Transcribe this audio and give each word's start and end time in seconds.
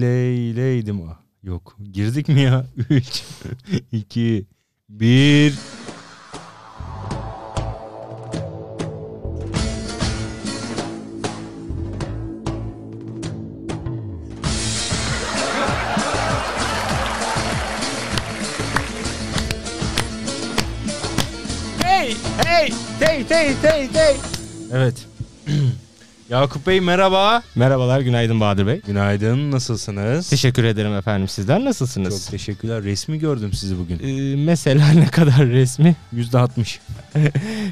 Leyleydim. 0.00 1.00
Yok. 1.42 1.76
Girdik 1.92 2.28
mi 2.28 2.40
ya? 2.40 2.66
3, 2.90 3.24
2, 3.92 4.46
1. 4.88 5.54
Hey, 21.82 22.14
hey, 22.44 22.70
hey, 23.00 23.24
hey, 23.28 23.54
hey, 23.62 23.88
hey. 23.92 24.16
Evet. 24.72 25.05
Yakup 26.30 26.66
Bey 26.66 26.80
merhaba. 26.80 27.42
Merhabalar, 27.54 28.00
günaydın 28.00 28.40
Bahadır 28.40 28.66
Bey. 28.66 28.80
Günaydın, 28.86 29.50
nasılsınız? 29.50 30.28
Teşekkür 30.30 30.64
ederim 30.64 30.94
efendim. 30.94 31.28
Sizler 31.28 31.64
nasılsınız? 31.64 32.22
Çok 32.24 32.30
teşekkürler. 32.30 32.82
Resmi 32.82 33.18
gördüm 33.18 33.52
sizi 33.52 33.78
bugün. 33.78 33.98
Ee, 33.98 34.36
mesela 34.36 34.88
ne 34.92 35.06
kadar 35.06 35.46
resmi? 35.46 35.96
%60. 36.14 36.78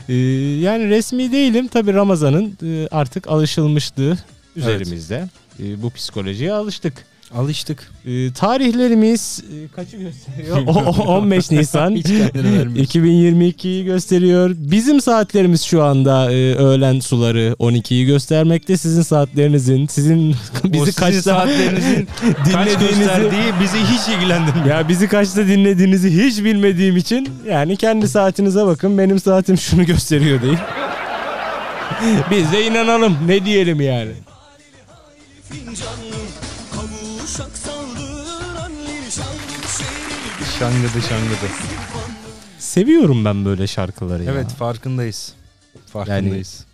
Ee, 0.09 0.15
yani 0.61 0.89
resmi 0.89 1.33
değilim. 1.33 1.69
Tabii 1.69 1.95
Ramazan'ın 1.95 2.59
e, 2.63 2.89
artık 2.91 3.29
alışılmışlığı 3.29 4.19
üzerimizde. 4.57 5.29
Ee, 5.61 5.83
bu 5.83 5.91
psikolojiye 5.91 6.53
alıştık. 6.53 6.93
Alıştık. 7.35 7.91
Ee, 8.07 8.33
tarihlerimiz 8.33 9.41
e, 9.65 9.69
kaçı 9.77 9.97
gösteriyor? 9.97 10.57
O- 10.67 11.03
o- 11.03 11.17
15 11.19 11.51
Nisan 11.51 11.91
Hiç 11.95 12.07
kendini 12.07 12.59
vermiyor. 12.59 12.87
2022'yi 12.87 13.85
gösteriyor. 13.85 14.51
Bizim 14.59 15.01
saatlerimiz 15.01 15.63
şu 15.63 15.83
anda 15.83 16.33
e, 16.33 16.55
öğlen 16.55 17.01
suları 17.01 17.57
12'yi 17.61 18.07
göstermekte. 18.07 18.77
Sizin 18.77 19.03
saatlerinizin, 19.03 19.87
sizin 19.87 20.31
O 20.69 20.73
bizi 20.73 20.85
sizin 20.85 21.01
kaçta 21.01 21.23
saatlerinizin 21.23 22.09
kaç 22.53 22.69
dinlediğinizi 22.69 22.99
gösterdiği 22.99 23.53
bizi 23.63 23.79
hiç 23.79 24.09
ilgilendirmiyor. 24.17 24.67
Ya 24.67 24.89
bizi 24.89 25.09
kaçta 25.09 25.47
dinlediğinizi 25.47 26.25
hiç 26.25 26.45
bilmediğim 26.45 26.97
için 26.97 27.29
yani 27.51 27.77
kendi 27.77 28.09
saatinize 28.09 28.67
bakın 28.67 28.99
benim 28.99 29.21
saatim 29.21 29.59
şunu 29.59 29.87
gösteriyor 29.87 30.43
değil. 30.43 30.59
Biz 32.31 32.53
de 32.53 32.67
inanalım 32.67 33.17
ne 33.27 33.45
diyelim 33.45 33.81
yani. 33.81 34.11
fincanlı 35.51 36.24
şangıdı 40.59 41.03
Şangıdı. 41.09 41.53
Seviyorum 42.59 43.25
ben 43.25 43.45
böyle 43.45 43.67
şarkıları 43.67 44.25
ya. 44.25 44.33
Evet 44.33 44.51
farkındayız. 44.51 45.33
Farkındayız. 45.87 46.65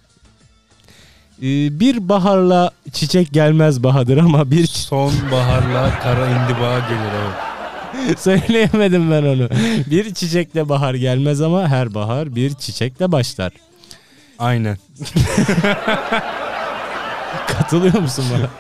Ee, 1.39 1.81
bir 1.81 2.09
baharla 2.09 2.71
çiçek 2.93 3.33
gelmez 3.33 3.83
Bahadır 3.83 4.17
ama 4.17 4.51
bir 4.51 4.67
Sonbaharla 4.67 6.01
kara 6.03 6.27
indiba 6.27 6.79
gelir 6.79 7.11
evet. 8.05 8.21
söyleyemedim 8.21 9.11
ben 9.11 9.23
onu. 9.23 9.49
Bir 9.91 10.15
çiçekle 10.15 10.69
bahar 10.69 10.95
gelmez 10.95 11.41
ama 11.41 11.69
her 11.69 11.95
bahar 11.95 12.37
bir 12.37 12.55
çiçekle 12.55 13.13
başlar. 13.13 13.53
Aynen. 14.39 14.77
Katılıyor 17.49 17.99
musun 17.99 18.25
bana? 18.35 18.51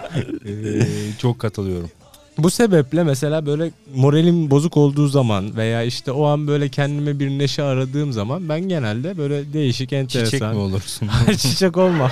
Ee, 0.50 0.86
çok 1.18 1.38
katılıyorum. 1.38 1.90
Bu 2.38 2.50
sebeple 2.50 3.02
mesela 3.04 3.46
böyle 3.46 3.70
moralim 3.94 4.50
bozuk 4.50 4.76
olduğu 4.76 5.08
zaman 5.08 5.56
veya 5.56 5.82
işte 5.82 6.12
o 6.12 6.26
an 6.26 6.46
böyle 6.46 6.68
kendime 6.68 7.18
bir 7.18 7.30
neşe 7.30 7.62
aradığım 7.62 8.12
zaman 8.12 8.48
ben 8.48 8.60
genelde 8.60 9.18
böyle 9.18 9.52
değişik 9.52 9.92
enteresan. 9.92 10.30
Çiçek 10.30 10.40
mi 10.42 10.58
olursun? 10.58 11.08
Çiçek 11.38 11.76
olma. 11.76 12.10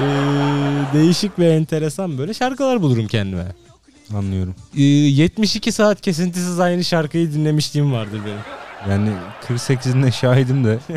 Ee, 0.00 0.04
değişik 0.94 1.38
ve 1.38 1.52
enteresan 1.52 2.18
böyle 2.18 2.34
şarkılar 2.34 2.82
bulurum 2.82 3.06
kendime. 3.06 3.46
Anlıyorum. 4.16 4.54
Ee, 4.76 4.82
72 4.82 5.72
saat 5.72 6.00
kesintisiz 6.00 6.60
aynı 6.60 6.84
şarkıyı 6.84 7.32
dinlemişliğim 7.32 7.92
vardır 7.92 8.20
benim. 8.26 8.38
Yani 8.90 9.10
48'inde 9.48 10.12
şahidim 10.12 10.64
de. 10.64 10.78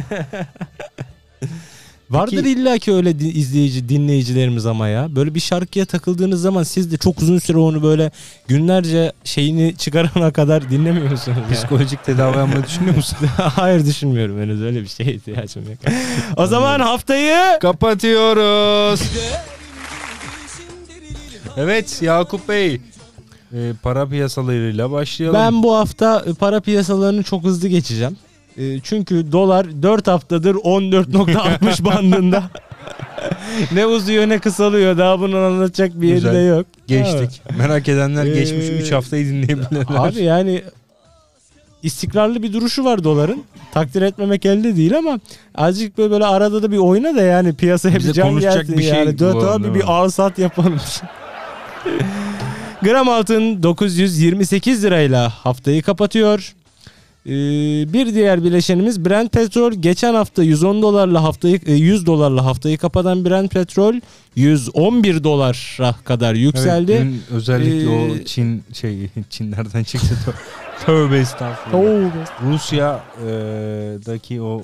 Vardır 2.09 2.43
illa 2.45 2.77
ki 2.77 2.93
öyle 2.93 3.09
izleyici 3.11 3.89
dinleyicilerimiz 3.89 4.65
ama 4.65 4.87
ya. 4.87 5.15
Böyle 5.15 5.35
bir 5.35 5.39
şarkıya 5.39 5.85
takıldığınız 5.85 6.41
zaman 6.41 6.63
siz 6.63 6.91
de 6.91 6.97
çok 6.97 7.21
uzun 7.21 7.39
süre 7.39 7.57
onu 7.57 7.83
böyle 7.83 8.11
günlerce 8.47 9.11
şeyini 9.23 9.75
çıkarana 9.77 10.31
kadar 10.33 10.69
dinlemiyor 10.69 11.11
musunuz? 11.11 11.37
ya? 11.49 11.55
Psikolojik 11.55 12.03
tedavi 12.05 12.37
yapmayı 12.37 12.63
düşünüyor 12.63 12.95
musun? 12.95 13.17
Hayır 13.37 13.85
düşünmüyorum 13.85 14.41
henüz 14.41 14.61
öyle 14.61 14.81
bir 14.81 14.87
şeye 14.87 15.13
ihtiyacım 15.13 15.63
yok. 15.69 15.77
o 16.37 16.47
zaman 16.47 16.79
haftayı 16.79 17.59
Kapatıyoruz. 17.61 19.01
Evet 21.57 22.01
Yakup 22.01 22.49
Bey. 22.49 22.81
Ee, 23.53 23.71
para 23.83 24.05
piyasalarıyla 24.09 24.91
başlayalım. 24.91 25.39
ben 25.39 25.63
bu 25.63 25.75
hafta 25.75 26.23
e, 26.27 26.33
para 26.33 26.59
piyasalarını 26.61 27.23
çok 27.23 27.43
hızlı 27.43 27.67
geçeceğim. 27.67 28.17
E, 28.57 28.79
Çünkü 28.79 29.31
dolar 29.31 29.81
4 29.83 30.07
haftadır 30.07 30.55
14.60 30.55 31.85
bandında. 31.85 32.43
ne 33.71 33.85
uzuyor 33.85 34.29
ne 34.29 34.39
kısalıyor 34.39 34.97
daha 34.97 35.19
bunu 35.19 35.37
anlatacak 35.37 36.01
bir 36.01 36.07
yeri 36.07 36.23
de 36.23 36.37
yok. 36.37 36.65
Geçtik. 36.87 37.41
Merak 37.57 37.89
edenler 37.89 38.25
Ee, 38.25 38.33
geçmiş 38.33 38.65
3 38.69 38.91
haftayı 38.91 39.25
dinleyebilirler. 39.25 39.85
Abi 39.89 40.23
yani 40.23 40.63
istikrarlı 41.83 42.43
bir 42.43 42.53
duruşu 42.53 42.85
var 42.85 43.03
doların. 43.03 43.43
Takdir 43.73 44.01
etmemek 44.01 44.45
elde 44.45 44.75
değil 44.75 44.97
ama 44.97 45.19
azıcık 45.55 45.97
böyle, 45.97 46.11
böyle 46.11 46.25
arada 46.25 46.63
da 46.63 46.71
bir 46.71 46.77
oyna 46.77 47.15
da 47.15 47.21
yani 47.21 47.53
piyasaya 47.55 47.95
Bize 47.95 48.09
bir 48.09 48.13
can 48.13 48.39
gelsin 48.39 48.77
bir 48.77 48.83
şey 48.83 48.93
yani. 48.93 49.19
Dört 49.19 49.43
abi 49.43 49.75
bir 49.75 49.83
al 49.91 50.09
sat 50.09 50.39
yapalım. 50.39 50.79
Gram 52.81 53.09
altın 53.09 53.63
928 53.63 54.83
lirayla 54.83 55.29
haftayı 55.29 55.81
kapatıyor. 55.81 56.53
Ee, 57.27 57.31
bir 57.93 58.13
diğer 58.13 58.43
bileşenimiz 58.43 59.05
Brent 59.05 59.31
petrol 59.31 59.71
geçen 59.73 60.13
hafta 60.13 60.43
110 60.43 60.81
dolarla 60.81 61.23
haftayı 61.23 61.59
e, 61.65 61.73
100 61.73 62.05
dolarla 62.05 62.45
haftayı 62.45 62.77
kapatan 62.77 63.25
Brent 63.25 63.51
petrol 63.51 63.95
111 64.35 65.23
dolara 65.23 65.93
kadar 66.03 66.33
yükseldi. 66.33 66.91
Evet, 66.91 67.03
dün 67.03 67.21
özellikle 67.35 67.83
Ee, 67.83 68.11
o 68.11 68.17
Çin 68.25 68.63
şey 68.73 69.09
Çin 69.29 69.51
nereden 69.51 69.83
çıktı? 69.83 70.15
Tövbe 70.85 71.17
estağfurullah. 71.17 72.11
Rusya'daki 72.43 74.41
o 74.41 74.61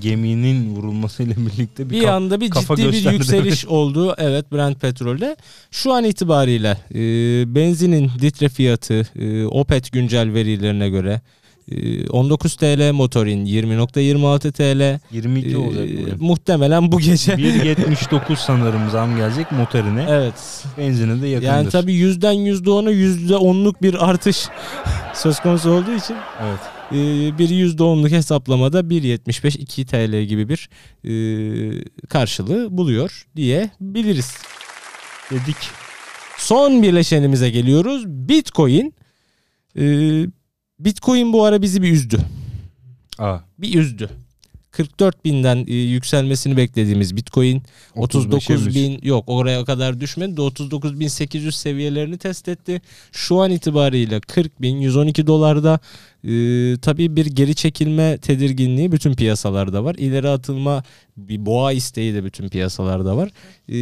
geminin 0.00 0.76
vurulmasıyla 0.76 1.36
birlikte 1.36 1.90
bir, 1.90 2.00
bir 2.00 2.06
anda 2.06 2.40
bir 2.40 2.50
kafa 2.50 2.76
ciddi 2.76 2.92
bir 2.92 3.12
yükseliş 3.12 3.66
oldu. 3.66 4.14
Evet 4.18 4.52
Brent 4.52 4.80
petrolde. 4.80 5.36
Şu 5.70 5.92
an 5.92 6.04
itibariyle 6.04 6.78
e, 6.94 7.00
benzinin 7.54 8.10
litre 8.22 8.48
fiyatı 8.48 9.06
e, 9.16 9.46
OPET 9.46 9.92
güncel 9.92 10.34
verilerine 10.34 10.88
göre 10.88 11.12
e, 11.12 11.20
19 12.10 12.56
TL 12.56 12.92
motorin 12.92 13.46
20.26 13.46 14.52
TL 14.52 15.00
22 15.14 15.50
e, 15.50 15.56
olacak 15.56 15.88
bugün. 15.88 16.14
muhtemelen 16.18 16.92
bu 16.92 16.98
gece 17.00 17.32
1.79 17.32 18.36
sanırım 18.46 18.90
zam 18.90 19.16
gelecek 19.16 19.52
motorine. 19.52 20.06
evet 20.08 20.64
Benzine 20.78 21.22
de 21.22 21.26
yakındır. 21.28 21.52
yani 21.52 21.68
tabii 21.68 21.92
yüzden 21.94 22.32
yüzde 22.32 22.70
ona 22.70 22.90
yüzde 22.90 23.36
onluk 23.36 23.82
bir 23.82 24.10
artış 24.10 24.46
söz 25.14 25.40
konusu 25.40 25.70
olduğu 25.70 25.94
için 25.94 26.16
Evet. 26.42 26.60
e, 26.92 27.38
bir 27.38 27.48
yüzde 27.48 27.82
onluk 27.82 28.10
hesaplamada 28.10 28.80
1.75 28.80 29.58
2 29.58 29.86
TL 29.86 30.22
gibi 30.22 30.48
bir 30.48 30.68
e, 31.04 31.12
karşılığı 32.08 32.76
buluyor 32.78 33.26
diyebiliriz. 33.36 34.34
Dedik. 35.30 35.56
Son 36.38 36.82
birleşenimize 36.82 37.50
geliyoruz. 37.50 38.06
Bitcoin. 38.06 38.94
Ee, 39.78 40.26
Bitcoin 40.80 41.32
bu 41.32 41.44
ara 41.44 41.62
bizi 41.62 41.82
bir 41.82 41.92
üzdü. 41.92 42.18
Aa. 43.18 43.38
Bir 43.58 43.78
üzdü. 43.78 44.10
44 44.78 45.24
binden 45.24 45.64
e, 45.68 45.74
yükselmesini 45.74 46.56
beklediğimiz 46.56 47.16
Bitcoin 47.16 47.62
39 47.96 48.74
bin 48.74 49.00
yok 49.02 49.24
oraya 49.26 49.64
kadar 49.64 50.00
düşmedi 50.00 50.36
de 50.36 50.42
39 50.42 51.00
bin 51.00 51.08
800 51.08 51.56
seviyelerini 51.56 52.18
test 52.18 52.48
etti. 52.48 52.80
Şu 53.12 53.40
an 53.40 53.50
itibariyle 53.50 54.20
40 54.20 54.62
bin 54.62 54.76
112 54.76 55.26
dolarda 55.26 55.80
e, 56.24 56.30
tabii 56.82 57.16
bir 57.16 57.26
geri 57.26 57.54
çekilme 57.54 58.18
tedirginliği 58.18 58.92
bütün 58.92 59.14
piyasalarda 59.14 59.84
var. 59.84 59.94
İleri 59.94 60.28
atılma 60.28 60.82
bir 61.16 61.46
boğa 61.46 61.72
isteği 61.72 62.14
de 62.14 62.24
bütün 62.24 62.48
piyasalarda 62.48 63.16
var. 63.16 63.30
E, 63.68 63.78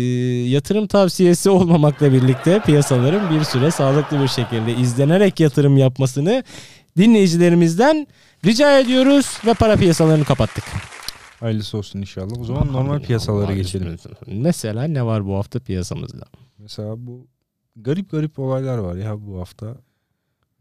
yatırım 0.49 0.87
tavsiyesi 0.87 1.51
olmamakla 1.51 2.13
birlikte 2.13 2.61
piyasaların 2.67 3.39
bir 3.39 3.45
süre 3.45 3.71
sağlıklı 3.71 4.23
bir 4.23 4.29
şekilde 4.29 4.75
izlenerek 4.77 5.41
yatırım 5.41 5.77
yapmasını 5.77 6.45
dinleyicilerimizden 6.97 8.07
rica 8.45 8.79
ediyoruz 8.81 9.39
ve 9.47 9.55
para 9.55 9.77
piyasalarını 9.77 10.25
kapattık. 10.25 10.65
Hayırlısı 11.41 11.79
olsun 11.79 11.99
inşallah. 12.01 12.39
O 12.41 12.45
zaman 12.45 12.73
normal 12.73 13.01
piyasalara 13.03 13.55
geçelim. 13.55 13.97
Mesela 14.27 14.85
ne 14.85 15.05
var 15.07 15.27
bu 15.27 15.35
hafta 15.35 15.61
piyasamızda? 15.61 16.25
Mesela 16.59 17.07
bu 17.07 17.27
garip 17.77 18.11
garip 18.11 18.39
olaylar 18.39 18.79
var 18.79 18.97
ya 18.97 19.27
bu 19.27 19.41
hafta. 19.41 19.77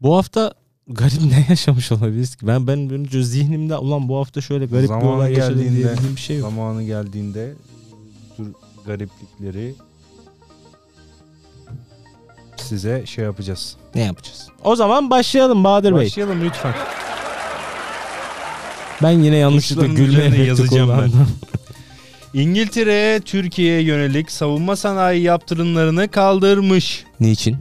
Bu 0.00 0.16
hafta 0.16 0.54
garip 0.88 1.22
ne 1.22 1.46
yaşamış 1.48 1.92
olabiliriz 1.92 2.36
ki? 2.36 2.46
Ben 2.46 2.66
ben 2.66 2.90
önce 2.90 3.22
zihnimde 3.22 3.76
ulan 3.76 4.08
bu 4.08 4.16
hafta 4.16 4.40
şöyle 4.40 4.66
garip 4.66 4.82
bir 4.82 4.88
Zamanı 4.88 5.10
olay 5.10 5.32
yaşadım 5.34 5.62
geldiğinde- 5.62 5.96
bir 6.16 6.20
şey 6.20 6.36
yok. 6.38 6.50
Zamanı 6.50 6.82
geldiğinde 6.82 7.52
tür 8.36 8.46
gariplikleri 8.86 9.74
size 12.66 13.06
şey 13.06 13.24
yapacağız. 13.24 13.76
Ne 13.94 14.02
yapacağız? 14.02 14.48
O 14.64 14.76
zaman 14.76 15.10
başlayalım 15.10 15.64
Bahadır 15.64 15.96
Bey. 15.96 16.06
Başlayalım 16.06 16.44
lütfen. 16.44 16.74
Ben 19.02 19.10
yine 19.10 19.36
yanlışlıkla 19.36 19.82
Tuşların 19.82 19.96
gülme 19.96 20.18
üzerine 20.18 20.34
efekti 20.34 20.48
yazacağım 20.48 20.88
ben. 20.90 20.96
kullandım. 20.96 21.28
İngiltere 22.34 23.20
Türkiye'ye 23.24 23.82
yönelik 23.82 24.30
savunma 24.30 24.76
sanayi 24.76 25.22
yaptırımlarını 25.22 26.08
kaldırmış. 26.08 27.04
Niçin? 27.20 27.56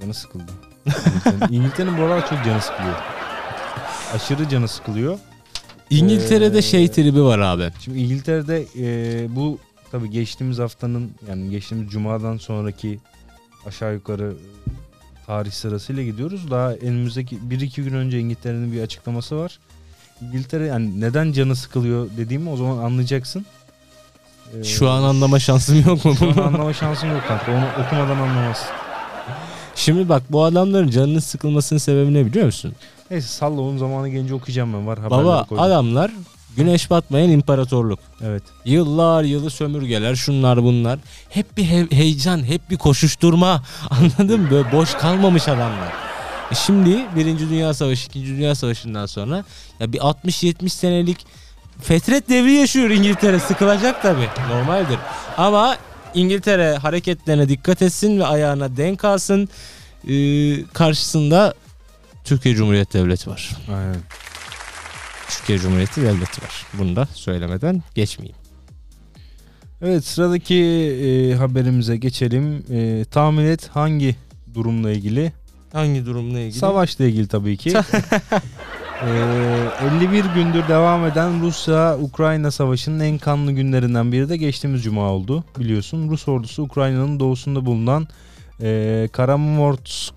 Canı 0.00 0.14
sıkıldı. 0.14 0.44
İngiltere'nin- 0.86 1.52
İngiltere'nin 1.54 1.98
bu 1.98 2.02
aralar 2.02 2.28
çok 2.28 2.44
canı 2.44 2.60
sıkılıyor. 2.62 2.94
Aşırı 4.14 4.48
canı 4.48 4.68
sıkılıyor. 4.68 5.18
İngiltere'de 5.90 6.58
Ee, 6.58 6.62
şey 6.62 6.88
tribi 6.90 7.22
var 7.24 7.38
abi. 7.38 7.70
Şimdi 7.84 7.98
İngiltere'de 7.98 8.64
e, 8.78 9.36
bu 9.36 9.58
tabii 9.92 10.10
geçtiğimiz 10.10 10.58
haftanın 10.58 11.10
yani 11.28 11.50
geçtiğimiz 11.50 11.90
cumadan 11.90 12.36
sonraki 12.36 12.98
aşağı 13.66 13.94
yukarı 13.94 14.32
tarih 15.26 15.50
sırasıyla 15.52 16.02
gidiyoruz. 16.02 16.50
Daha 16.50 16.72
önümüzdeki 16.72 17.36
1-2 17.50 17.82
gün 17.82 17.92
önce 17.94 18.20
İngiltere'nin 18.20 18.72
bir 18.72 18.82
açıklaması 18.82 19.36
var. 19.38 19.58
İngiltere 20.22 20.66
yani 20.66 21.00
neden 21.00 21.32
canı 21.32 21.56
sıkılıyor 21.56 22.10
dediğimi 22.16 22.50
o 22.50 22.56
zaman 22.56 22.78
anlayacaksın. 22.78 23.46
Ee, 24.60 24.64
Şu 24.64 24.90
an 24.90 25.02
anlama 25.02 25.38
şansım 25.38 25.80
yok 25.86 26.04
mu? 26.04 26.14
Şu 26.18 26.28
an 26.30 26.46
anlama 26.46 26.72
şansın 26.72 27.06
yok 27.06 27.22
kanka. 27.28 27.52
Onu 27.52 27.86
okumadan 27.86 28.16
anlamazsın. 28.16 28.68
Şimdi 29.74 30.08
bak 30.08 30.22
bu 30.30 30.44
adamların 30.44 30.90
canının 30.90 31.18
sıkılmasının 31.18 31.78
sebebi 31.78 32.14
ne 32.14 32.26
biliyor 32.26 32.46
musun? 32.46 32.72
Neyse 33.10 33.26
salla 33.28 33.60
onun 33.60 33.78
zamanı 33.78 34.08
gelince 34.08 34.34
okuyacağım 34.34 34.72
ben. 34.72 34.86
Var 34.86 35.10
Baba 35.10 35.44
koydum. 35.44 35.64
adamlar 35.64 36.10
güneş 36.56 36.90
batmayan 36.90 37.30
imparatorluk. 37.30 37.98
Evet. 38.24 38.42
Yıllar 38.64 39.24
yılı 39.24 39.50
sömürgeler 39.50 40.14
şunlar 40.14 40.62
bunlar. 40.62 40.98
Hep 41.30 41.56
bir 41.56 41.64
he- 41.64 41.90
heyecan, 41.90 42.44
hep 42.44 42.70
bir 42.70 42.76
koşuşturma. 42.76 43.62
Anladın 43.90 44.40
mı? 44.40 44.50
Böyle 44.50 44.72
boş 44.72 44.94
kalmamış 44.94 45.48
adamlar. 45.48 45.92
E 46.52 46.54
şimdi 46.54 47.06
Birinci 47.16 47.50
Dünya 47.50 47.74
Savaşı, 47.74 48.06
İkinci 48.06 48.28
Dünya 48.28 48.54
Savaşı'ndan 48.54 49.06
sonra 49.06 49.44
ya 49.80 49.92
bir 49.92 49.98
60-70 49.98 50.68
senelik 50.68 51.26
fetret 51.82 52.28
devri 52.28 52.52
yaşıyor 52.52 52.90
İngiltere. 52.90 53.38
Sıkılacak 53.40 54.02
tabii. 54.02 54.28
Normaldir. 54.50 54.98
Ama 55.36 55.76
İngiltere 56.14 56.76
hareketlerine 56.76 57.48
dikkat 57.48 57.82
etsin 57.82 58.18
ve 58.18 58.26
ayağına 58.26 58.76
denk 58.76 59.04
alsın. 59.04 59.48
Ee, 60.08 60.64
karşısında 60.72 61.54
Türkiye 62.24 62.54
Cumhuriyeti 62.54 62.98
Devleti 62.98 63.30
var. 63.30 63.50
Aynen. 63.68 63.96
Türkiye 65.38 65.58
Cumhuriyeti 65.58 66.02
Devleti 66.02 66.42
var. 66.42 66.66
Bunu 66.74 66.96
da 66.96 67.06
söylemeden 67.14 67.82
geçmeyeyim. 67.94 68.36
Evet 69.82 70.04
sıradaki 70.04 70.54
e, 70.54 71.34
haberimize 71.34 71.96
geçelim. 71.96 72.64
E, 72.70 73.04
tahmin 73.04 73.44
et 73.44 73.70
hangi 73.72 74.16
durumla 74.54 74.90
ilgili? 74.90 75.32
Hangi 75.72 76.06
durumla 76.06 76.40
ilgili? 76.40 76.58
Savaşla 76.58 77.04
ilgili 77.04 77.28
tabii 77.28 77.56
ki. 77.56 77.70
e, 79.02 79.10
51 79.96 80.24
gündür 80.24 80.68
devam 80.68 81.06
eden 81.06 81.40
Rusya-Ukrayna 81.42 82.50
savaşının 82.50 83.00
en 83.00 83.18
kanlı 83.18 83.52
günlerinden 83.52 84.12
biri 84.12 84.28
de 84.28 84.36
geçtiğimiz 84.36 84.82
cuma 84.82 85.10
oldu. 85.10 85.44
Biliyorsun 85.58 86.10
Rus 86.10 86.28
ordusu 86.28 86.62
Ukrayna'nın 86.62 87.20
doğusunda 87.20 87.66
bulunan 87.66 88.08
e, 88.60 89.08
Karamorsk 89.12 90.14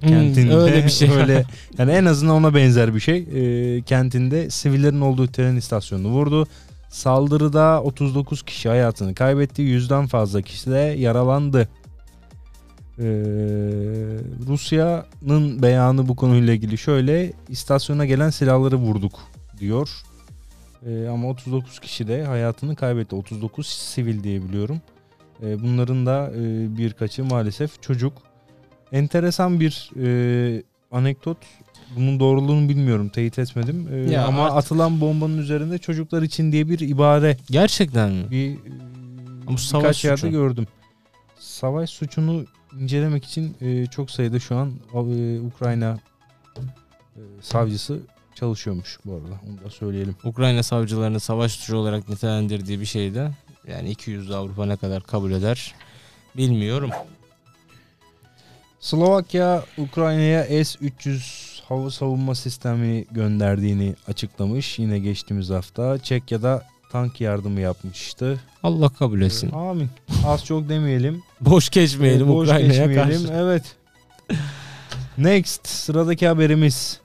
Hmm, 0.00 0.08
kentinde 0.08 0.56
öyle 0.56 0.84
bir 0.84 0.90
şey. 0.90 1.10
öyle 1.10 1.44
yani 1.78 1.92
en 1.92 2.04
azından 2.04 2.34
ona 2.34 2.54
benzer 2.54 2.94
bir 2.94 3.00
şey. 3.00 3.16
E, 3.16 3.82
kentinde 3.82 4.50
sivillerin 4.50 5.00
olduğu 5.00 5.26
tren 5.26 5.56
istasyonunu 5.56 6.08
vurdu. 6.08 6.46
Saldırıda 6.88 7.82
39 7.82 8.42
kişi 8.42 8.68
hayatını 8.68 9.14
kaybetti. 9.14 9.62
Yüzden 9.62 10.06
fazla 10.06 10.42
kişi 10.42 10.70
de 10.70 10.78
yaralandı. 10.78 11.68
Ee, 12.98 13.04
Rusya'nın 14.46 15.62
beyanı 15.62 16.08
bu 16.08 16.16
konuyla 16.16 16.52
ilgili 16.52 16.78
şöyle 16.78 17.32
istasyona 17.48 18.06
gelen 18.06 18.30
silahları 18.30 18.76
vurduk 18.76 19.12
diyor. 19.58 19.90
Ee, 20.86 21.08
ama 21.08 21.28
39 21.28 21.78
kişi 21.78 22.08
de 22.08 22.24
hayatını 22.24 22.76
kaybetti. 22.76 23.14
39 23.16 23.66
sivil 23.66 24.22
diye 24.22 24.42
biliyorum. 24.42 24.80
Ee, 25.42 25.62
bunların 25.62 26.06
da 26.06 26.30
e, 26.36 26.42
birkaçı 26.78 27.24
maalesef 27.24 27.82
çocuk. 27.82 28.12
Enteresan 28.92 29.60
bir 29.60 29.90
e, 30.02 30.62
anekdot. 30.92 31.36
Bunun 31.96 32.20
doğruluğunu 32.20 32.68
bilmiyorum, 32.68 33.08
teyit 33.08 33.38
etmedim. 33.38 33.88
Ee, 33.92 34.12
Ya 34.12 34.26
ama 34.26 34.44
artık- 34.44 34.56
atılan 34.56 35.00
bombanın 35.00 35.38
üzerinde 35.38 35.78
çocuklar 35.78 36.22
için 36.22 36.52
diye 36.52 36.68
bir 36.68 36.78
ibare 36.78 37.36
Gerçekten 37.50 38.12
mi? 38.12 38.30
bir 38.30 38.56
Ama 39.46 39.58
savaş 39.58 39.84
birkaç 39.84 40.04
yerde 40.04 40.16
suçu. 40.20 40.30
gördüm. 40.30 40.66
Savaş 41.38 41.90
suçunu 41.90 42.44
incelemek 42.80 43.24
için 43.24 43.56
e, 43.60 43.86
çok 43.86 44.10
sayıda 44.10 44.38
şu 44.38 44.56
an 44.56 44.72
e, 44.94 45.40
Ukrayna 45.40 45.98
e, 46.56 47.20
savcısı 47.40 48.00
çalışıyormuş 48.34 48.98
bu 49.04 49.12
arada. 49.14 49.40
Onu 49.48 49.64
da 49.64 49.70
söyleyelim. 49.70 50.16
Ukrayna 50.24 50.62
savcılarının 50.62 51.18
savaş 51.18 51.52
suçu 51.52 51.76
olarak 51.76 52.08
nitelendirdiği 52.08 52.80
bir 52.80 52.86
şey 52.86 53.14
de 53.14 53.30
yani 53.68 53.90
200 53.90 54.30
Avrupa 54.30 54.66
ne 54.66 54.76
kadar 54.76 55.02
kabul 55.02 55.32
eder 55.32 55.74
bilmiyorum. 56.36 56.90
Slovakya 58.90 59.62
Ukrayna'ya 59.78 60.44
S-300 60.64 61.18
hava 61.68 61.90
savunma 61.90 62.34
sistemi 62.34 63.04
gönderdiğini 63.10 63.94
açıklamış. 64.08 64.78
Yine 64.78 64.98
geçtiğimiz 64.98 65.50
hafta 65.50 65.98
Çekya'da 65.98 66.62
tank 66.92 67.20
yardımı 67.20 67.60
yapmıştı. 67.60 68.40
Allah 68.62 68.88
kabul 68.88 69.20
etsin. 69.22 69.50
Amin. 69.52 69.88
Az 70.26 70.44
çok 70.44 70.68
demeyelim. 70.68 71.22
Boş 71.40 71.68
geçmeyelim 71.70 72.26
Ee, 72.26 72.32
boş 72.32 72.48
Ukrayna'ya 72.48 72.68
geçmeyelim. 72.86 73.26
karşı. 73.26 73.32
Evet. 73.42 73.62
Next 75.18 75.68
sıradaki 75.68 76.28
haberimiz. 76.28 77.00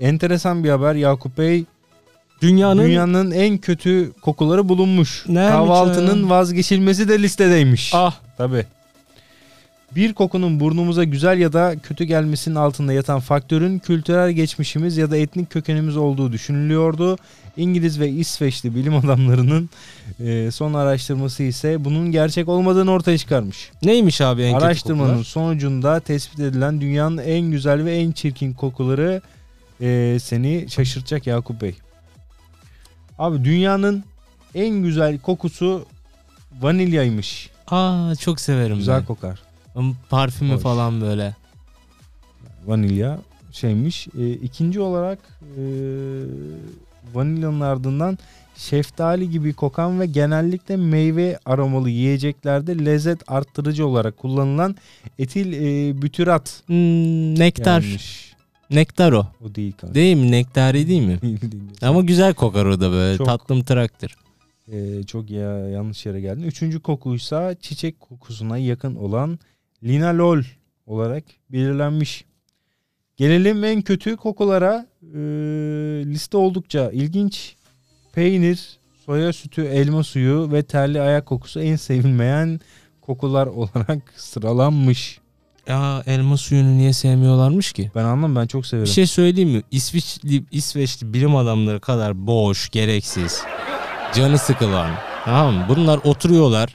Enteresan 0.00 0.64
bir 0.64 0.70
haber 0.70 0.94
Yakup 0.94 1.38
Bey. 1.38 1.64
Dünyanın 2.42 2.84
Dünyanın 2.84 3.30
en 3.30 3.58
kötü 3.58 4.12
kokuları 4.22 4.68
bulunmuş. 4.68 5.24
Neymiş 5.28 5.50
Kahvaltının 5.52 6.22
ya? 6.22 6.30
vazgeçilmesi 6.30 7.08
de 7.08 7.22
listedeymiş. 7.22 7.92
ah 7.94 8.14
Tabii. 8.38 8.66
Bir 9.96 10.14
kokunun 10.14 10.60
burnumuza 10.60 11.04
güzel 11.04 11.38
ya 11.38 11.52
da 11.52 11.74
kötü 11.82 12.04
gelmesinin 12.04 12.54
altında 12.54 12.92
yatan 12.92 13.20
faktörün 13.20 13.78
kültürel 13.78 14.30
geçmişimiz 14.32 14.96
ya 14.96 15.10
da 15.10 15.16
etnik 15.16 15.50
kökenimiz 15.50 15.96
olduğu 15.96 16.32
düşünülüyordu. 16.32 17.18
İngiliz 17.56 18.00
ve 18.00 18.08
İsveçli 18.08 18.74
bilim 18.74 18.96
adamlarının 19.04 19.70
e, 20.20 20.50
son 20.50 20.74
araştırması 20.74 21.42
ise 21.42 21.84
bunun 21.84 22.12
gerçek 22.12 22.48
olmadığını 22.48 22.90
ortaya 22.90 23.18
çıkarmış. 23.18 23.70
neymiş 23.82 24.20
abi 24.20 24.42
en 24.42 24.52
kötü 24.54 24.64
Araştırmanın 24.66 25.08
kokular? 25.08 25.24
sonucunda 25.24 26.00
tespit 26.00 26.40
edilen 26.40 26.80
dünyanın 26.80 27.18
en 27.18 27.40
güzel 27.40 27.84
ve 27.84 27.96
en 27.96 28.12
çirkin 28.12 28.52
kokuları 28.52 29.22
e, 29.80 30.18
seni 30.22 30.66
şaşırtacak 30.70 31.26
Yakup 31.26 31.62
Bey. 31.62 31.74
Abi 33.18 33.44
dünyanın 33.44 34.04
en 34.54 34.70
güzel 34.82 35.18
kokusu 35.18 35.86
vanilyaymış. 36.60 37.50
Aa 37.68 38.14
çok 38.20 38.40
severim 38.40 38.76
Güzel 38.76 38.98
ben. 38.98 39.04
kokar. 39.04 39.49
Parfümü 40.10 40.54
Hoş. 40.54 40.62
falan 40.62 41.00
böyle. 41.00 41.34
Vanilya 42.66 43.18
şeymiş. 43.52 44.08
E, 44.18 44.30
ikinci 44.32 44.80
olarak 44.80 45.18
e, 45.56 45.62
vanilyanın 47.14 47.60
ardından 47.60 48.18
şeftali 48.56 49.30
gibi 49.30 49.52
kokan 49.52 50.00
ve 50.00 50.06
genellikle 50.06 50.76
meyve 50.76 51.38
aromalı 51.44 51.90
yiyeceklerde 51.90 52.84
lezzet 52.84 53.22
arttırıcı 53.30 53.86
olarak 53.86 54.16
kullanılan 54.16 54.76
etil 55.18 55.52
e, 55.52 56.02
bütyrat 56.02 56.62
Hmm, 56.66 57.38
nektar. 57.38 57.80
gelmiş. 57.82 58.30
Nektar 58.70 59.12
o. 59.12 59.26
O 59.44 59.54
değil 59.54 59.72
kanka. 59.72 59.94
Değil 59.94 60.16
mi? 60.16 60.30
Nektari 60.32 60.88
değil 60.88 61.02
mi? 61.02 61.18
Değil, 61.22 61.40
değil. 61.52 61.62
Ama 61.82 62.00
güzel 62.00 62.34
kokar 62.34 62.64
o 62.66 62.80
da 62.80 62.90
böyle. 62.90 63.18
Çok. 63.18 63.26
Tatlım 63.26 63.62
tıraktır. 63.64 64.16
Ee, 64.72 65.02
çok 65.06 65.30
ya 65.30 65.68
yanlış 65.68 66.06
yere 66.06 66.20
geldin. 66.20 66.42
Üçüncü 66.42 66.80
kokuysa 66.80 67.54
çiçek 67.60 68.00
kokusuna 68.00 68.58
yakın 68.58 68.94
olan 68.96 69.38
linalol 69.84 70.42
olarak 70.86 71.24
belirlenmiş. 71.52 72.24
Gelelim 73.16 73.64
en 73.64 73.82
kötü 73.82 74.16
kokulara. 74.16 74.86
Ee, 75.02 75.18
liste 76.06 76.36
oldukça 76.36 76.90
ilginç. 76.90 77.54
Peynir, 78.12 78.78
soya 79.06 79.32
sütü, 79.32 79.62
elma 79.62 80.02
suyu 80.04 80.52
ve 80.52 80.62
terli 80.62 81.00
ayak 81.00 81.26
kokusu 81.26 81.60
en 81.60 81.76
sevilmeyen 81.76 82.60
kokular 83.00 83.46
olarak 83.46 83.98
sıralanmış. 84.16 85.20
Ya 85.68 86.02
elma 86.06 86.36
suyunu 86.36 86.78
niye 86.78 86.92
sevmiyorlarmış 86.92 87.72
ki? 87.72 87.90
Ben 87.94 88.04
anlam 88.04 88.36
ben 88.36 88.46
çok 88.46 88.66
severim. 88.66 88.86
Bir 88.86 88.90
şey 88.90 89.06
söyleyeyim 89.06 89.50
mi? 89.50 89.62
İsviçli, 89.70 90.44
İsveçli 90.50 91.14
bilim 91.14 91.36
adamları 91.36 91.80
kadar 91.80 92.26
boş, 92.26 92.70
gereksiz, 92.70 93.42
canı 94.14 94.38
sıkılan. 94.38 94.90
Tamam 95.24 95.54
mı? 95.54 95.66
Bunlar 95.68 96.00
oturuyorlar. 96.04 96.74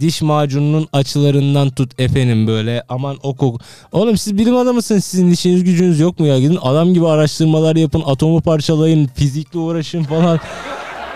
Diş 0.00 0.22
macununun 0.22 0.88
açılarından 0.92 1.70
tut 1.70 2.00
efendim 2.00 2.46
böyle 2.46 2.82
aman 2.88 3.16
o 3.22 3.34
koku. 3.36 3.58
Oğlum 3.92 4.16
siz 4.16 4.38
bilim 4.38 4.56
adamısınız 4.56 5.04
sizin 5.04 5.30
işiniz 5.30 5.64
gücünüz 5.64 6.00
yok 6.00 6.20
mu 6.20 6.26
ya? 6.26 6.38
Gidin 6.40 6.58
adam 6.62 6.94
gibi 6.94 7.08
araştırmalar 7.08 7.76
yapın 7.76 8.02
atomu 8.06 8.40
parçalayın 8.40 9.06
fizikle 9.14 9.58
uğraşın 9.58 10.04
falan. 10.04 10.40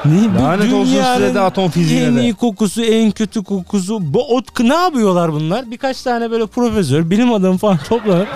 Ne, 0.05 0.41
Lanet 0.43 0.73
olsun 0.73 0.93
dünyanın 0.95 1.17
size 1.21 1.35
de 1.35 1.41
atom 1.41 1.71
fiziğine 1.71 2.05
En 2.07 2.17
de. 2.17 2.21
iyi 2.23 2.35
kokusu, 2.35 2.83
en 2.83 3.11
kötü 3.11 3.45
kokusu. 3.45 4.15
Bu 4.15 4.35
ot 4.37 4.61
ne 4.61 4.75
yapıyorlar 4.75 5.33
bunlar? 5.33 5.71
Birkaç 5.71 6.03
tane 6.03 6.31
böyle 6.31 6.47
profesör, 6.47 7.11
bilim 7.11 7.33
adamı 7.33 7.59
falan 7.59 7.79
toplanıp 7.89 8.29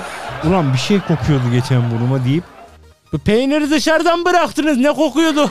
Ulan 0.49 0.73
bir 0.73 0.79
şey 0.79 1.01
kokuyordu 1.01 1.45
geçen 1.53 1.83
burnuma 1.91 2.25
deyip 2.25 2.45
Bu 3.13 3.19
peyniri 3.19 3.71
dışarıdan 3.71 4.25
bıraktınız 4.25 4.77
ne 4.79 4.93
kokuyordu? 4.93 5.51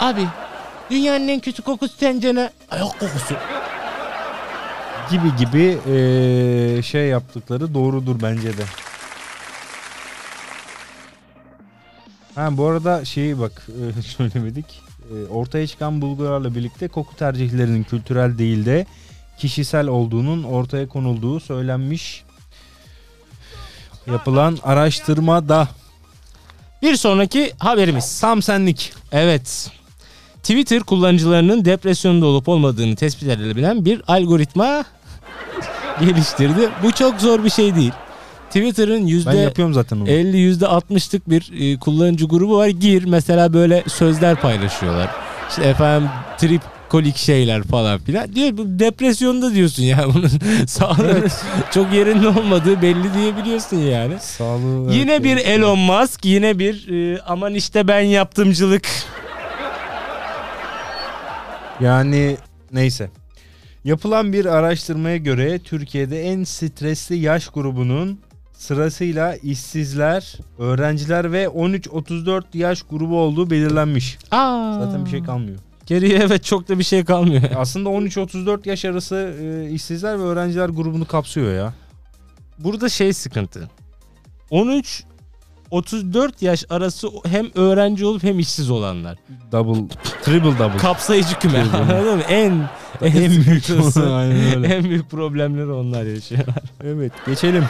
Abi 0.00 0.22
dünyanın 0.90 1.28
en 1.28 1.40
kötü 1.40 1.62
kokusu 1.62 1.96
tencere 1.96 2.50
ayak 2.70 3.00
kokusu. 3.00 3.34
gibi 5.10 5.36
gibi 5.36 5.78
eee, 5.88 6.82
şey 6.82 7.06
yaptıkları 7.06 7.74
doğrudur 7.74 8.22
bence 8.22 8.58
de. 8.58 8.62
Ha 12.34 12.48
bu 12.56 12.66
arada 12.66 13.04
şeyi 13.04 13.38
bak 13.40 13.66
e, 13.98 14.02
söylemedik. 14.16 14.82
E, 15.10 15.26
ortaya 15.32 15.66
çıkan 15.66 16.00
bulgularla 16.00 16.54
birlikte 16.54 16.88
koku 16.88 17.16
tercihlerinin 17.16 17.82
kültürel 17.84 18.38
değil 18.38 18.66
de 18.66 18.86
kişisel 19.38 19.86
olduğunun 19.86 20.42
ortaya 20.44 20.88
konulduğu 20.88 21.40
söylenmiş. 21.40 22.24
Yapılan 24.06 24.58
araştırmada 24.62 25.68
Bir 26.82 26.96
sonraki 26.96 27.52
haberimiz. 27.58 28.20
tam 28.20 28.42
senlik. 28.42 28.92
Evet. 29.12 29.70
Twitter 30.42 30.80
kullanıcılarının 30.80 31.64
depresyonda 31.64 32.26
olup 32.26 32.48
olmadığını 32.48 32.96
tespit 32.96 33.28
edilebilen 33.28 33.84
bir 33.84 34.02
algoritma 34.08 34.84
geliştirdi. 36.00 36.68
Bu 36.82 36.92
çok 36.92 37.20
zor 37.20 37.44
bir 37.44 37.50
şey 37.50 37.74
değil. 37.74 37.92
Twitter'ın 38.46 39.00
Ben 39.00 39.06
yüzde 39.06 39.36
yapıyorum 39.36 39.74
zaten 39.74 39.96
onu. 39.96 40.08
50 40.08 40.36
yüzde 40.36 40.64
60'lık 40.64 41.30
bir 41.30 41.72
e, 41.74 41.78
kullanıcı 41.78 42.26
grubu 42.26 42.56
var. 42.56 42.68
Gir 42.68 43.04
mesela 43.04 43.52
böyle 43.52 43.84
sözler 43.86 44.36
paylaşıyorlar. 44.36 45.10
İşte 45.50 45.62
efendim 45.62 46.08
trip 46.38 46.62
kolik 46.88 47.16
şeyler 47.16 47.62
falan 47.62 47.98
filan. 47.98 48.34
Diyor 48.34 48.56
bu 48.56 48.62
depresyonda 48.66 49.54
diyorsun 49.54 49.82
ya 49.82 50.04
bunun 50.14 50.30
sağlığı 50.66 51.24
çok 51.70 51.92
yerinde 51.92 52.28
olmadığı 52.28 52.82
belli 52.82 53.14
diyebiliyorsun 53.14 53.76
yani. 53.76 54.14
Sağlığı 54.20 54.92
Yine 54.92 55.12
evet, 55.12 55.24
bir 55.24 55.32
evet. 55.32 55.48
Elon 55.48 55.78
Musk, 55.78 56.24
yine 56.24 56.58
bir 56.58 56.88
e, 56.88 57.20
aman 57.26 57.54
işte 57.54 57.88
ben 57.88 58.00
yaptımcılık. 58.00 58.82
Yani 61.80 62.36
neyse. 62.72 63.10
Yapılan 63.84 64.32
bir 64.32 64.46
araştırmaya 64.46 65.16
göre 65.16 65.58
Türkiye'de 65.58 66.22
en 66.22 66.44
stresli 66.44 67.16
yaş 67.16 67.48
grubunun 67.48 68.20
sırasıyla 68.52 69.36
işsizler, 69.36 70.34
öğrenciler 70.58 71.32
ve 71.32 71.44
13-34 71.44 72.42
yaş 72.54 72.82
grubu 72.82 73.18
olduğu 73.20 73.50
belirlenmiş. 73.50 74.18
Aa, 74.30 74.80
Zaten 74.84 75.04
bir 75.04 75.10
şey 75.10 75.22
kalmıyor. 75.22 75.58
Geriye 75.86 76.18
evet 76.18 76.44
çok 76.44 76.68
da 76.68 76.78
bir 76.78 76.84
şey 76.84 77.04
kalmıyor. 77.04 77.42
Aslında 77.56 77.88
13-34 77.88 78.68
yaş 78.68 78.84
arası 78.84 79.34
e, 79.42 79.70
işsizler 79.70 80.18
ve 80.18 80.22
öğrenciler 80.22 80.68
grubunu 80.68 81.06
kapsıyor 81.06 81.54
ya. 81.54 81.74
Burada 82.58 82.88
şey 82.88 83.12
sıkıntı. 83.12 83.70
13 84.50 85.04
34 85.70 86.42
yaş 86.42 86.64
arası 86.70 87.08
hem 87.26 87.46
öğrenci 87.54 88.06
olup 88.06 88.22
hem 88.22 88.38
işsiz 88.38 88.70
olanlar. 88.70 89.18
Double, 89.52 89.88
triple 90.22 90.58
double. 90.58 90.76
Kapsayıcı 90.76 91.38
küme. 91.38 91.64
Anladın 91.74 92.16
mı? 92.16 92.22
En 92.22 92.68
en, 93.00 93.16
En 93.16 93.30
büyük 93.30 93.70
en 94.70 94.84
büyük 94.84 95.10
problemleri 95.10 95.70
onlar 95.70 96.02
yaşıyor. 96.02 96.44
Evet 96.84 97.12
geçelim. 97.26 97.64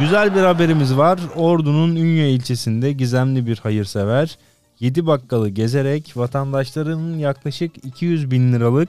Güzel 0.00 0.34
bir 0.34 0.40
haberimiz 0.40 0.96
var. 0.96 1.18
Ordu'nun 1.36 1.96
Ünye 1.96 2.30
ilçesinde 2.30 2.92
gizemli 2.92 3.46
bir 3.46 3.58
hayırsever 3.58 4.38
7 4.80 5.06
bakkalı 5.06 5.48
gezerek 5.48 6.12
vatandaşların 6.16 7.18
yaklaşık 7.18 7.84
200 7.84 8.30
bin 8.30 8.52
liralık 8.52 8.88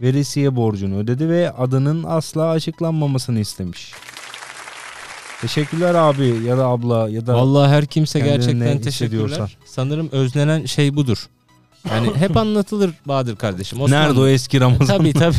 veresiye 0.00 0.56
borcunu 0.56 0.98
ödedi 0.98 1.28
ve 1.28 1.50
adının 1.50 2.04
asla 2.04 2.48
açıklanmamasını 2.48 3.40
istemiş. 3.40 3.92
Teşekkürler 5.40 5.94
abi 5.94 6.26
ya 6.46 6.58
da 6.58 6.66
abla 6.66 7.08
ya 7.10 7.26
da 7.26 7.34
Vallahi 7.34 7.70
her 7.70 7.86
kimse 7.86 8.20
gerçekten 8.20 8.80
teşekkürler. 8.80 9.56
Sanırım 9.64 10.08
özlenen 10.12 10.64
şey 10.64 10.96
budur. 10.96 11.28
Yani 11.90 12.14
hep 12.16 12.36
anlatılır 12.36 12.90
Bahadır 13.06 13.36
kardeşim. 13.36 13.80
Osmanlı- 13.80 14.04
nerede 14.08 14.20
o 14.20 14.26
eski 14.26 14.60
Ramazan? 14.60 14.86
Tabii 14.86 15.12
tabii. 15.12 15.36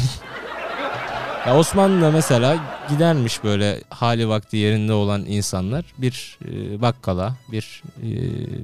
Ya 1.47 1.57
Osmanlı'da 1.57 2.11
mesela 2.11 2.57
gidermiş 2.89 3.43
böyle 3.43 3.81
hali 3.89 4.29
vakti 4.29 4.57
yerinde 4.57 4.93
olan 4.93 5.25
insanlar 5.27 5.85
bir 5.97 6.37
e, 6.45 6.81
bakkala, 6.81 7.35
bir 7.51 7.83
e, 8.03 8.09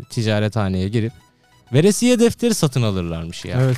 ticarethaneye 0.09 0.89
girip 0.89 1.13
veresiye 1.73 2.19
defteri 2.19 2.53
satın 2.53 2.81
alırlarmış 2.81 3.45
ya. 3.45 3.57
Evet. 3.61 3.77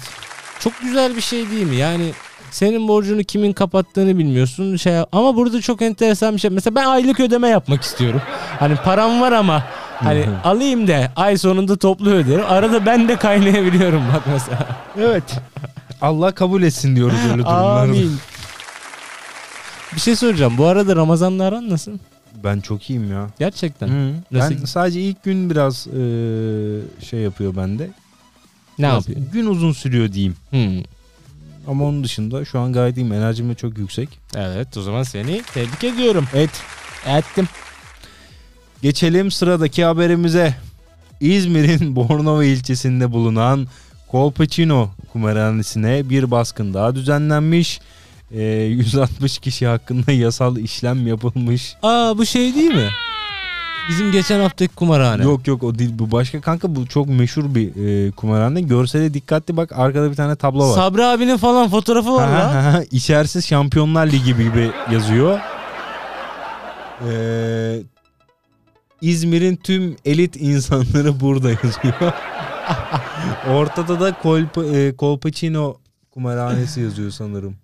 Çok 0.60 0.82
güzel 0.82 1.16
bir 1.16 1.22
şey 1.22 1.50
değil 1.52 1.68
mi? 1.68 1.76
Yani 1.76 2.12
senin 2.52 2.88
borcunu 2.88 3.24
kimin 3.24 3.54
kapattığını 3.54 4.18
bilmiyorsun. 4.18 4.76
Şey 4.76 4.94
ama 5.12 5.36
burada 5.36 5.62
çok 5.62 5.82
enteresan 5.82 6.36
bir 6.36 6.40
şey. 6.40 6.50
Mesela 6.52 6.76
ben 6.76 6.86
aylık 6.86 7.20
ödeme 7.20 7.48
yapmak 7.48 7.82
istiyorum. 7.84 8.22
Hani 8.60 8.76
param 8.76 9.22
var 9.22 9.32
ama 9.32 9.64
hani 9.96 10.26
Hı 10.26 10.30
hı. 10.32 10.36
alayım 10.44 10.88
da 10.88 11.12
ay 11.16 11.38
sonunda 11.38 11.76
toplu 11.78 12.10
öderim. 12.10 12.46
Arada 12.48 12.86
ben 12.86 13.08
de 13.08 13.16
kaynayabiliyorum 13.16 14.04
bak 14.14 14.24
mesela. 14.34 14.68
Evet. 15.00 15.24
Allah 16.02 16.32
kabul 16.32 16.64
etsin 16.64 16.96
diyoruz 16.96 17.18
öyle 17.32 17.38
durumlarda. 17.44 17.82
Amin. 17.82 18.18
Bir 19.96 20.00
şey 20.00 20.16
soracağım. 20.16 20.58
Bu 20.58 20.66
arada 20.66 20.96
Ramazan'la 20.96 21.44
aran 21.44 21.70
nasıl? 21.70 21.92
Ben 22.44 22.60
çok 22.60 22.90
iyiyim 22.90 23.12
ya. 23.12 23.28
Gerçekten. 23.40 23.88
Hı. 23.88 24.14
Nasıl- 24.32 24.56
Ben 24.60 24.66
sadece 24.66 25.02
ilk 25.02 25.24
gün 25.24 25.50
biraz 25.50 25.88
e, 25.88 26.00
şey 27.06 27.20
yapıyor 27.20 27.56
bende. 27.56 27.84
Ne 28.80 28.88
Biraz 28.88 29.10
yapıyor? 29.10 29.28
Gün 29.34 29.46
uzun 29.48 29.72
sürüyor 29.72 30.12
diyeyim. 30.14 30.36
Hmm. 30.50 30.84
Ama 31.68 31.86
onun 31.86 32.04
dışında 32.04 32.46
şu 32.46 32.60
an 32.60 32.74
gayet 32.74 32.98
iyiyim. 32.98 33.14
Enerjim 33.14 33.50
de 33.50 33.56
çok 33.56 33.78
yüksek. 33.78 34.10
Evet 34.36 34.78
o 34.78 34.82
zaman 34.82 35.04
seni 35.04 35.42
tebrik 35.54 35.84
ediyorum. 35.84 36.26
Evet. 36.34 36.50
Ettim. 37.08 37.48
Geçelim 38.82 39.32
sıradaki 39.32 39.86
haberimize. 39.86 40.56
İzmir'in 41.22 41.96
Bornova 41.96 42.44
ilçesinde 42.46 43.12
bulunan 43.12 43.68
Kolpaçino 44.08 44.90
kumarhanesine 45.14 46.10
bir 46.10 46.32
baskın 46.32 46.74
daha 46.74 46.96
düzenlenmiş. 46.96 47.80
Ee, 48.32 48.44
160 48.44 49.40
kişi 49.40 49.68
hakkında 49.68 50.12
yasal 50.12 50.58
işlem 50.58 51.08
yapılmış. 51.08 51.76
Aa 51.84 52.18
bu 52.18 52.26
şey 52.26 52.56
değil 52.56 52.76
mi? 52.76 52.90
Bizim 53.90 54.12
geçen 54.12 54.40
haftaki 54.40 54.76
kumarhane. 54.76 55.24
Yok 55.24 55.48
yok 55.48 55.64
o 55.64 55.80
değil 55.80 55.92
bu 55.94 56.12
başka 56.12 56.42
kanka 56.42 56.76
bu 56.76 56.86
çok 56.88 57.08
meşhur 57.08 57.56
bir 57.56 57.86
e, 58.08 58.12
kumarhane. 58.12 58.62
Görsele 58.62 59.14
dikkatli 59.14 59.58
bak 59.58 59.72
arkada 59.76 60.12
bir 60.12 60.16
tane 60.16 60.36
tablo 60.36 60.70
var. 60.70 60.76
Sabri 60.76 61.06
abinin 61.06 61.38
falan 61.38 61.70
fotoğrafı 61.70 62.14
var 62.14 62.30
ha. 62.30 62.84
İçerisiz 62.92 63.46
Şampiyonlar 63.48 64.08
Ligi 64.08 64.36
gibi 64.36 64.72
yazıyor. 64.92 65.40
Ee, 67.10 67.80
İzmir'in 69.02 69.56
tüm 69.56 69.96
elit 70.06 70.36
insanları 70.36 71.20
burada 71.20 71.50
yazıyor. 71.50 72.14
Ortada 73.50 74.00
da 74.00 74.14
Kolpa, 74.14 74.66
e, 74.66 74.96
Kolpaçino 74.96 75.78
kumarhanesi 76.12 76.82
yazıyor 76.82 77.12
sanırım. 77.12 77.56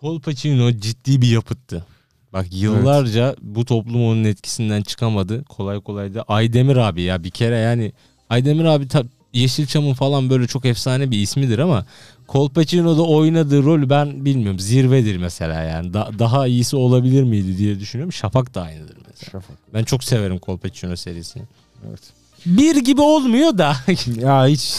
Kolpaçino 0.00 0.72
ciddi 0.72 1.22
bir 1.22 1.28
yapıttı. 1.28 1.86
Bak 2.34 2.46
yıllarca 2.50 3.36
bu 3.42 3.64
toplum 3.64 4.04
onun 4.06 4.24
etkisinden 4.24 4.82
çıkamadı. 4.82 5.44
Kolay 5.44 5.80
kolay 5.80 6.14
da 6.14 6.22
Aydemir 6.28 6.76
abi 6.76 7.02
ya 7.02 7.24
bir 7.24 7.30
kere 7.30 7.56
yani 7.56 7.92
Aydemir 8.30 8.64
abi 8.64 8.88
ta- 8.88 9.04
Yeşilçam'ın 9.32 9.94
falan 9.94 10.30
böyle 10.30 10.46
çok 10.46 10.64
efsane 10.64 11.10
bir 11.10 11.18
ismidir 11.18 11.58
ama 11.58 11.86
Kolpaçino'da 12.26 13.02
oynadığı 13.02 13.62
rol 13.62 13.90
ben 13.90 14.24
bilmiyorum 14.24 14.58
zirvedir 14.58 15.16
mesela 15.16 15.62
yani 15.62 15.94
Da- 15.94 16.10
daha 16.18 16.46
iyisi 16.46 16.76
olabilir 16.76 17.22
miydi 17.22 17.58
diye 17.58 17.80
düşünüyorum. 17.80 18.12
Şafak 18.12 18.54
da 18.54 18.62
aynıdır 18.62 18.96
mesela. 19.10 19.42
Ben 19.74 19.84
çok 19.84 20.04
severim 20.04 20.38
Kolpaçino 20.38 20.96
serisini. 20.96 21.42
Evet. 21.88 22.00
Bir 22.46 22.76
gibi 22.76 23.00
olmuyor 23.00 23.58
da 23.58 23.76
Ya 24.20 24.46
hiç 24.46 24.74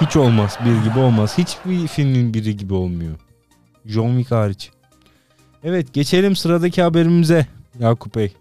hiç 0.00 0.16
olmaz 0.16 0.58
bir 0.64 0.88
gibi 0.90 0.98
olmaz. 0.98 1.38
Hiçbir 1.38 1.86
filmin 1.86 2.34
biri 2.34 2.56
gibi 2.56 2.74
olmuyor. 2.74 3.14
John 3.86 4.08
Wick 4.08 4.30
hariç. 4.30 4.70
Evet 5.68 5.94
geçelim 5.94 6.36
sıradaki 6.36 6.82
haberimize 6.82 7.46
Yakup 7.80 8.14
Bey. 8.14 8.32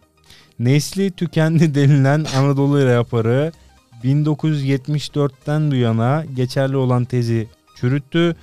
Nesli 0.59 1.11
tükendi 1.11 1.75
denilen 1.75 2.25
Anadolu 2.37 2.85
raparı 2.85 3.51
1974'ten 4.03 5.71
bu 5.71 5.75
yana 5.75 6.25
geçerli 6.35 6.77
olan 6.77 7.05
tezi 7.05 7.47
çürüttü. 7.75 8.35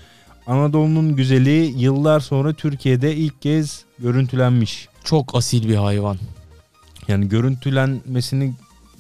Anadolu'nun 0.47 1.17
güzeli 1.17 1.75
yıllar 1.77 2.21
sonra 2.21 2.53
Türkiye'de 2.53 3.17
ilk 3.17 3.43
kez 3.43 3.85
görüntülenmiş. 3.99 4.89
çok 5.05 5.35
asil 5.35 5.69
bir 5.69 5.77
hayvan. 5.77 6.17
Yani 7.09 7.29
görüntülenmesini 7.29 8.55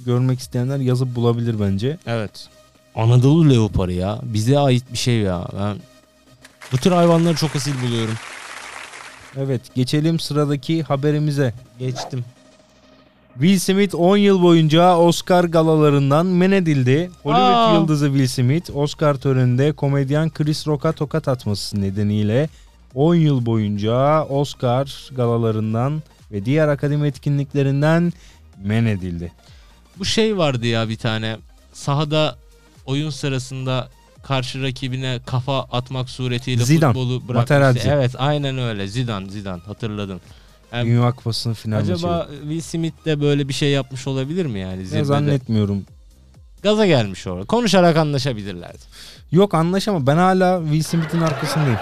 görmek 0.07 0.41
isteyenler 0.41 0.79
yazıp 0.79 1.15
bulabilir 1.15 1.61
bence. 1.61 1.99
Evet. 2.07 2.49
Anadolu 2.95 3.51
leoparı 3.51 3.93
ya. 3.93 4.19
Bize 4.23 4.59
ait 4.59 4.93
bir 4.93 4.99
şey 4.99 5.19
ya. 5.19 5.47
Ben 5.59 5.77
bu 6.73 6.77
tür 6.77 6.93
hayvanları 6.93 7.35
çok 7.35 7.57
asil 7.57 7.75
buluyorum. 7.83 8.15
Evet 9.37 9.61
geçelim 9.75 10.21
sıradaki 10.21 10.83
haberimize. 10.83 11.55
Geçtim. 11.79 12.25
Will 13.35 13.59
Smith 13.59 13.95
10 13.95 14.17
yıl 14.17 14.43
boyunca 14.43 14.97
Oscar 14.97 15.45
galalarından 15.45 16.27
men 16.27 16.51
edildi. 16.51 17.11
Hollywood 17.23 17.71
Aa. 17.71 17.75
yıldızı 17.75 18.07
Will 18.07 18.27
Smith 18.27 18.77
Oscar 18.77 19.15
töreninde 19.15 19.73
komedyen 19.73 20.31
Chris 20.31 20.67
Rock'a 20.67 20.93
tokat 20.93 21.29
atması 21.29 21.81
nedeniyle 21.81 22.49
10 22.95 23.15
yıl 23.15 23.47
boyunca 23.47 24.25
Oscar 24.25 25.11
galalarından 25.17 26.03
ve 26.33 26.45
diğer 26.45 26.69
akademi 26.69 27.09
etkinliklerinden 27.09 28.13
men 28.65 28.87
edildi. 28.87 29.33
Bu 29.99 30.05
şey 30.05 30.37
vardı 30.37 30.67
ya 30.67 30.89
bir 30.89 30.97
tane. 30.97 31.37
Sahada 31.73 32.37
oyun 32.87 33.11
sırasında 33.11 33.89
karşı 34.23 34.63
rakibine 34.63 35.21
kafa 35.27 35.61
atmak 35.63 36.11
suretiyle 36.11 36.65
Zidane, 36.65 36.93
futbolu 36.93 37.29
bırakmıştı. 37.29 37.55
Materazzi. 37.55 37.89
Evet 37.89 38.15
aynen 38.19 38.59
öyle. 38.59 38.89
Zidane, 38.89 39.31
Zidane 39.31 39.63
hatırladım. 39.67 40.21
Yani 40.73 40.87
Dünya 40.91 41.13
Kupası'nın 41.13 41.55
final 41.55 41.79
acaba 41.79 42.27
maçı. 42.29 42.41
Will 42.41 42.61
Smith 42.61 43.05
de 43.05 43.21
böyle 43.21 43.49
bir 43.49 43.53
şey 43.53 43.71
yapmış 43.71 44.07
olabilir 44.07 44.47
mi 44.47 44.59
yani 44.59 44.87
zirvede? 44.87 45.05
zannetmiyorum. 45.05 45.85
Gaza 46.63 46.87
gelmiş 46.87 47.27
orada. 47.27 47.45
Konuşarak 47.45 47.97
anlaşabilirlerdi. 47.97 48.79
Yok 49.33 49.55
anlaşamam. 49.55 50.07
Ben 50.07 50.17
hala 50.17 50.61
Will 50.63 50.83
Smith'in 50.83 51.21
arkasındayım. 51.21 51.79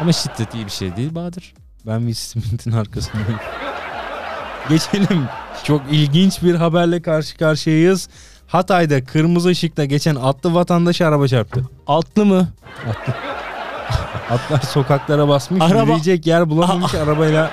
Ama 0.00 0.12
şiddet 0.12 0.54
iyi 0.54 0.66
bir 0.66 0.70
şey 0.70 0.96
değil 0.96 1.14
Bahadır. 1.14 1.54
Ben 1.86 1.98
Will 1.98 2.14
Smith'in 2.14 2.72
arkasındayım. 2.72 3.38
Geçelim. 4.68 5.28
Çok 5.64 5.82
ilginç 5.90 6.42
bir 6.42 6.54
haberle 6.54 7.02
karşı 7.02 7.36
karşıyayız. 7.36 8.08
Hatay'da 8.50 9.04
kırmızı 9.04 9.48
ışıkta 9.48 9.84
geçen 9.84 10.14
atlı 10.14 10.54
vatandaş 10.54 11.00
araba 11.00 11.28
çarptı. 11.28 11.64
Altlı 11.86 12.24
mı? 12.24 12.48
Atlar 14.30 14.60
sokaklara 14.60 15.28
basmış, 15.28 15.62
Araba- 15.62 15.80
yürüyecek 15.82 16.26
yer 16.26 16.50
bulamamış 16.50 16.94
arabayla. 17.04 17.50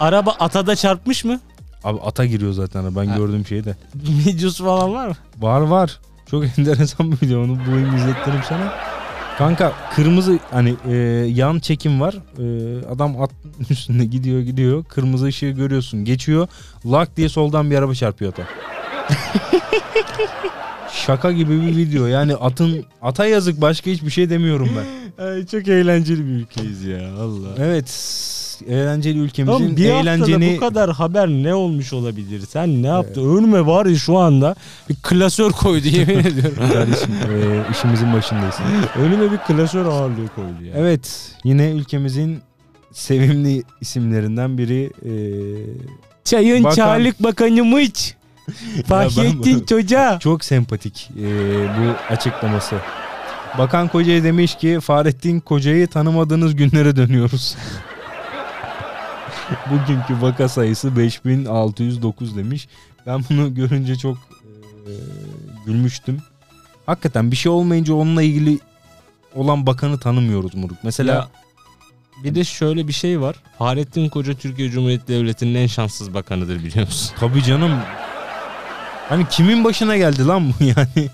Araba 0.00 0.30
atada 0.40 0.76
çarpmış 0.76 1.24
mı? 1.24 1.40
Abi 1.84 1.98
ata 2.00 2.24
giriyor 2.26 2.52
zaten 2.52 2.96
ben 2.96 3.06
Ha. 3.06 3.16
gördüğüm 3.16 3.46
şey 3.46 3.64
de. 3.64 3.76
Videosu 3.94 4.64
falan 4.64 4.94
var 4.94 5.06
mı? 5.08 5.14
Var 5.38 5.60
var. 5.60 5.98
Çok 6.30 6.44
enteresan 6.44 7.12
bir 7.12 7.26
video 7.26 7.40
onu 7.40 7.58
bulayım 7.66 7.96
izletirim 7.96 8.40
sana. 8.48 8.72
Kanka 9.38 9.72
kırmızı 9.96 10.38
hani 10.50 10.74
e, 10.88 10.94
yan 11.28 11.58
çekim 11.58 12.00
var. 12.00 12.14
E, 12.14 12.44
adam 12.86 13.22
atın 13.22 13.36
üstünde 13.70 14.04
gidiyor 14.04 14.40
gidiyor. 14.40 14.84
Kırmızı 14.84 15.26
ışığı 15.26 15.50
görüyorsun. 15.50 16.04
Geçiyor. 16.04 16.48
Lak 16.86 17.16
diye 17.16 17.28
soldan 17.28 17.70
bir 17.70 17.76
araba 17.76 17.94
çarpıyor 17.94 18.32
ata. 18.32 18.42
Şaka 20.92 21.32
gibi 21.32 21.62
bir 21.62 21.76
video. 21.76 22.06
Yani 22.06 22.34
atın 22.34 22.84
ata 23.02 23.26
yazık 23.26 23.60
başka 23.60 23.90
hiçbir 23.90 24.10
şey 24.10 24.30
demiyorum 24.30 24.68
ben. 24.76 25.24
Ay, 25.24 25.46
çok 25.46 25.68
eğlenceli 25.68 26.26
bir 26.26 26.30
ülkeyiz 26.32 26.84
ya 26.84 27.14
Allah. 27.20 27.48
Evet. 27.58 28.16
Eğlenceli 28.68 29.18
ülkemizin 29.18 29.52
Oğlum 29.64 29.76
bir 29.76 29.84
eğlenceni 29.84 30.54
bu 30.56 30.60
kadar 30.60 30.90
haber 30.92 31.28
ne 31.28 31.54
olmuş 31.54 31.92
olabilir? 31.92 32.40
Sen 32.48 32.82
ne 32.82 32.86
yaptın? 32.86 33.36
Önüme 33.36 33.66
var 33.66 33.86
ya 33.86 33.96
şu 33.96 34.18
anda 34.18 34.54
bir 34.88 34.96
klasör 35.02 35.50
koydu 35.50 35.88
yemin 35.88 36.18
ediyorum. 36.18 36.68
kardeşim 36.72 37.10
e, 37.12 37.62
işimizin 37.72 38.12
başındayız. 38.12 38.54
Önüme 38.96 39.32
bir 39.32 39.38
klasör 39.38 39.86
ağırlığı 39.86 40.28
koydu 40.36 40.64
ya. 40.64 40.72
Evet 40.76 41.32
yine 41.44 41.70
ülkemizin 41.70 42.40
sevimli 42.92 43.62
isimlerinden 43.80 44.58
biri 44.58 44.90
e, 45.04 45.12
Çayın 46.24 46.64
Bakan- 46.64 46.74
Çağlık 46.74 47.22
Bakanı 47.22 47.64
Mıç. 47.64 48.14
Fahrettin 48.86 49.64
Çocuğa. 49.66 50.18
çok 50.18 50.44
sempatik 50.44 51.10
e, 51.18 51.24
bu 51.68 52.12
açıklaması. 52.14 52.76
Bakan 53.58 53.88
Koca'ya 53.88 54.24
demiş 54.24 54.54
ki 54.54 54.78
Fahrettin 54.82 55.40
Koca'yı 55.40 55.86
tanımadığınız 55.86 56.56
günlere 56.56 56.96
dönüyoruz. 56.96 57.56
Bugünkü 59.70 60.22
vaka 60.22 60.48
sayısı 60.48 60.96
5609 60.96 62.36
demiş. 62.36 62.68
Ben 63.06 63.24
bunu 63.30 63.54
görünce 63.54 63.96
çok 63.96 64.16
e, 64.86 64.92
gülmüştüm. 65.66 66.18
Hakikaten 66.86 67.30
bir 67.30 67.36
şey 67.36 67.52
olmayınca 67.52 67.94
onunla 67.94 68.22
ilgili 68.22 68.58
olan 69.34 69.66
bakanı 69.66 69.98
tanımıyoruz 69.98 70.54
Muruk. 70.54 70.76
Mesela 70.82 71.14
Ya, 71.14 71.28
bir 72.24 72.34
de 72.34 72.44
şöyle 72.44 72.88
bir 72.88 72.92
şey 72.92 73.20
var. 73.20 73.36
Fahrettin 73.58 74.08
Koca 74.08 74.34
Türkiye 74.34 74.70
Cumhuriyeti 74.70 75.08
Devleti'nin 75.08 75.54
en 75.54 75.66
şanssız 75.66 76.14
bakanıdır 76.14 76.64
biliyor 76.64 76.86
musun? 76.86 77.10
tabii 77.20 77.42
canım 77.42 77.70
hani 79.10 79.28
kimin 79.28 79.64
başına 79.64 79.96
geldi 79.96 80.26
lan 80.26 80.48
bu 80.50 80.64
yani? 80.64 81.08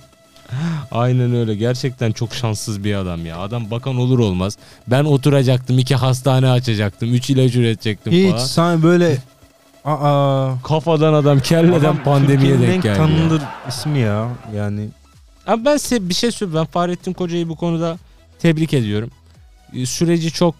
Aynen 0.90 1.34
öyle. 1.34 1.54
Gerçekten 1.54 2.12
çok 2.12 2.34
şanssız 2.34 2.84
bir 2.84 2.94
adam 2.94 3.26
ya. 3.26 3.38
Adam 3.38 3.70
bakan 3.70 3.96
olur 3.96 4.18
olmaz. 4.18 4.56
Ben 4.86 5.04
oturacaktım, 5.04 5.78
iki 5.78 5.94
hastane 5.94 6.50
açacaktım, 6.50 7.14
üç 7.14 7.30
ilaç 7.30 7.54
üretecektim 7.54 8.12
Hiç 8.12 8.30
falan. 8.30 8.44
sen 8.44 8.82
böyle 8.82 9.18
aa 9.84 10.50
Kafadan 10.64 11.12
adam, 11.14 11.40
kelleden 11.40 11.78
adam 11.80 12.02
pandemiye 12.02 12.60
denk 12.60 12.82
geldi. 12.82 12.86
ya. 12.86 12.94
tanınır 12.96 13.42
ismi 13.68 13.98
ya. 13.98 14.28
Yani 14.56 14.88
Abi 15.46 15.64
ben 15.64 15.76
size 15.76 16.08
bir 16.08 16.14
şey 16.14 16.30
söyleyeyim. 16.30 16.60
Ben 16.60 16.66
Fahrettin 16.72 17.12
Koca'yı 17.12 17.48
bu 17.48 17.56
konuda 17.56 17.98
tebrik 18.38 18.74
ediyorum. 18.74 19.10
Ee, 19.74 19.86
Süreci 19.86 20.30
çok 20.32 20.54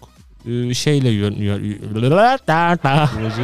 e, 0.45 0.73
şeyle 0.73 1.09
yön- 1.09 1.35
süreci 3.13 3.43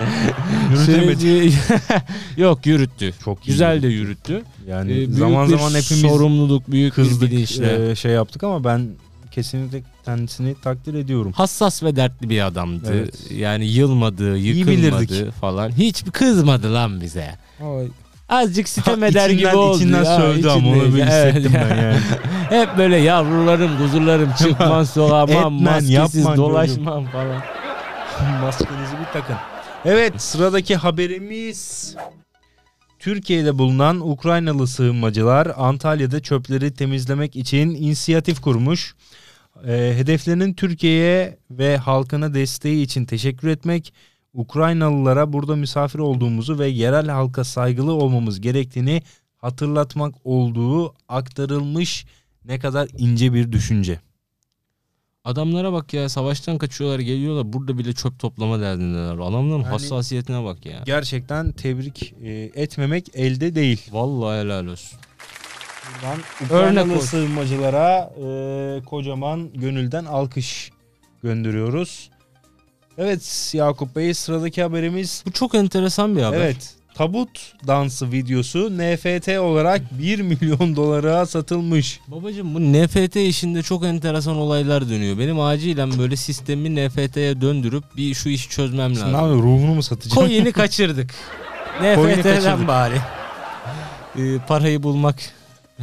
yürütemedi. 0.72 1.20
Süreci... 1.20 1.52
Yok 2.36 2.66
yürüttü. 2.66 3.12
Çok 3.24 3.44
Güzel 3.44 3.82
de 3.82 3.86
yürüttü. 3.86 4.32
yürüttü. 4.32 4.50
Yani 4.68 4.92
Ee, 4.92 4.96
büyük 4.96 5.12
zaman 5.14 5.48
bir 5.48 5.56
zaman 5.58 5.68
hepimiz 5.70 6.00
sorumluluk, 6.00 6.70
büyük 6.70 6.92
bir 6.92 6.94
kızdık 7.04 7.30
bilinçle. 7.30 7.90
e, 7.90 7.94
şey 7.94 8.12
yaptık 8.12 8.42
ama 8.44 8.64
ben 8.64 8.88
kesinlikle 9.30 9.82
kendisini 10.04 10.54
takdir 10.64 10.94
ediyorum. 10.94 11.32
Hassas 11.32 11.82
ve 11.82 11.96
dertli 11.96 12.30
bir 12.30 12.46
adamdı. 12.46 12.90
Evet. 12.94 13.30
Yani 13.30 13.66
yılmadı, 13.66 14.36
yıkılmadı 14.36 15.30
falan. 15.30 15.70
Hiç 15.70 16.04
kızmadı 16.12 16.74
lan 16.74 17.00
bize. 17.00 17.30
Ay, 17.60 17.86
Azıcık 18.28 18.68
sitem 18.68 19.00
Ha, 19.00 19.06
eder 19.06 19.30
gibi 19.30 19.40
içinden- 19.42 19.54
oldu. 19.56 19.76
içinden 19.76 20.04
ya, 20.04 20.16
sövdü 20.16 20.48
ama 20.48 20.68
onu 20.70 20.94
bir 20.94 21.00
Evet, 21.00 21.34
hissettim 21.34 21.52
ben 21.54 21.76
yani. 21.82 21.96
Hep 22.48 22.78
böyle 22.78 22.96
yavrularım, 22.96 23.78
kuzularım 23.78 24.32
çıkmam 24.38 24.86
soğamam, 24.86 25.30
Etmen, 25.30 25.52
maskesiz 25.52 25.92
yapman 26.16 26.36
dolaşmam 26.36 27.04
falan. 27.06 27.42
Maskenizi 28.42 28.92
bir 28.92 29.12
takın. 29.12 29.36
Evet 29.84 30.22
sıradaki 30.22 30.76
haberimiz 30.76 31.96
Türkiye'de 32.98 33.58
bulunan 33.58 34.10
Ukraynalı 34.10 34.66
sığınmacılar 34.66 35.52
Antalya'da 35.56 36.20
çöpleri 36.20 36.74
temizlemek 36.74 37.36
için 37.36 37.70
inisiyatif 37.70 38.40
kurmuş. 38.40 38.94
Ee, 39.66 39.92
hedeflerinin 39.96 40.54
Türkiye'ye 40.54 41.38
ve 41.50 41.76
halkına 41.76 42.34
desteği 42.34 42.82
için 42.82 43.04
teşekkür 43.04 43.48
etmek, 43.48 43.94
Ukraynalılara 44.34 45.32
burada 45.32 45.56
misafir 45.56 45.98
olduğumuzu 45.98 46.58
ve 46.58 46.66
yerel 46.66 47.08
halka 47.08 47.44
saygılı 47.44 47.92
olmamız 47.92 48.40
gerektiğini 48.40 49.02
hatırlatmak 49.36 50.14
olduğu 50.24 50.94
aktarılmış 51.08 52.06
ne 52.44 52.58
kadar 52.58 52.88
ince 52.98 53.32
bir 53.32 53.52
düşünce. 53.52 54.00
Adamlara 55.28 55.72
bak 55.72 55.94
ya 55.94 56.08
savaştan 56.08 56.58
kaçıyorlar 56.58 56.98
geliyorlar 56.98 57.52
burada 57.52 57.78
bile 57.78 57.92
çöp 57.92 58.18
toplama 58.18 58.60
derdindeler. 58.60 59.12
Adamların 59.14 59.50
Yani- 59.50 59.62
hassasiyetine 59.64 60.44
bak 60.44 60.66
ya. 60.66 60.82
Gerçekten 60.86 61.52
tebrik 61.52 62.14
e, 62.22 62.30
etmemek 62.54 63.08
elde 63.14 63.54
değil. 63.54 63.88
Vallahi 63.92 64.40
helal 64.40 64.66
olsun. 64.66 64.98
Buradan 66.02 66.12
Örnek 66.18 66.50
Ukraynalı 66.50 66.94
olsun. 66.94 67.06
sığınmacılara 67.06 68.12
e, 68.24 68.82
kocaman 68.84 69.50
gönülden 69.54 70.04
alkış 70.04 70.70
gönderiyoruz. 71.22 72.10
Evet 72.98 73.50
Yakup 73.54 73.96
Bey 73.96 74.14
sıradaki 74.14 74.62
haberimiz 74.62 75.22
Bu 75.26 75.32
çok 75.32 75.54
enteresan 75.54 76.16
bir 76.16 76.22
haber. 76.22 76.40
evet 76.40 76.74
tabut 76.94 77.52
dansı 77.66 78.12
videosu 78.12 78.70
NFT 78.78 79.28
olarak 79.38 79.82
1 79.98 80.20
milyon 80.20 80.76
dolara 80.76 81.26
satılmış. 81.26 82.00
Babacım 82.08 82.54
bu 82.54 82.60
NFT 82.60 83.16
işinde 83.16 83.62
çok 83.62 83.84
enteresan 83.84 84.36
olaylar 84.36 84.88
dönüyor. 84.88 85.18
Benim 85.18 85.40
acilen 85.40 85.98
böyle 85.98 86.16
sistemi 86.16 86.86
NFT'ye 86.86 87.40
döndürüp 87.40 87.84
bir 87.96 88.14
şu 88.14 88.28
işi 88.28 88.48
çözmem 88.48 88.94
Sen 88.94 89.08
ne 89.08 89.12
lazım. 89.12 89.28
yapıyorsun, 89.30 89.42
ruhunu 89.60 89.74
mu 89.74 89.82
satacaksın? 89.82 90.20
Coin'i 90.20 90.52
kaçırdık. 90.52 91.10
NFT'den 91.82 92.68
bari. 92.68 92.96
Ee, 94.18 94.38
parayı 94.48 94.82
bulmak 94.82 95.16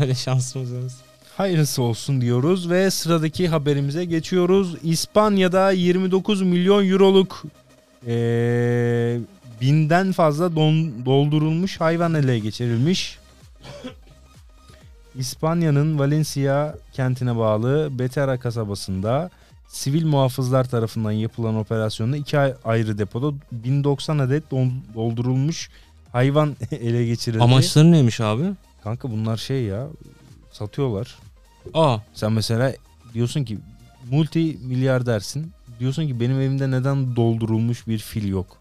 öyle 0.02 0.15
şansımız 0.15 0.71
olsun. 0.74 0.97
Hayırlısı 1.38 1.82
olsun 1.82 2.21
diyoruz 2.21 2.69
ve 2.69 2.91
sıradaki 2.91 3.47
haberimize 3.47 4.06
geçiyoruz. 4.06 4.76
İspanya'da 4.84 5.71
29 5.71 6.41
milyon 6.41 6.89
euroluk 6.89 7.43
eee, 8.08 9.19
binden 9.62 10.12
fazla 10.12 10.45
don- 10.45 11.06
doldurulmuş 11.06 11.80
hayvan 11.82 12.13
ele 12.13 12.39
geçirilmiş. 12.39 13.17
İspanya'nın 15.15 16.00
Valencia 16.00 16.76
kentine 16.93 17.38
bağlı 17.38 17.89
Betera 18.00 18.39
kasabasında 18.39 19.30
sivil 19.67 20.06
muhafızlar 20.06 20.69
tarafından 20.69 21.12
yapılan 21.12 21.56
operasyonda 21.56 22.17
iki 22.17 22.39
ay- 22.39 22.54
ayrı 22.65 22.97
depoda 22.97 23.34
1090 23.52 24.17
adet 24.19 24.52
doldurulmuş 24.95 25.69
hayvan 26.12 26.56
ele 26.71 27.06
geçirildi. 27.06 27.43
Amaçları 27.43 27.91
neymiş 27.91 28.21
abi? 28.21 28.43
Kanka 28.84 29.12
bunlar 29.12 29.38
şey 29.38 29.63
ya 29.63 29.88
satıyorlar. 30.52 31.15
Aa 31.74 31.97
Sen 32.13 32.32
mesela 32.32 32.74
diyorsun 33.13 33.43
ki 33.43 33.58
multi 34.12 34.58
milyardersin. 34.62 35.52
Diyorsun 35.80 36.08
ki 36.08 36.19
benim 36.19 36.41
evimde 36.41 36.71
neden 36.71 37.15
doldurulmuş 37.15 37.88
bir 37.88 37.97
fil 38.00 38.28
yok? 38.28 38.58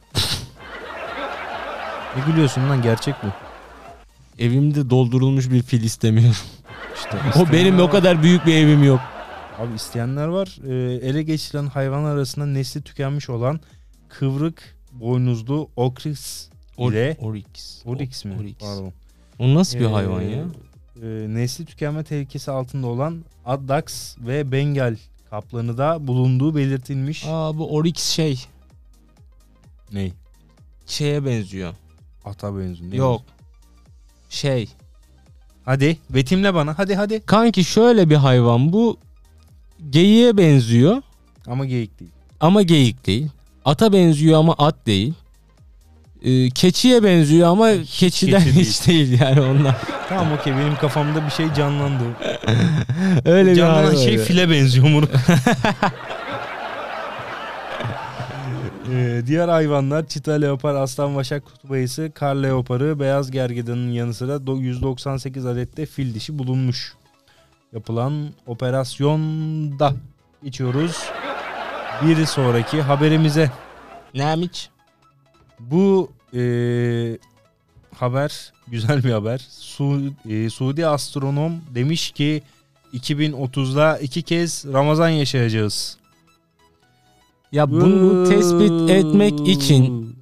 Ne 2.17 2.23
gülüyorsun 2.27 2.69
lan 2.69 2.83
gerçek 2.83 3.15
bu. 3.23 3.27
Evimde 4.43 4.91
doldurulmuş 4.91 5.51
bir 5.51 5.63
fil 5.63 5.83
istemiyorum. 5.83 6.37
İşte 6.97 7.19
O 7.37 7.39
benim 7.39 7.45
isteyenler 7.53 7.79
o 7.83 7.91
kadar 7.91 8.23
büyük 8.23 8.47
bir 8.47 8.55
evim 8.55 8.85
yok. 8.85 9.01
var. 9.01 9.67
Abi 9.67 9.75
isteyenler 9.75 10.27
var. 10.27 10.59
Ee, 10.67 10.95
ele 11.09 11.23
geçirilen 11.23 11.67
hayvan 11.67 12.05
arasında 12.05 12.47
nesli 12.47 12.83
tükenmiş 12.83 13.31
olan 13.31 13.61
kıvrık 14.09 14.77
boynuzlu 14.93 15.69
okris 15.77 16.49
Or- 16.79 16.91
ile 16.93 17.17
Oryx. 17.21 17.83
Oryx 17.85 18.25
mi? 18.25 18.35
Oryx. 18.41 18.59
Pardon. 18.59 18.93
O 19.39 19.55
nasıl 19.55 19.79
bir 19.79 19.85
Ee, 19.85 19.89
hayvan 19.89 20.21
ya? 20.23 20.45
e, 21.03 21.07
nesli 21.35 21.65
tükenme 21.67 22.05
tehlikesi 22.05 22.51
altında 22.51 22.87
olan 22.87 23.25
Addax 23.45 24.17
ve 24.19 24.53
Bengal 24.53 24.97
kaplanı 25.31 25.79
da 25.79 26.07
bulunduğu 26.07 26.55
belirtilmiş. 26.57 27.25
Aa 27.29 27.59
bu 27.59 27.75
Oryx 27.75 27.97
şey. 27.99 28.45
Ney? 29.93 30.13
Şeye 30.87 31.25
benziyor. 31.25 31.75
Ata 32.25 32.59
benziyor. 32.59 32.93
Yok. 32.93 33.23
Şey. 34.29 34.69
Hadi 35.65 35.99
betimle 36.11 36.55
bana. 36.55 36.79
Hadi 36.79 36.95
hadi. 36.95 37.27
Kanki 37.27 37.65
şöyle 37.65 38.11
bir 38.11 38.17
hayvan 38.17 38.73
bu. 38.73 38.97
Geyiğe 39.91 40.37
benziyor 40.37 41.03
Ama 41.47 41.65
geyik 41.67 42.01
değil. 42.01 42.11
ama 42.41 42.63
geyik 42.63 43.07
değil. 43.07 43.29
Ata 43.65 43.93
benziyor 43.93 44.39
ama 44.39 44.55
at 44.59 44.87
değil. 44.87 45.13
Ee, 46.23 46.51
keçiye 46.51 47.05
benziyor 47.05 47.49
ama 47.49 47.71
keçiden 47.85 48.43
keçi 48.45 48.55
değil. 48.57 48.67
hiç 48.67 48.87
değil 48.87 49.21
yani 49.21 49.41
ondan. 49.41 49.75
Tamam 50.09 50.33
okey 50.33 50.53
benim 50.53 50.77
kafamda 50.77 51.27
bir 51.27 51.31
şey 51.31 51.53
canlandı. 51.55 52.05
Öyle 53.25 53.51
bir 53.51 53.57
Canlanan 53.57 53.85
hayvan. 53.87 54.03
şey 54.03 54.19
file 54.19 54.51
benziyor 54.51 54.89
Murat. 54.89 55.11
Ee, 58.93 59.23
diğer 59.27 59.49
hayvanlar 59.49 60.07
çita 60.07 60.33
leopar, 60.33 60.75
aslan 60.75 61.17
vaşak, 61.17 61.45
kutup 61.45 61.71
ayısı, 61.71 62.11
kar 62.15 62.35
leoparı, 62.35 63.01
beyaz 63.01 63.31
gergedanın 63.31 63.91
yanı 63.91 64.15
sıra 64.15 64.33
do- 64.37 64.61
198 64.61 65.47
adette 65.47 65.87
fil 65.87 66.15
dişi 66.15 66.39
bulunmuş. 66.39 66.95
Yapılan 67.73 68.29
operasyonda 68.47 69.95
geçiyoruz. 70.45 70.99
Bir 72.03 72.27
sonraki 72.27 72.83
haberimize. 72.83 73.51
Neymiş? 74.15 74.71
Bu 75.61 76.11
eee, 76.33 77.19
haber 77.97 78.53
güzel 78.69 79.05
bir 79.05 79.13
haber. 79.13 79.47
Su, 79.51 80.03
eee, 80.25 80.51
Suudi 80.51 80.87
astronom 80.87 81.61
demiş 81.75 82.11
ki 82.11 82.43
2030'da 82.93 83.99
iki 83.99 84.23
kez 84.23 84.65
Ramazan 84.73 85.09
yaşayacağız. 85.09 85.97
Ya 87.53 87.71
bunu 87.71 88.25
tespit 88.25 88.73
etmek 88.91 89.35
için 89.45 90.17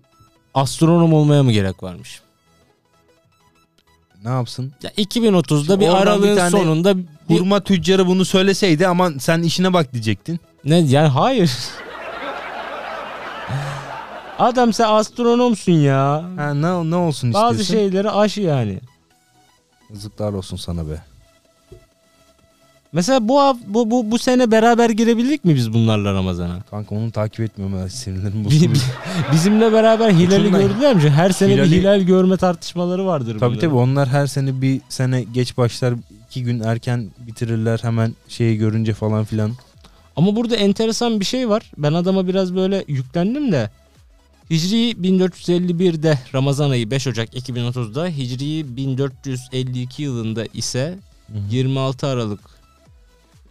astronom 0.55 1.13
olmaya 1.13 1.43
mı 1.43 1.53
gerek 1.53 1.83
varmış? 1.83 2.21
ne 4.25 4.31
yapsın? 4.31 4.73
Ya 4.83 4.91
2030'da 4.91 5.81
bir 5.81 5.85
bir 5.87 5.91
aralığın 5.95 6.37
tane 6.37 6.51
sonunda 6.51 6.99
bir- 6.99 7.05
Hurma 7.29 7.61
tüccarı 7.61 8.07
bunu 8.07 8.25
söyleseydi 8.25 8.87
ama 8.89 9.11
sen 9.21 9.43
işine 9.43 9.73
bak 9.73 9.93
diyecektin. 9.93 10.41
ne 10.65 10.79
yani 10.79 11.09
hayır. 11.09 11.53
Adam 14.39 14.73
sen 14.73 14.89
astronomsun 14.89 15.73
ya. 15.73 16.25
Ha, 16.37 16.55
ne, 16.55 16.91
ne 16.91 16.97
olsun 16.97 17.33
Bazı 17.35 17.61
istiyorsun? 17.61 17.75
şeyleri 17.87 18.11
aş 18.11 18.37
yani. 18.39 18.81
Yazıklar 19.91 20.33
olsun 20.33 20.57
sana 20.57 20.91
be. 20.91 21.03
Mesela 22.93 23.29
bu 23.29 23.41
bu 23.67 23.91
bu 23.91 24.11
bu 24.11 24.19
sene 24.19 24.51
beraber 24.51 24.91
girebildik 24.91 25.45
mi 25.45 25.55
biz 25.55 25.73
bunlarla 25.73 26.15
Ramazan'a? 26.15 26.63
Kanka 26.71 26.95
onu 26.95 27.11
takip 27.11 27.41
etmiyorum 27.41 27.79
ben 27.83 27.87
sinirlerim 27.89 28.45
bi- 28.45 28.79
Bizimle 29.33 29.73
beraber 29.73 30.11
hilali 30.11 30.51
gördüler 30.51 30.95
mi? 30.97 31.11
Her 31.11 31.31
sene 31.31 31.55
Hilali- 31.55 31.71
bir 31.73 31.81
hilal 31.81 32.01
görme 32.01 32.37
tartışmaları 32.37 33.07
vardır 33.07 33.39
tabii 33.39 33.59
tabii 33.59 33.75
onlar 33.75 34.09
her 34.09 34.27
sene 34.27 34.61
bir 34.63 34.81
sene 34.89 35.23
geç 35.23 35.57
başlar 35.57 35.95
iki 36.31 36.43
gün 36.43 36.61
erken 36.61 37.11
bitirirler 37.27 37.79
hemen 37.83 38.15
şeyi 38.29 38.57
görünce 38.59 38.95
falan 38.95 39.25
filan. 39.25 39.53
Ama 40.17 40.37
burada 40.37 40.57
enteresan 40.57 41.21
bir 41.21 41.25
şey 41.25 41.49
var. 41.49 41.71
Ben 41.79 41.93
adama 41.93 42.27
biraz 42.29 42.55
böyle 42.55 42.85
yüklendim 42.89 43.53
de. 43.53 43.71
Hicri 44.51 44.91
1451'de 44.93 46.19
Ramazan 46.35 46.71
ayı 46.71 46.91
5 46.91 47.07
Ocak 47.07 47.35
2030'da 47.35 48.07
Hicri 48.07 48.77
1452 48.77 50.03
yılında 50.03 50.45
ise 50.55 50.99
26 51.51 52.07
Aralık. 52.07 52.41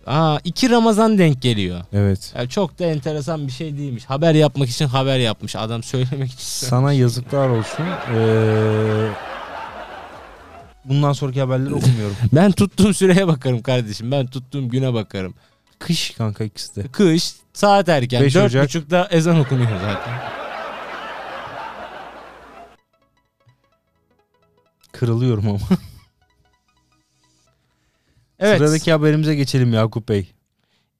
Aa 0.07 0.39
iki 0.43 0.69
Ramazan 0.69 1.17
denk 1.17 1.41
geliyor. 1.41 1.81
Evet. 1.93 2.33
Yani 2.37 2.49
çok 2.49 2.79
da 2.79 2.85
enteresan 2.85 3.47
bir 3.47 3.51
şey 3.51 3.77
değilmiş. 3.77 4.05
Haber 4.05 4.33
yapmak 4.35 4.69
için 4.69 4.87
haber 4.87 5.17
yapmış. 5.19 5.55
Adam 5.55 5.83
söylemek 5.83 6.31
için. 6.31 6.43
Sana 6.67 6.93
yazıklar 6.93 7.49
olsun. 7.49 7.85
Ee, 8.15 9.09
bundan 10.85 11.13
sonraki 11.13 11.39
haberleri 11.41 11.73
okumuyorum. 11.73 12.15
Ben 12.33 12.51
tuttuğum 12.51 12.93
süreye 12.93 13.27
bakarım 13.27 13.61
kardeşim. 13.61 14.11
Ben 14.11 14.27
tuttuğum 14.27 14.69
güne 14.69 14.93
bakarım. 14.93 15.33
Kış 15.79 16.11
kanka 16.11 16.43
ikisi 16.43 16.75
de. 16.75 16.87
Kış, 16.87 17.33
saat 17.53 17.89
erken. 17.89 18.21
5 18.23 18.35
Dört 18.35 18.45
Ocak. 18.45 18.63
buçukta 18.65 19.07
ezan 19.11 19.39
okunuyor 19.39 19.79
zaten. 19.81 20.13
Kırılıyorum 24.91 25.47
ama. 25.49 25.59
Evet. 28.39 28.57
Sıradaki 28.57 28.91
haberimize 28.91 29.35
geçelim 29.35 29.73
Yakup 29.73 30.09
Bey. 30.09 30.31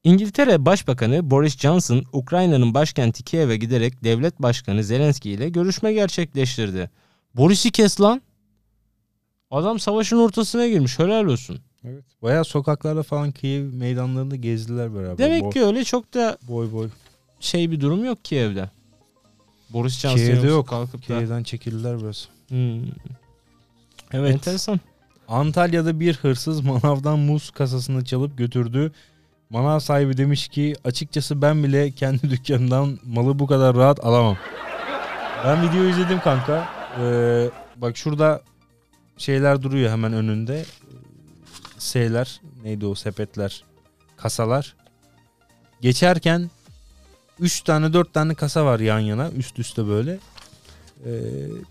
İngiltere 0.04 0.66
Başbakanı 0.66 1.32
Boris 1.32 1.58
Johnson, 1.58 2.04
Ukrayna'nın 2.14 2.74
başkenti 2.74 3.24
Kiev'e 3.24 3.58
giderek 3.58 4.04
devlet 4.04 4.42
başkanı 4.42 4.84
Zelenski 4.84 5.30
ile 5.30 5.50
görüşme 5.50 5.94
gerçekleştirdi. 5.94 6.90
Boris'i 7.36 7.72
kes 7.72 8.02
lan. 8.02 8.22
Adam 9.52 9.80
savaşın 9.80 10.18
ortasına 10.18 10.68
girmiş. 10.68 11.00
Helal 11.00 11.26
olsun. 11.26 11.60
Evet. 11.84 12.04
Bayağı 12.22 12.46
sokaklarda 12.46 13.04
falan 13.04 13.32
Kiev 13.32 13.74
meydanlarında 13.74 14.36
gezdiler 14.36 14.96
beraber. 14.96 15.18
Demek 15.18 15.44
Boy- 15.44 15.52
ki 15.52 15.64
öyle 15.64 15.84
çok 15.84 16.14
da 16.14 16.38
boy 16.48 16.72
boy. 16.72 16.90
şey 17.40 17.72
bir 17.72 17.82
durum 17.82 18.06
yok 18.06 18.26
Kiev'de. 18.26 18.70
Boris 19.70 20.00
Johnson 20.00 20.18
Kiev'de 20.18 20.48
yok. 20.48 20.68
Kalkıp 20.68 21.02
da... 21.02 21.06
Kiev'den 21.06 21.44
çekildiler 21.44 22.02
biraz. 22.02 22.28
Hmm. 22.48 22.82
Evet. 24.14 24.34
Enteresan. 24.34 24.80
Antalya'da 25.28 26.00
bir 26.00 26.16
hırsız 26.16 26.62
manavdan 26.62 27.20
muz 27.20 27.50
kasasını 27.50 28.06
çalıp 28.06 28.38
götürdü. 28.38 28.92
Manav 29.50 29.80
sahibi 29.80 30.18
demiş 30.18 30.48
ki 30.48 30.76
açıkçası 30.84 31.42
ben 31.42 31.64
bile 31.64 31.92
kendi 31.92 32.22
dükkanımdan 32.30 33.00
malı 33.06 33.40
bu 33.40 33.48
kadar 33.48 33.76
rahat 33.76 34.06
alamam. 34.06 34.38
Ben 35.46 35.70
videoyu 35.70 35.90
izledim 35.90 36.20
kanka. 36.20 36.70
Ee, 37.02 37.50
bak 37.76 37.98
şurada 37.98 38.42
şeyler 39.18 39.62
duruyor 39.62 39.92
hemen 39.92 40.14
önünde. 40.14 40.66
Şeyler 41.80 42.42
neydi 42.64 42.86
o 42.86 42.96
sepetler 42.96 43.64
kasalar. 44.18 44.76
Geçerken 45.82 46.50
3 47.40 47.62
tane 47.62 47.94
4 47.94 48.14
tane 48.14 48.36
kasa 48.36 48.66
var 48.66 48.80
yan 48.80 49.00
yana 49.00 49.30
üst 49.32 49.60
üste 49.60 49.88
böyle. 49.88 50.20
Ee, 51.06 51.10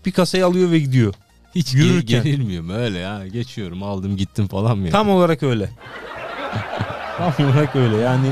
bir 0.05 0.11
kasayı 0.11 0.45
alıyor 0.45 0.71
ve 0.71 0.79
gidiyor. 0.79 1.13
Hiç 1.55 1.73
Yürürken. 1.73 2.23
gerilmiyorum 2.23 2.69
öyle 2.69 2.97
ya. 2.97 3.27
Geçiyorum 3.27 3.83
aldım 3.83 4.17
gittim 4.17 4.47
falan 4.47 4.77
mı? 4.77 4.89
Tam 4.89 5.09
olarak 5.09 5.43
öyle. 5.43 5.69
Tam 7.17 7.33
olarak 7.47 7.75
öyle 7.75 7.97
yani. 7.97 8.31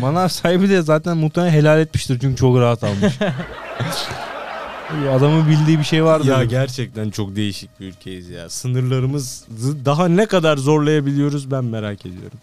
Manav 0.00 0.28
sahibi 0.28 0.68
de 0.68 0.82
zaten 0.82 1.16
muhtemelen 1.16 1.52
helal 1.52 1.80
etmiştir 1.80 2.18
çünkü 2.20 2.36
çok 2.36 2.58
rahat 2.58 2.84
almış. 2.84 3.14
Adamın 5.12 5.48
bildiği 5.48 5.78
bir 5.78 5.84
şey 5.84 6.04
vardı. 6.04 6.26
Ya 6.26 6.44
gerçekten 6.44 7.10
çok 7.10 7.36
değişik 7.36 7.80
bir 7.80 7.86
ülkeyiz 7.86 8.28
ya. 8.28 8.50
Sınırlarımızı 8.50 9.84
daha 9.84 10.08
ne 10.08 10.26
kadar 10.26 10.56
zorlayabiliyoruz 10.56 11.50
ben 11.50 11.64
merak 11.64 12.06
ediyorum. 12.06 12.38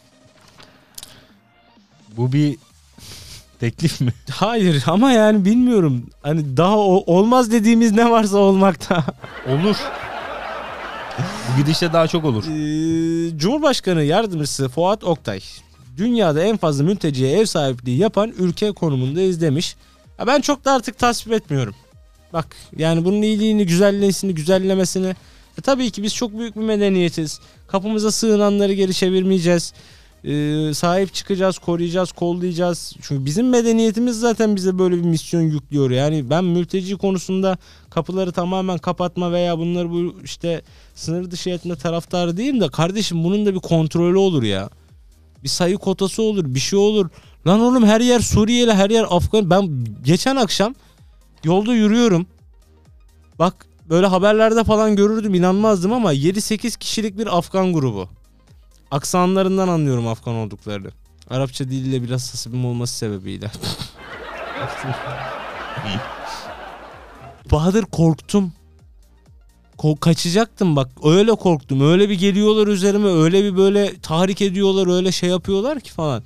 Bu 2.18 2.34
bir 2.34 2.58
teklif 3.60 4.02
mi? 4.02 4.14
Hayır 4.32 4.84
ama 4.88 5.12
yani 5.12 5.46
bilmiyorum. 5.46 6.10
Hani 6.22 6.58
daha 6.58 6.78
o- 6.78 7.04
olmaz 7.18 7.52
dediğimiz 7.52 7.92
ne 7.92 8.10
varsa 8.12 8.38
olmakta. 8.38 9.04
Olur. 9.50 9.76
Bu 11.54 11.62
gidişte 11.62 11.94
daha 11.94 12.08
çok 12.08 12.26
olur. 12.26 12.44
Ee, 12.44 13.38
Cumhurbaşkanı 13.38 14.04
yardımcısı 14.04 14.70
Fuat 14.70 15.04
Oktay 15.04 15.40
dünyada 15.98 16.44
en 16.44 16.58
fazla 16.58 16.84
mülteciye 16.84 17.32
ev 17.40 17.46
sahipliği 17.46 17.98
yapan 17.98 18.34
ülke 18.40 18.72
konumundayız 18.72 19.42
demiş. 19.42 19.76
Ya 20.20 20.28
ben 20.28 20.42
çok 20.42 20.66
da 20.66 20.72
artık 20.74 20.98
tasvip 21.00 21.34
etmiyorum. 21.34 21.76
Bak 22.34 22.46
yani 22.78 23.06
bunun 23.06 23.22
iyiliğini, 23.22 23.66
güzelliğini, 23.66 24.36
güzellemesini. 24.36 25.16
E 25.58 25.62
tabii 25.62 25.92
ki 25.92 26.04
biz 26.04 26.16
çok 26.16 26.38
büyük 26.40 26.56
bir 26.56 26.62
medeniyetiz. 26.62 27.40
Kapımıza 27.68 28.12
sığınanları 28.12 28.74
geri 28.74 28.94
çevirmeyeceğiz. 28.94 29.74
Ee, 30.24 30.74
sahip 30.74 31.14
çıkacağız, 31.14 31.58
koruyacağız, 31.58 32.12
kollayacağız. 32.12 32.94
Çünkü 33.02 33.26
bizim 33.26 33.50
medeniyetimiz 33.50 34.20
zaten 34.20 34.56
bize 34.56 34.80
böyle 34.80 34.96
bir 34.96 35.02
misyon 35.02 35.42
yüklüyor. 35.42 35.92
Yani 35.92 36.30
ben 36.30 36.44
mülteci 36.44 36.98
konusunda 36.98 37.58
kapıları 37.90 38.32
tamamen 38.32 38.78
kapatma 38.78 39.32
veya 39.32 39.58
bunları 39.58 39.92
bu 39.92 40.16
işte 40.24 40.62
sınır 40.96 41.32
dışı 41.32 41.50
etme 41.50 41.76
taraftarı 41.76 42.38
değilim 42.38 42.62
de 42.62 42.70
kardeşim 42.70 43.24
bunun 43.24 43.46
da 43.46 43.54
bir 43.54 43.60
kontrolü 43.60 44.18
olur 44.18 44.44
ya. 44.44 44.70
Bir 45.44 45.50
sayı 45.50 45.78
kotası 45.78 46.22
olur, 46.24 46.46
bir 46.46 46.60
şey 46.60 46.80
olur. 46.80 47.10
Lan 47.48 47.60
oğlum 47.60 47.86
her 47.86 48.02
yer 48.02 48.20
Suriyeli, 48.20 48.74
her 48.74 48.90
yer 48.90 49.06
Afgan. 49.10 49.50
Ben 49.50 49.86
geçen 50.04 50.36
akşam 50.36 50.76
yolda 51.44 51.74
yürüyorum. 51.74 52.26
Bak 53.40 53.68
böyle 53.90 54.06
haberlerde 54.06 54.64
falan 54.64 54.96
görürdüm 54.96 55.34
inanmazdım 55.34 55.94
ama 55.94 56.14
7-8 56.14 56.78
kişilik 56.78 57.18
bir 57.18 57.38
Afgan 57.38 57.74
grubu. 57.74 58.10
Aksanlarından 58.92 59.68
anlıyorum 59.68 60.08
Afgan 60.08 60.36
olduklarını. 60.36 60.90
Arapça 61.30 61.66
diliyle 61.66 62.04
biraz 62.04 62.34
hasibim 62.34 62.66
olması 62.66 62.98
sebebiyle. 62.98 63.52
Bahadır 67.52 67.84
korktum. 67.86 68.54
Ko- 69.78 70.00
kaçacaktım 70.00 70.76
bak 70.76 70.92
öyle 71.04 71.32
korktum. 71.36 71.92
Öyle 71.92 72.10
bir 72.10 72.20
geliyorlar 72.20 72.68
üzerime 72.68 73.08
öyle 73.10 73.44
bir 73.44 73.58
böyle 73.58 74.00
tahrik 74.00 74.42
ediyorlar 74.42 74.96
öyle 74.98 75.12
şey 75.12 75.30
yapıyorlar 75.30 75.80
ki 75.80 75.92
falan. 75.92 76.24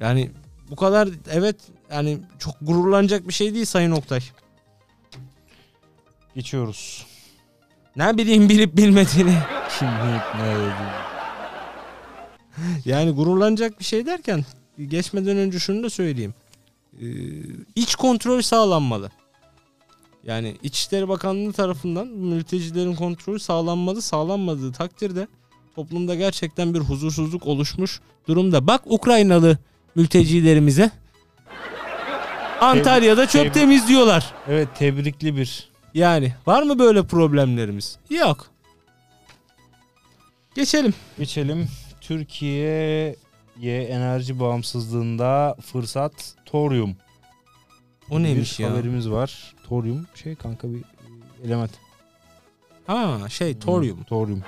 Yani 0.00 0.30
bu 0.70 0.76
kadar 0.76 1.08
evet 1.30 1.56
yani 1.92 2.18
çok 2.38 2.54
gururlanacak 2.62 3.28
bir 3.28 3.32
şey 3.32 3.54
değil 3.54 3.64
Sayın 3.64 3.90
Oktay. 3.90 4.20
Geçiyoruz. 6.34 7.06
Ne 7.96 8.16
bileyim 8.18 8.48
bilip 8.48 8.76
bilmediğini. 8.76 9.38
Kim 9.78 9.88
ne 9.88 10.12
ne 10.42 10.54
dedi? 10.56 11.07
Yani 12.84 13.10
gururlanacak 13.10 13.80
bir 13.80 13.84
şey 13.84 14.06
derken 14.06 14.44
geçmeden 14.88 15.36
önce 15.36 15.58
şunu 15.58 15.82
da 15.82 15.90
söyleyeyim. 15.90 16.34
Ee, 17.00 17.06
iç 17.74 17.94
kontrol 17.94 18.40
sağlanmalı. 18.42 19.10
Yani 20.24 20.56
İçişleri 20.62 21.08
Bakanlığı 21.08 21.52
tarafından 21.52 22.06
mültecilerin 22.06 22.94
kontrolü 22.94 23.40
sağlanmalı. 23.40 24.02
Sağlanmadığı 24.02 24.72
takdirde 24.72 25.28
toplumda 25.74 26.14
gerçekten 26.14 26.74
bir 26.74 26.78
huzursuzluk 26.78 27.46
oluşmuş 27.46 28.00
durumda. 28.28 28.66
Bak 28.66 28.82
Ukraynalı 28.86 29.58
mültecilerimize 29.94 30.90
Antalya'da 32.60 33.26
çöp 33.26 33.46
tebrik- 33.46 33.52
temizliyorlar. 33.52 34.34
Evet 34.48 34.68
tebrikli 34.78 35.36
bir. 35.36 35.68
Yani 35.94 36.34
var 36.46 36.62
mı 36.62 36.78
böyle 36.78 37.06
problemlerimiz? 37.06 37.98
Yok. 38.10 38.46
Geçelim. 40.54 40.94
Geçelim. 41.18 41.68
Türkiye'ye 42.08 43.82
enerji 43.82 44.40
bağımsızlığında 44.40 45.56
fırsat 45.60 46.34
toryum. 46.46 46.96
O 48.10 48.22
neymiş 48.22 48.58
bir 48.58 48.64
ya? 48.64 48.70
haberimiz 48.70 49.10
var. 49.10 49.54
Toryum 49.68 50.06
şey 50.14 50.34
kanka 50.34 50.68
bir 50.72 50.82
element. 51.44 51.70
Ha 52.86 53.18
şey 53.28 53.58
toryum. 53.58 53.96
Hmm, 53.96 54.04
toryum. 54.04 54.42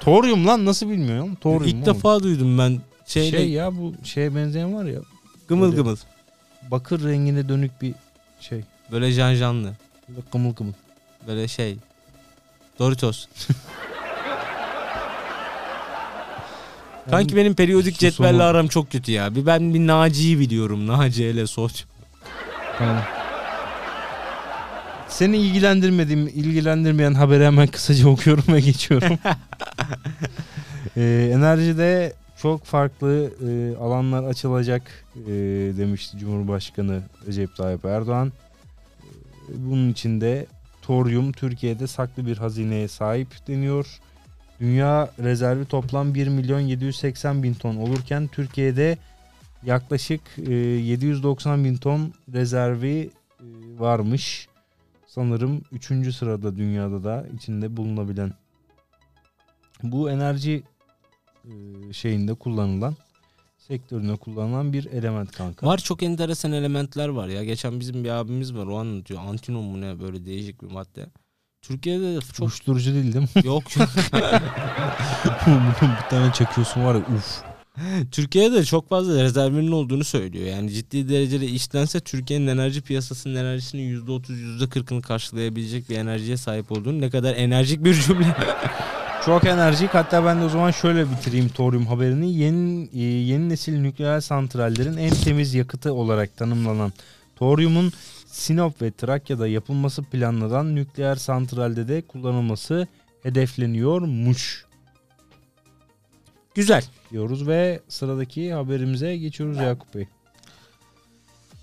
Toryum 0.00 0.46
lan 0.46 0.64
nasıl 0.64 0.90
bilmiyorum. 0.90 1.34
Toryum. 1.34 1.64
İlk 1.64 1.74
oğlum. 1.74 1.86
defa 1.86 2.22
duydum 2.22 2.58
ben. 2.58 2.80
Şeyle, 3.06 3.38
şey 3.38 3.50
ya 3.50 3.76
bu 3.76 3.94
şeye 4.04 4.34
benzeyen 4.34 4.74
var 4.74 4.84
ya. 4.84 5.00
gımıl 5.48 5.64
böyle- 5.64 5.76
gımıl. 5.76 5.96
Bakır 6.70 7.04
rengine 7.04 7.48
dönük 7.48 7.82
bir 7.82 7.94
şey. 8.40 8.60
Böyle 8.92 9.12
janjanlı. 9.12 9.72
Böyle 10.08 10.20
kımıl 10.32 10.54
kımıl. 10.54 10.72
Böyle 11.26 11.48
şey. 11.48 11.76
Doritos. 12.78 13.26
Kanki 17.10 17.36
benim 17.36 17.54
periyodik 17.54 17.98
cetvelle 17.98 18.42
aram 18.42 18.68
çok 18.68 18.92
kötü 18.92 19.12
ya. 19.12 19.34
Bir 19.34 19.46
ben 19.46 19.74
bir 19.74 19.86
Naci'yi 19.86 20.38
biliyorum. 20.38 20.86
Naci 20.86 21.28
hele 21.28 21.46
soç. 21.46 21.84
Tamam. 22.78 23.02
Seni 25.08 25.36
ilgilendirmediğim, 25.36 26.28
ilgilendirmeyen 26.28 27.14
haberi 27.14 27.44
hemen 27.44 27.66
kısaca 27.66 28.08
okuyorum 28.08 28.44
ve 28.48 28.60
geçiyorum. 28.60 29.18
Ee, 30.96 31.30
enerjide 31.32 32.12
çok 32.42 32.64
farklı 32.64 33.30
e, 33.48 33.76
alanlar 33.76 34.24
açılacak 34.24 34.82
e, 35.16 35.30
demişti 35.78 36.18
Cumhurbaşkanı 36.18 37.02
Recep 37.26 37.56
Tayyip 37.56 37.84
Erdoğan. 37.84 38.32
E, 39.48 39.52
bunun 39.56 39.92
içinde 39.92 40.46
toryum 40.82 41.32
Türkiye'de 41.32 41.86
saklı 41.86 42.26
bir 42.26 42.36
hazineye 42.36 42.88
sahip 42.88 43.28
deniyor. 43.48 43.86
Dünya 44.64 45.10
rezervi 45.18 45.64
toplam 45.64 46.14
1 46.14 46.28
milyon 46.28 46.60
780 46.60 47.42
bin 47.42 47.54
ton 47.54 47.76
olurken 47.76 48.28
Türkiye'de 48.28 48.98
yaklaşık 49.62 50.20
e, 50.38 50.52
790 50.52 51.64
bin 51.64 51.76
ton 51.76 52.14
rezervi 52.32 53.10
e, 53.40 53.44
varmış. 53.78 54.48
Sanırım 55.06 55.62
3. 55.72 56.14
sırada 56.14 56.56
dünyada 56.56 57.04
da 57.04 57.26
içinde 57.36 57.76
bulunabilen. 57.76 58.32
Bu 59.82 60.10
enerji 60.10 60.62
e, 61.44 61.52
şeyinde 61.92 62.34
kullanılan 62.34 62.96
sektöründe 63.58 64.16
kullanılan 64.16 64.72
bir 64.72 64.86
element 64.86 65.32
kanka. 65.32 65.66
Var 65.66 65.78
çok 65.78 66.02
enteresan 66.02 66.52
elementler 66.52 67.08
var 67.08 67.28
ya. 67.28 67.44
Geçen 67.44 67.80
bizim 67.80 68.04
bir 68.04 68.10
abimiz 68.10 68.54
var 68.54 68.66
o 68.66 68.76
anlatıyor. 68.78 69.20
Antinom 69.20 69.64
mu 69.64 69.80
ne 69.80 70.00
böyle 70.00 70.26
değişik 70.26 70.62
bir 70.62 70.70
madde. 70.70 71.06
Türkiye'de 71.68 72.16
de 72.16 72.20
çok 72.20 72.40
Uyuşturucu 72.40 72.94
değil 72.94 73.12
değil 73.12 73.26
mi? 73.36 73.46
yok 73.46 73.76
yok. 73.76 73.88
bir 75.82 76.08
tane 76.10 76.32
çakıyorsun 76.32 76.84
var 76.84 76.94
ya 76.94 77.00
uf. 77.00 77.42
Türkiye'de 78.12 78.54
de 78.56 78.64
çok 78.64 78.88
fazla 78.88 79.22
rezervinin 79.22 79.72
olduğunu 79.72 80.04
söylüyor. 80.04 80.46
Yani 80.46 80.70
ciddi 80.70 81.08
derecede 81.08 81.46
işlense 81.46 82.00
Türkiye'nin 82.00 82.46
enerji 82.46 82.80
piyasasının 82.82 83.34
enerjisinin 83.36 84.06
%30 84.06 84.22
%40'ını 84.60 85.02
karşılayabilecek 85.02 85.90
bir 85.90 85.96
enerjiye 85.98 86.36
sahip 86.36 86.72
olduğunu 86.72 87.00
ne 87.00 87.10
kadar 87.10 87.34
enerjik 87.34 87.84
bir 87.84 87.94
cümle. 87.94 88.36
Çok 89.24 89.44
enerjik. 89.44 89.94
Hatta 89.94 90.24
ben 90.24 90.40
de 90.40 90.44
o 90.44 90.48
zaman 90.48 90.70
şöyle 90.70 91.10
bitireyim 91.10 91.48
toryum 91.48 91.86
haberini. 91.86 92.32
Yeni 92.34 92.88
e, 92.94 93.02
yeni 93.02 93.48
nesil 93.48 93.78
nükleer 93.80 94.20
santrallerin 94.20 94.96
en 94.96 95.10
temiz 95.10 95.54
yakıtı 95.54 95.92
olarak 95.92 96.36
tanımlanan 96.36 96.92
toryumun 97.36 97.92
Sinop 98.34 98.82
ve 98.82 98.90
Trakya'da 98.90 99.48
yapılması 99.48 100.02
planlanan 100.02 100.74
nükleer 100.74 101.16
santralde 101.16 101.88
de 101.88 102.02
kullanılması 102.02 102.86
hedefleniyormuş 103.22 104.66
Güzel. 106.54 106.84
diyoruz 107.10 107.46
ve 107.48 107.80
sıradaki 107.88 108.52
haberimize 108.52 109.16
geçiyoruz 109.16 109.56
Yakup 109.58 109.94
Bey. 109.94 110.08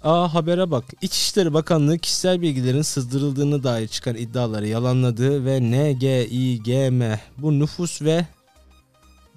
Aa 0.04 0.34
habere 0.34 0.72
bak. 0.72 0.84
İçişleri 1.02 1.54
Bakanlığı 1.54 2.00
kişisel 2.00 2.42
bilgilerin 2.42 2.82
sızdırıldığını 2.82 3.64
dair 3.64 3.88
çıkan 3.88 4.16
iddiaları 4.16 4.68
yalanladı 4.68 5.46
ve 5.46 5.62
NGİGM 5.62 7.04
bu 7.38 7.60
nüfus 7.60 8.02
ve 8.02 8.26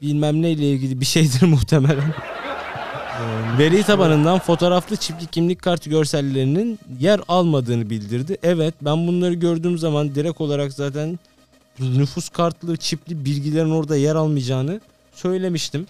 bilmem 0.02 0.42
ne 0.42 0.50
ile 0.50 0.70
ilgili 0.70 1.00
bir 1.00 1.06
şeydir 1.06 1.42
muhtemelen. 1.46 2.14
Veri 3.58 3.82
tabanından 3.82 4.38
fotoğraflı 4.38 4.96
çiftlik 4.96 5.32
kimlik 5.32 5.62
kartı 5.62 5.90
görsellerinin 5.90 6.78
yer 7.00 7.20
almadığını 7.28 7.90
bildirdi. 7.90 8.38
Evet 8.42 8.74
ben 8.80 9.06
bunları 9.06 9.34
gördüğüm 9.34 9.78
zaman 9.78 10.14
direkt 10.14 10.40
olarak 10.40 10.72
zaten 10.72 11.18
nüfus 11.78 12.28
kartlı 12.28 12.76
çipli 12.76 13.24
bilgilerin 13.24 13.70
orada 13.70 13.96
yer 13.96 14.14
almayacağını 14.14 14.80
söylemiştim. 15.14 15.86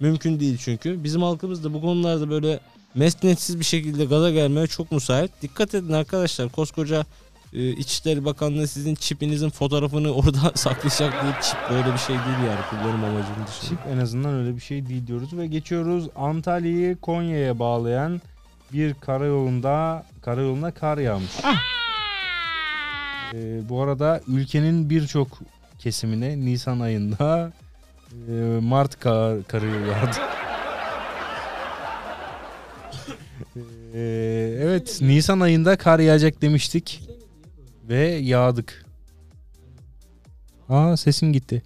Mümkün 0.00 0.40
değil 0.40 0.58
çünkü. 0.60 1.04
Bizim 1.04 1.22
halkımız 1.22 1.64
da 1.64 1.74
bu 1.74 1.80
konularda 1.80 2.30
böyle 2.30 2.60
mesnetsiz 2.94 3.60
bir 3.60 3.64
şekilde 3.64 4.04
gaza 4.04 4.30
gelmeye 4.30 4.66
çok 4.66 4.92
müsait. 4.92 5.30
Dikkat 5.42 5.74
edin 5.74 5.92
arkadaşlar 5.92 6.48
koskoca 6.48 7.04
e, 7.52 7.70
İçişleri 7.70 8.24
Bakanlığı 8.24 8.66
sizin 8.68 8.94
çipinizin 8.94 9.50
fotoğrafını 9.50 10.12
orada 10.14 10.52
saklayacak 10.54 11.22
diye 11.22 11.32
çip 11.42 11.58
böyle 11.70 11.92
bir 11.92 11.98
şey 11.98 12.16
değil 12.16 12.48
yani 12.48 12.60
kullanım 12.70 13.04
amacının 13.04 13.46
dışında. 13.46 13.68
Çip 13.68 13.78
en 13.92 13.98
azından 13.98 14.34
öyle 14.34 14.56
bir 14.56 14.60
şey 14.60 14.86
değil 14.86 15.06
diyoruz 15.06 15.38
ve 15.38 15.46
geçiyoruz 15.46 16.08
Antalya'yı 16.16 16.96
Konya'ya 16.96 17.58
bağlayan 17.58 18.20
bir 18.72 18.94
karayolunda 18.94 20.04
karayoluna 20.22 20.70
kar 20.70 20.98
yağmış. 20.98 21.32
Ee, 23.34 23.68
bu 23.68 23.82
arada 23.82 24.20
ülkenin 24.26 24.90
birçok 24.90 25.28
kesimine 25.78 26.40
Nisan 26.40 26.80
ayında 26.80 27.52
e, 28.28 28.32
Mart 28.62 29.00
kar, 29.00 29.42
karı 29.42 29.66
yağdı. 29.66 30.16
Ee, 33.94 34.58
evet 34.60 34.98
Nisan 35.00 35.40
ayında 35.40 35.76
kar 35.76 35.98
yağacak 35.98 36.42
demiştik 36.42 37.07
ve 37.88 38.08
yağdık. 38.08 38.84
Aa 40.68 40.96
sesim 40.96 41.32
gitti. 41.32 41.62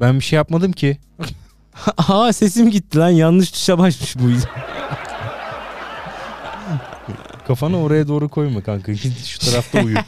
Ben 0.00 0.14
bir 0.14 0.24
şey 0.24 0.36
yapmadım 0.36 0.72
ki. 0.72 0.98
Aa 2.08 2.32
sesim 2.32 2.70
gitti 2.70 2.98
lan 2.98 3.08
yanlış 3.08 3.50
tuşa 3.50 3.78
basmış 3.78 4.18
bu 4.18 4.28
yüzden. 4.28 4.50
Kafanı 7.46 7.82
oraya 7.82 8.08
doğru 8.08 8.28
koyma 8.28 8.62
kanka. 8.62 8.92
Git 8.92 9.24
şu 9.24 9.38
tarafta 9.38 9.82
uyu. 9.82 9.96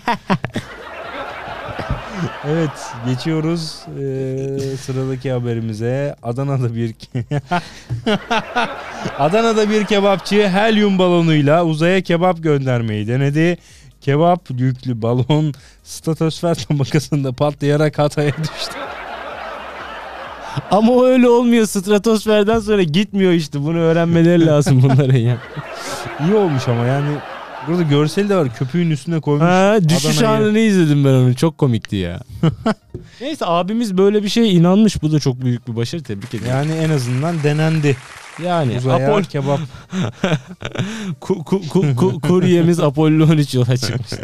evet 2.45 2.71
geçiyoruz 3.07 3.81
ee, 3.89 4.77
sıradaki 4.77 5.33
haberimize. 5.33 6.17
Adana'da 6.23 6.75
bir 6.75 6.95
Adana'da 9.19 9.71
bir 9.71 9.85
kebapçı 9.85 10.49
helyum 10.49 10.99
balonuyla 10.99 11.65
uzaya 11.65 12.01
kebap 12.01 12.43
göndermeyi 12.43 13.09
denedi. 13.09 13.59
Kebap 14.07 14.51
yüklü 14.51 15.03
balon 15.03 15.55
stratosfer 15.85 16.55
tabakasında 16.55 17.33
patlayarak 17.33 17.99
hataya 17.99 18.31
düştü. 18.31 18.79
Ama 20.71 20.93
o 20.93 21.05
öyle 21.05 21.29
olmuyor 21.29 21.67
stratosferden 21.67 22.59
sonra 22.59 22.83
gitmiyor 22.83 23.33
işte 23.33 23.65
bunu 23.65 23.79
öğrenmeleri 23.79 24.47
lazım 24.47 24.83
bunların 24.83 25.17
ya. 25.17 25.39
İyi 26.27 26.35
olmuş 26.35 26.69
ama 26.69 26.87
yani 26.87 27.09
Burada 27.69 27.83
görseli 27.83 28.29
de 28.29 28.37
var. 28.37 28.55
Köpüğün 28.55 28.91
üstüne 28.91 29.21
koymuş. 29.21 29.45
Ha, 29.45 29.79
düşüş 29.89 30.23
anını 30.23 30.59
izledim 30.59 31.05
ben 31.05 31.11
onu. 31.11 31.35
Çok 31.35 31.59
komikti 31.59 31.97
ya. 31.97 32.21
Neyse 33.21 33.47
abimiz 33.47 33.99
böyle 33.99 34.23
bir 34.23 34.29
şeye 34.29 34.49
inanmış. 34.49 35.03
Bu 35.03 35.13
da 35.13 35.21
çok 35.21 35.41
büyük 35.41 35.69
bir 35.69 35.77
başarı. 35.77 36.03
Tebrik 36.03 36.35
ederim. 36.35 36.51
Yani 36.51 36.73
en 36.73 36.91
azından 36.91 37.43
denendi. 37.43 37.97
Yani 38.45 38.77
Uzaya 38.77 39.09
Apol 39.09 39.23
kebap. 39.23 39.61
ku, 41.21 41.45
ku, 41.45 41.61
ku, 41.69 41.97
ku, 41.97 42.21
kuryemiz 42.21 42.81
Apollo 42.81 43.25
13 43.25 43.55
yola 43.55 43.77
çıkmış. 43.77 44.11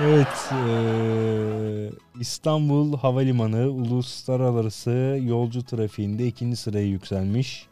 Evet. 0.00 0.50
eee, 0.52 1.90
İstanbul 2.20 2.96
Havalimanı 2.98 3.68
uluslararası 3.70 5.18
yolcu 5.22 5.64
trafiğinde 5.64 6.26
ikinci 6.26 6.56
sıraya 6.56 6.86
yükselmiş. 6.86 7.66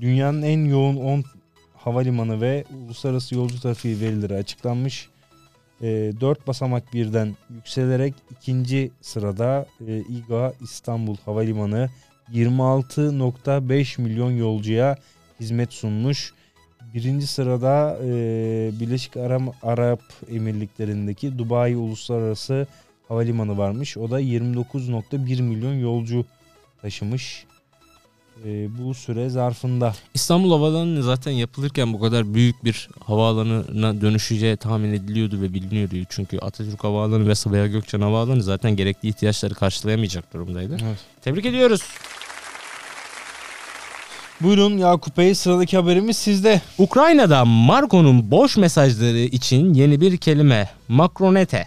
Dünyanın 0.00 0.42
en 0.42 0.64
yoğun 0.64 0.96
10 0.96 1.24
havalimanı 1.76 2.40
ve 2.40 2.64
uluslararası 2.84 3.34
yolcu 3.34 3.60
trafiği 3.60 4.00
verileri 4.00 4.34
açıklanmış. 4.34 5.08
4 5.82 6.46
basamak 6.46 6.92
birden 6.92 7.36
yükselerek 7.54 8.14
ikinci 8.30 8.90
sırada 9.00 9.66
e, 9.88 9.98
İGA 9.98 10.52
İstanbul 10.60 11.16
Havalimanı 11.24 11.88
26.5 12.34 14.00
milyon 14.00 14.30
yolcuya 14.30 14.96
hizmet 15.40 15.72
sunmuş. 15.72 16.34
Birinci 16.94 17.26
sırada 17.26 17.98
e, 18.04 18.10
Birleşik 18.80 19.16
Aram, 19.16 19.52
Arap 19.62 20.02
Emirlikleri'ndeki 20.30 21.38
Dubai 21.38 21.76
Uluslararası 21.76 22.66
Havalimanı 23.08 23.58
varmış. 23.58 23.96
O 23.96 24.10
da 24.10 24.20
29.1 24.20 25.42
milyon 25.42 25.74
yolcu 25.74 26.24
taşımış. 26.82 27.44
E, 28.44 28.78
bu 28.78 28.94
süre 28.94 29.28
zarfında. 29.28 29.94
İstanbul 30.14 30.52
Havaalanı 30.52 31.02
zaten 31.02 31.32
yapılırken 31.32 31.92
bu 31.92 32.00
kadar 32.00 32.34
büyük 32.34 32.64
bir 32.64 32.88
havaalanına 33.04 34.00
dönüşeceği 34.00 34.56
tahmin 34.56 34.92
ediliyordu 34.92 35.40
ve 35.40 35.54
biliniyordu. 35.54 35.94
Çünkü 36.08 36.38
Atatürk 36.38 36.84
Havaalanı 36.84 37.28
ve 37.28 37.34
Sabiha 37.34 37.66
Gökçen 37.66 38.00
Havaalanı 38.00 38.42
zaten 38.42 38.76
gerekli 38.76 39.08
ihtiyaçları 39.08 39.54
karşılayamayacak 39.54 40.34
durumdaydı. 40.34 40.76
Tebrik 41.22 41.46
ediyoruz. 41.46 41.82
Buyurun 44.42 44.78
Yakup 44.78 45.16
Bey 45.18 45.34
sıradaki 45.34 45.76
haberimiz 45.76 46.16
sizde. 46.16 46.60
Ukrayna'da 46.78 47.44
Marco'nun 47.44 48.30
boş 48.30 48.56
mesajları 48.56 49.18
için 49.18 49.74
yeni 49.74 50.00
bir 50.00 50.16
kelime 50.16 50.68
Macronete. 50.88 51.66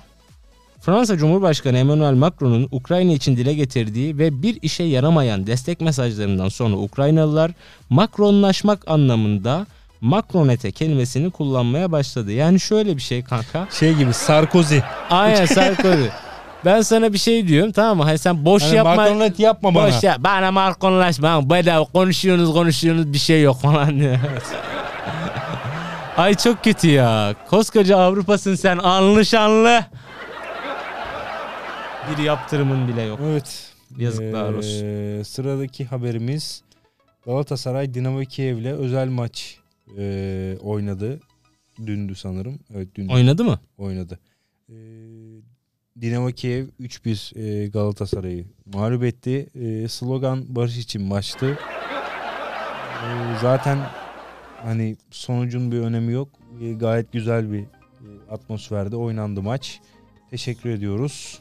Fransa 0.81 1.17
Cumhurbaşkanı 1.17 1.77
Emmanuel 1.77 2.13
Macron'un 2.13 2.67
Ukrayna 2.71 3.11
için 3.11 3.37
dile 3.37 3.53
getirdiği 3.53 4.17
ve 4.17 4.41
bir 4.41 4.59
işe 4.61 4.83
yaramayan 4.83 5.47
destek 5.47 5.81
mesajlarından 5.81 6.49
sonra 6.49 6.75
Ukraynalılar 6.75 7.51
Macronlaşmak 7.89 8.87
anlamında 8.87 9.67
Macronete 10.01 10.71
kelimesini 10.71 11.31
kullanmaya 11.31 11.91
başladı. 11.91 12.31
Yani 12.31 12.59
şöyle 12.59 12.97
bir 12.97 13.01
şey 13.01 13.23
kanka. 13.23 13.67
Şey 13.71 13.93
gibi 13.93 14.13
Sarkozy. 14.13 14.77
Aynen 15.09 15.45
Sarkozy. 15.55 16.07
Ben 16.65 16.81
sana 16.81 17.13
bir 17.13 17.17
şey 17.17 17.47
diyorum 17.47 17.71
tamam 17.71 17.97
mı? 17.97 18.03
Hani 18.03 18.17
sen 18.17 18.45
boş 18.45 18.63
Hani 18.63 18.75
yapma. 18.75 18.95
Macronlet 18.95 19.39
yapma 19.39 19.75
bana. 19.75 19.87
Boş 19.87 20.03
ya 20.03 20.23
bana 20.23 20.51
Markonlaşma. 20.51 21.49
Bedava 21.49 21.85
konuşuyorsunuz 21.85 22.53
konuşuyorsunuz 22.53 23.13
bir 23.13 23.17
şey 23.17 23.41
yok 23.41 23.61
falan 23.61 23.99
diyor. 23.99 24.17
Ay 26.17 26.35
çok 26.35 26.63
kötü 26.63 26.87
ya. 26.87 27.35
Koskoca 27.49 27.97
Avrupa'sın 27.97 28.55
sen 28.55 28.77
anlı 28.77 29.25
şanlı. 29.25 29.85
Bir 32.11 32.23
yaptırımın 32.23 32.87
bile 32.87 33.01
yok. 33.01 33.19
Evet. 33.23 33.71
Yazıklar 33.97 34.53
Ee, 34.53 34.57
olsun. 34.57 35.23
Sıradaki 35.23 35.85
haberimiz 35.85 36.63
Galatasaray 37.25 37.93
Dinamo 37.93 38.21
Kiev'le 38.21 38.73
özel 38.77 39.07
maç 39.07 39.57
e, 39.97 40.57
oynadı. 40.61 41.19
Dündü 41.85 42.15
sanırım. 42.15 42.59
Evet 42.75 42.87
dün 42.95 43.07
Oynadı 43.07 43.43
mı? 43.43 43.59
oynadı. 43.77 44.19
Ee, 44.69 44.73
Dinamo 46.01 46.31
Kiev 46.31 46.67
3-1 46.81 47.39
e, 47.63 47.67
Galatasaray'ı 47.67 48.45
mağlup 48.73 49.03
etti. 49.03 49.47
E, 49.55 49.87
slogan 49.87 50.55
barış 50.55 50.77
için 50.77 51.01
maçtı. 51.01 51.59
E, 53.03 53.07
zaten 53.41 53.79
hani 54.63 54.97
sonucun 55.11 55.71
bir 55.71 55.79
önemi 55.79 56.13
yok. 56.13 56.29
E, 56.61 56.73
gayet 56.73 57.11
güzel 57.11 57.51
bir 57.51 57.59
e, 57.59 57.65
atmosferde 58.31 58.95
oynandı 58.95 59.41
maç. 59.41 59.79
Teşekkür 60.31 60.69
ediyoruz 60.69 61.39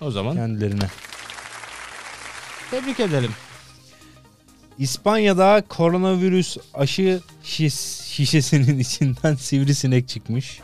O 0.00 0.10
zaman 0.10 0.36
kendilerine. 0.36 0.86
tebrik 2.70 3.00
edelim. 3.00 3.30
İspanya'da 4.78 5.62
koronavirüs 5.68 6.56
aşı 6.74 7.20
şiş, 7.42 7.74
şişesinin 8.04 8.78
içinden 8.78 9.34
sivrisinek 9.38 10.08
çıkmış. 10.08 10.60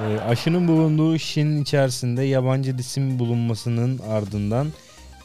Ee, 0.00 0.20
aşının 0.20 0.68
bulunduğu 0.68 1.18
şişenin 1.18 1.62
içerisinde 1.62 2.22
yabancı 2.22 2.76
cisim 2.76 3.18
bulunmasının 3.18 4.00
ardından 4.10 4.66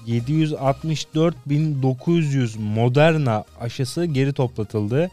764.900 0.08 2.60
Moderna 2.60 3.44
aşısı 3.62 4.06
geri 4.06 4.34
toplatıldı. 4.34 5.12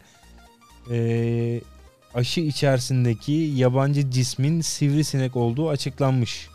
Ee, 0.91 1.61
aşı 2.15 2.41
içerisindeki 2.41 3.31
yabancı 3.55 4.11
cismin 4.11 4.61
sivrisinek 4.61 5.35
olduğu 5.35 5.69
açıklanmış. 5.69 6.47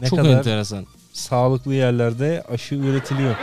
Ne 0.00 0.08
Çok 0.08 0.18
kadar 0.18 0.30
enteresan. 0.38 0.86
sağlıklı 1.12 1.74
yerlerde 1.74 2.42
aşı 2.52 2.74
üretiliyor. 2.74 3.34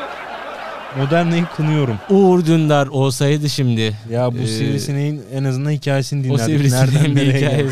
Moderna'yı 0.98 1.46
kınıyorum. 1.56 1.98
Uğur 2.10 2.46
Dündar 2.46 2.88
olsaydı 2.88 3.50
şimdi. 3.50 3.98
Ya 4.12 4.34
bu 4.34 4.38
Ee, 4.38 4.48
sivrisineğin 4.48 5.22
en 5.34 5.44
azından 5.44 5.72
hikayesini 5.72 6.22
O 6.22 6.24
dinlerdik. 6.24 6.46
sivrisineğin 6.46 6.86
Nereden 6.94 7.16
bir 7.16 7.16
nereye 7.16 7.40
geldi? 7.40 7.72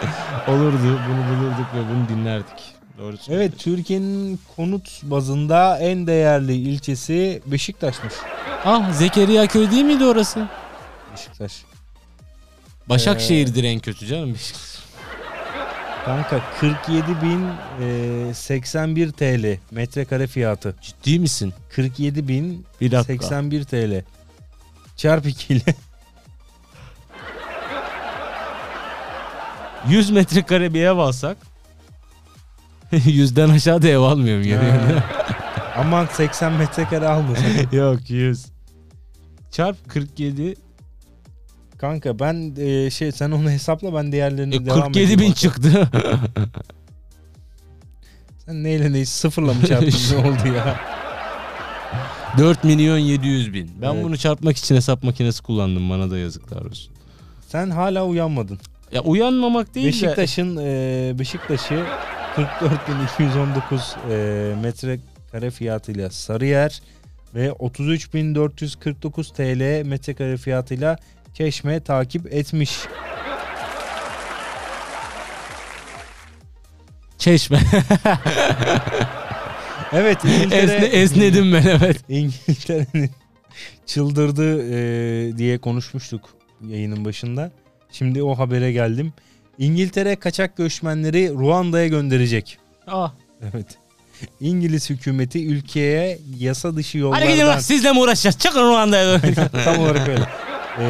olurdu. 0.48 1.00
Bunu 1.08 1.38
bulurduk 1.38 1.66
ve 1.74 1.80
bunu 1.90 2.08
dinlerdik. 2.08 2.76
Doğru 2.98 3.16
Evet. 3.28 3.58
Türkiye'nin 3.58 4.40
konut 4.56 5.00
bazında 5.02 5.78
en 5.78 6.06
değerli 6.06 6.54
ilçesi 6.54 7.42
Beşiktaş'mış. 7.46 8.14
Ah 8.64 8.92
Zekeriya 8.92 9.46
köy 9.46 9.70
değil 9.70 9.84
miydi 9.84 10.04
orası? 10.04 10.48
Beşiktaş. 11.12 11.64
Başakşehir'dir 12.88 13.64
en 13.64 13.78
kötü 13.78 14.06
canım. 14.06 14.34
Beşiktaş. 14.34 14.76
Kanka 16.04 16.40
47.081 16.60 19.12
TL 19.12 19.58
metrekare 19.70 20.26
fiyatı. 20.26 20.74
Ciddi 20.82 21.18
misin? 21.18 21.54
47.081 21.76 22.56
Bir 22.80 22.90
dakika. 22.90 23.42
TL. 23.66 24.02
Çarp 24.96 25.26
2 25.26 25.54
ile 25.54 25.74
100 29.88 30.10
metrekare 30.10 30.74
bir 30.74 30.80
ev 30.82 30.96
alsak 30.98 31.36
yüzden 33.04 33.48
aşağı 33.50 33.82
da 33.82 33.88
ev 33.88 33.98
almıyorum 33.98 34.46
yani. 34.48 34.72
Aman 35.76 36.06
80 36.06 36.52
metrekare 36.52 37.08
almasak. 37.08 37.72
Yok 37.72 38.10
100. 38.10 38.46
Çarp 39.50 39.88
47 39.88 40.54
Kanka 41.78 42.18
ben 42.18 42.54
e, 42.58 42.90
şey 42.90 43.12
sen 43.12 43.30
onu 43.30 43.50
hesapla 43.50 43.94
ben 43.94 44.12
diğerlerini 44.12 44.54
e, 44.54 44.66
devam 44.66 44.82
47 44.82 45.04
edeyim. 45.04 45.20
bin 45.20 45.32
çıktı. 45.32 45.90
Sen 48.46 48.64
neyle 48.64 48.92
neyi 48.92 49.06
sıfırla 49.06 49.54
mı 49.54 49.66
çarptın 49.66 50.16
ne 50.16 50.16
oldu 50.28 50.48
ya? 50.56 50.80
4 52.38 52.64
milyon 52.64 52.98
700 52.98 53.52
bin. 53.52 53.70
Ben 53.82 53.94
Evet. 53.94 54.04
bunu 54.04 54.16
çarpmak 54.18 54.56
için 54.56 54.74
hesap 54.74 55.02
makinesi 55.02 55.42
kullandım. 55.42 55.90
Bana 55.90 56.10
da 56.10 56.18
yazıklar 56.18 56.62
olsun. 56.62 56.92
Sen 57.48 57.70
hala 57.70 58.04
uyanmadın. 58.04 58.58
Ya 58.92 59.02
uyanmamak 59.02 59.74
değil 59.74 59.86
de. 59.86 59.88
Beşiktaş'ın 59.90 60.56
e, 60.56 61.12
Beşiktaş'ı 61.18 61.84
44.219 62.36 63.96
e, 64.10 64.54
metrekare 64.54 65.50
fiyatıyla 65.50 66.10
Sarıyer 66.10 66.82
ve 67.34 67.48
33.449 67.48 69.32
TL 69.34 69.88
metrekare 69.88 70.36
fiyatıyla 70.36 70.98
Çeşme 71.34 71.80
takip 71.80 72.34
etmiş. 72.34 72.78
Çeşme. 77.18 77.60
Evet 79.92 80.24
İngiltere, 80.24 80.60
Esne, 80.60 80.86
esnedim 80.86 81.52
ben 81.52 81.62
evet. 81.66 81.96
İngiltere'nin 82.08 83.10
çıldırdı 83.86 84.62
e, 84.72 85.38
diye 85.38 85.58
konuşmuştuk 85.58 86.24
yayının 86.68 87.04
başında. 87.04 87.52
Şimdi 87.92 88.22
o 88.22 88.38
habere 88.38 88.72
geldim. 88.72 89.12
İngiltere 89.58 90.16
kaçak 90.16 90.56
göçmenleri 90.56 91.30
Ruanda'ya 91.34 91.86
gönderecek. 91.86 92.58
Ah. 92.86 93.12
Evet. 93.42 93.66
İngiliz 94.40 94.90
hükümeti 94.90 95.46
ülkeye 95.46 96.18
yasa 96.38 96.76
dışı 96.76 96.98
Hadi 97.10 97.26
gidin 97.26 97.36
yollardan 97.38 97.58
sizle 97.60 97.92
mi 97.92 98.00
uğraşacağız? 98.00 98.38
Çıkın 98.38 98.62
Ruanda'ya 98.62 99.20
tam 99.64 99.78
olarak 99.78 100.08
öyle. 100.08 100.26
Ee, 100.78 100.84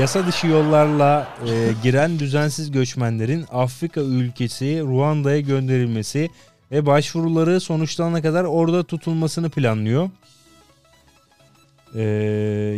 yasa 0.00 0.26
dışı 0.26 0.46
yollarla 0.46 1.28
e, 1.46 1.72
giren 1.82 2.18
düzensiz 2.18 2.70
göçmenlerin 2.70 3.44
Afrika 3.52 4.00
ülkesi 4.00 4.80
Ruanda'ya 4.80 5.40
gönderilmesi 5.40 6.28
ve 6.72 6.86
başvuruları 6.86 7.60
sonuçlanana 7.60 8.22
kadar 8.22 8.44
orada 8.44 8.84
tutulmasını 8.84 9.50
planlıyor. 9.50 10.10
Ee, 11.94 12.02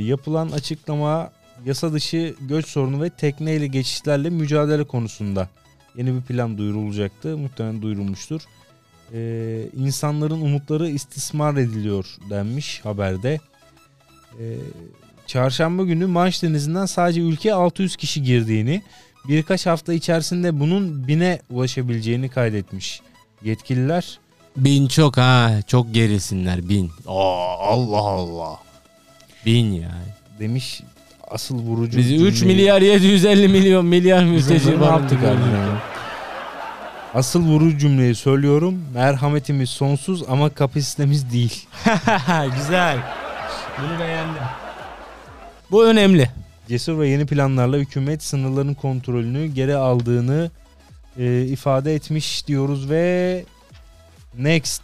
yapılan 0.02 0.48
açıklama 0.48 1.30
yasa 1.66 1.92
dışı 1.92 2.34
göç 2.40 2.66
sorunu 2.66 3.02
ve 3.02 3.10
tekneyle 3.10 3.66
geçişlerle 3.66 4.30
mücadele 4.30 4.84
konusunda 4.84 5.48
yeni 5.96 6.14
bir 6.14 6.20
plan 6.20 6.58
duyurulacaktı. 6.58 7.36
Muhtemelen 7.36 7.82
duyurulmuştur. 7.82 8.42
Ee, 9.12 9.68
insanların 9.76 10.40
umutları 10.40 10.88
istismar 10.88 11.56
ediliyor 11.56 12.06
denmiş 12.30 12.80
haberde. 12.84 13.40
Ee, 14.40 14.56
çarşamba 15.26 15.82
günü 15.82 16.06
Manş 16.06 16.42
Denizi'nden 16.42 16.86
sadece 16.86 17.20
ülkeye 17.20 17.54
600 17.54 17.96
kişi 17.96 18.22
girdiğini, 18.22 18.82
birkaç 19.28 19.66
hafta 19.66 19.92
içerisinde 19.92 20.60
bunun 20.60 21.08
bine 21.08 21.40
ulaşabileceğini 21.50 22.28
kaydetmiş 22.28 23.00
yetkililer. 23.42 24.18
Bin 24.56 24.86
çok 24.86 25.16
ha. 25.16 25.60
Çok 25.66 25.94
gerisinler 25.94 26.68
bin. 26.68 26.90
Aa, 27.06 27.58
Allah 27.58 27.98
Allah. 27.98 28.58
Bin 29.46 29.72
yani. 29.72 30.14
Demiş 30.38 30.82
asıl 31.30 31.58
vurucu 31.58 31.98
Biz 31.98 32.12
3 32.12 32.38
cümleyi- 32.38 32.56
milyar 32.56 32.82
750 32.82 33.48
milyon 33.48 33.86
milyar 33.86 34.24
mülteci 34.24 34.80
var. 34.80 35.00
ya? 35.00 35.82
Asıl 37.14 37.42
vurucu 37.42 37.78
cümleyi 37.78 38.14
söylüyorum. 38.14 38.84
Merhametimiz 38.94 39.70
sonsuz 39.70 40.22
ama 40.28 40.50
kapasitemiz 40.50 41.32
değil. 41.32 41.66
Güzel. 42.56 42.98
Bunu 43.82 43.98
beğendim. 44.00 44.42
Bu 45.70 45.86
önemli. 45.86 46.30
Cesur 46.68 46.98
ve 46.98 47.08
yeni 47.08 47.26
planlarla 47.26 47.76
hükümet 47.76 48.22
sınırların 48.22 48.74
kontrolünü 48.74 49.46
geri 49.46 49.76
aldığını 49.76 50.50
e, 51.18 51.42
ifade 51.42 51.94
etmiş 51.94 52.46
diyoruz 52.46 52.90
ve 52.90 53.44
next. 54.38 54.82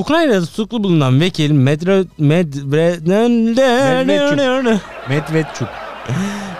Ukrayna'da 0.00 0.46
tutuklu 0.46 0.84
bulunan 0.84 1.20
vekil 1.20 1.50
Medre 1.50 2.04
Medvedchuk 2.18 3.06
Medvedçuk. 5.08 5.68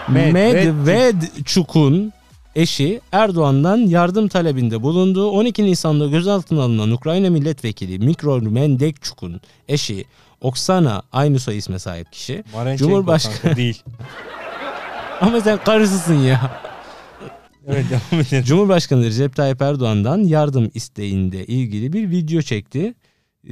Medvedchuk'un 0.08 2.12
eşi 2.54 3.00
Erdoğan'dan 3.12 3.76
yardım 3.76 4.28
talebinde 4.28 4.82
bulunduğu 4.82 5.30
12 5.30 5.64
Nisan'da 5.64 6.06
gözaltına 6.06 6.62
alınan 6.62 6.90
Ukrayna 6.90 7.30
milletvekili 7.30 7.98
Mikro 7.98 8.40
Mendekçuk'un 8.40 9.40
eşi 9.68 10.04
Oksana 10.40 11.02
aynı 11.12 11.38
soy 11.38 11.58
isme 11.58 11.78
sahip 11.78 12.12
kişi. 12.12 12.44
Marenchenko 12.54 12.90
Cumhurbaşkanı- 12.92 13.56
değil. 13.56 13.82
Ama 15.20 15.40
sen 15.40 15.58
karısısın 15.64 16.14
ya. 16.14 16.60
Evet 17.68 17.84
devam 17.90 18.20
edelim. 18.22 18.44
Cumhurbaşkanı 18.44 19.04
Recep 19.04 19.36
Tayyip 19.36 19.62
Erdoğan'dan 19.62 20.18
yardım 20.18 20.70
isteğinde 20.74 21.46
ilgili 21.46 21.92
bir 21.92 22.10
video 22.10 22.42
çekti. 22.42 22.94
Ee, 23.44 23.50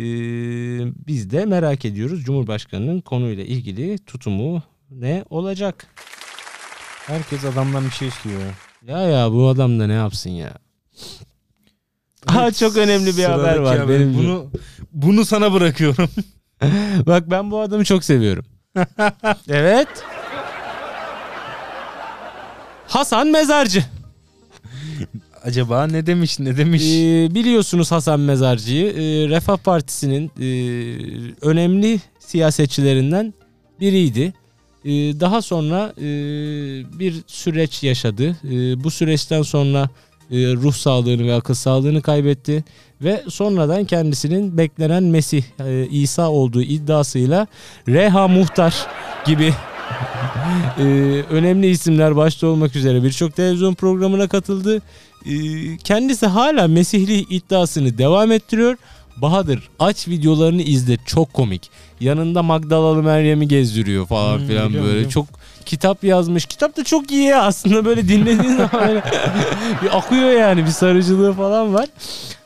biz 1.07 1.31
de 1.31 1.45
merak 1.45 1.85
ediyoruz 1.85 2.23
Cumhurbaşkanı'nın 2.25 3.01
konuyla 3.01 3.45
ilgili 3.45 3.99
tutumu 3.99 4.63
ne 4.91 5.25
olacak? 5.31 5.87
Herkes 7.07 7.45
adamdan 7.45 7.85
bir 7.85 7.91
şey 7.91 8.09
istiyor. 8.09 8.41
ya. 8.87 8.99
Ya 9.03 9.33
bu 9.33 9.49
adam 9.49 9.81
da 9.81 9.87
ne 9.87 9.93
yapsın 9.93 10.31
ya? 10.31 10.51
Aa, 12.27 12.43
Evet, 12.43 12.57
çok 12.57 12.77
önemli 12.77 13.17
bir 13.17 13.25
haber 13.25 13.57
var 13.57 13.79
haber. 13.79 13.89
benim. 14.01 14.15
Bunu 14.19 14.51
bunu 14.93 15.25
sana 15.25 15.53
bırakıyorum. 15.53 16.09
Bak 17.07 17.31
ben 17.31 17.51
bu 17.51 17.61
adamı 17.61 17.85
çok 17.85 18.05
seviyorum. 18.05 18.45
evet. 19.49 19.89
Hasan 22.89 23.27
Mezarcı. 23.29 23.85
Acaba 25.45 25.87
ne 25.87 26.07
demiş 26.07 26.39
ne 26.39 26.57
demiş? 26.57 26.83
Ee, 26.83 27.35
biliyorsunuz 27.35 27.93
Hasan 27.93 28.21
Mezarcı'yı 28.21 28.87
e, 28.87 29.29
Refah 29.29 29.57
Partisi'nin 29.57 30.31
e, 30.41 30.49
önemli 31.43 32.01
siyasetçilerinden 32.19 33.35
biriydi. 33.81 34.33
E, 34.85 34.91
daha 34.91 35.43
sonra 35.43 35.93
e, 35.99 36.05
bir 36.99 37.15
süreç 37.27 37.83
yaşadı. 37.83 38.37
E, 38.45 38.85
bu 38.85 38.91
süreçten 38.91 39.43
sonra 39.43 39.89
e, 40.31 40.37
ruh 40.37 40.75
sağlığını 40.75 41.27
ve 41.27 41.35
akıl 41.35 41.55
sağlığını 41.55 42.03
kaybetti 42.03 42.65
ve 43.03 43.23
sonradan 43.29 43.85
kendisinin 43.85 44.59
beklenen 44.59 45.03
Mesih 45.03 45.43
e, 45.65 45.87
İsa 45.87 46.31
olduğu 46.31 46.63
iddiasıyla 46.63 47.47
Reha 47.89 48.29
Muhtar 48.29 48.87
gibi 49.27 49.55
e, 50.79 50.83
önemli 51.31 51.67
isimler 51.67 52.17
başta 52.17 52.47
olmak 52.47 52.77
üzere 52.77 53.03
birçok 53.03 53.37
televizyon 53.37 53.75
programına 53.75 54.29
katıldı. 54.29 54.83
E, 55.27 55.33
kendisi 55.77 56.27
hala 56.27 56.69
Mesihli 56.69 57.15
iddiasını 57.19 57.99
devam 57.99 58.33
ettiriyor. 58.33 58.77
Bahadır 59.17 59.69
aç 59.79 60.09
videolarını 60.09 60.63
izle 60.63 60.97
çok 61.07 61.33
komik. 61.33 61.71
Yanında 62.01 62.43
Magdalalı 62.43 63.03
Meryem'i 63.03 63.49
gezdiriyor 63.49 64.07
falan 64.07 64.39
Hmm, 64.39 64.47
filan 64.47 64.69
biliyorum, 64.69 64.73
böyle. 64.89 64.95
biliyorum. 64.95 65.11
Çok 65.11 65.27
kitap 65.67 66.05
yazmış. 66.05 66.45
Kitap 66.47 66.77
da 66.77 66.85
çok 66.85 67.11
iyi 67.11 67.23
ya 67.25 67.43
aslında 67.43 67.85
böyle 67.85 68.09
dinlediğin 68.09 68.57
zaman 68.57 68.89
böyle 68.89 69.03
bir 69.83 69.97
akıyor 69.99 70.31
yani 70.31 70.65
bir 70.65 70.71
sarıcılığı 70.71 71.33
falan 71.33 71.75
var. 71.75 71.87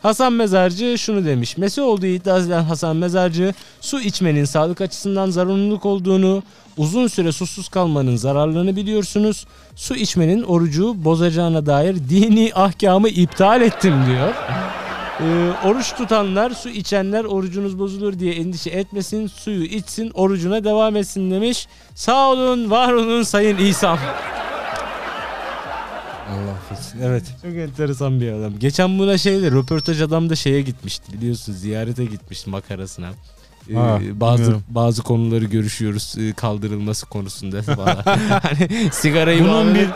Hasan 0.03 0.33
Mezarcı 0.33 0.99
şunu 0.99 1.25
demiş. 1.25 1.57
Mesih 1.57 1.83
olduğu 1.83 2.07
iddia 2.07 2.39
edilen 2.39 2.63
Hasan 2.63 2.97
Mezarcı 2.97 3.55
su 3.81 4.01
içmenin 4.01 4.45
sağlık 4.45 4.81
açısından 4.81 5.31
zararlılık 5.31 5.87
olduğunu, 5.87 6.43
uzun 6.77 7.07
süre 7.07 7.33
susuz 7.33 7.69
kalmanın 7.69 8.17
zararlarını 8.17 8.77
biliyorsunuz. 8.77 9.47
Su 9.77 9.97
içmenin 9.97 10.43
orucu 10.43 11.05
bozacağına 11.05 11.67
dair 11.67 11.95
dini 11.95 12.51
ahkamı 12.55 13.09
iptal 13.09 13.63
ettim 13.63 13.95
diyor. 14.07 14.35
Ee, 15.21 15.53
oruç 15.65 15.95
tutanlar, 15.95 16.51
su 16.51 16.69
içenler 16.69 17.25
orucunuz 17.25 17.79
bozulur 17.79 18.19
diye 18.19 18.35
endişe 18.35 18.71
etmesin, 18.71 19.27
suyu 19.27 19.65
içsin, 19.65 20.11
orucuna 20.15 20.65
devam 20.65 20.97
etsin 20.97 21.31
demiş. 21.31 21.67
Sağ 21.95 22.31
olun, 22.31 22.71
var 22.71 22.93
olun 22.93 23.23
Sayın 23.23 23.57
İsa'm. 23.57 23.99
Allah 26.33 26.51
affetsin. 26.51 27.01
Evet. 27.03 27.25
Çok 27.43 27.57
enteresan 27.57 28.21
bir 28.21 28.33
adam. 28.33 28.59
Geçen 28.59 28.99
buna 28.99 29.19
şeyde 29.19 29.51
röportaj 29.51 30.03
adam 30.03 30.31
da 30.31 30.37
şeye 30.37 30.63
gitmişti 30.63 31.13
biliyorsun 31.13 31.53
ziyarete 31.53 32.05
gitmişti 32.05 32.51
makarasına. 32.51 33.11
Ee, 33.71 33.75
Ha, 33.75 34.01
bazı 34.13 34.39
bilmiyorum. 34.43 34.63
bazı 34.69 35.03
konuları 35.03 35.45
görüşüyoruz 35.45 36.15
e, 36.19 36.33
kaldırılması 36.33 37.07
konusunda 37.07 37.63
falan. 37.77 37.97
hani 38.43 38.69
sigarayı 38.93 39.45
Bunun 39.45 39.75
bir- 39.75 39.89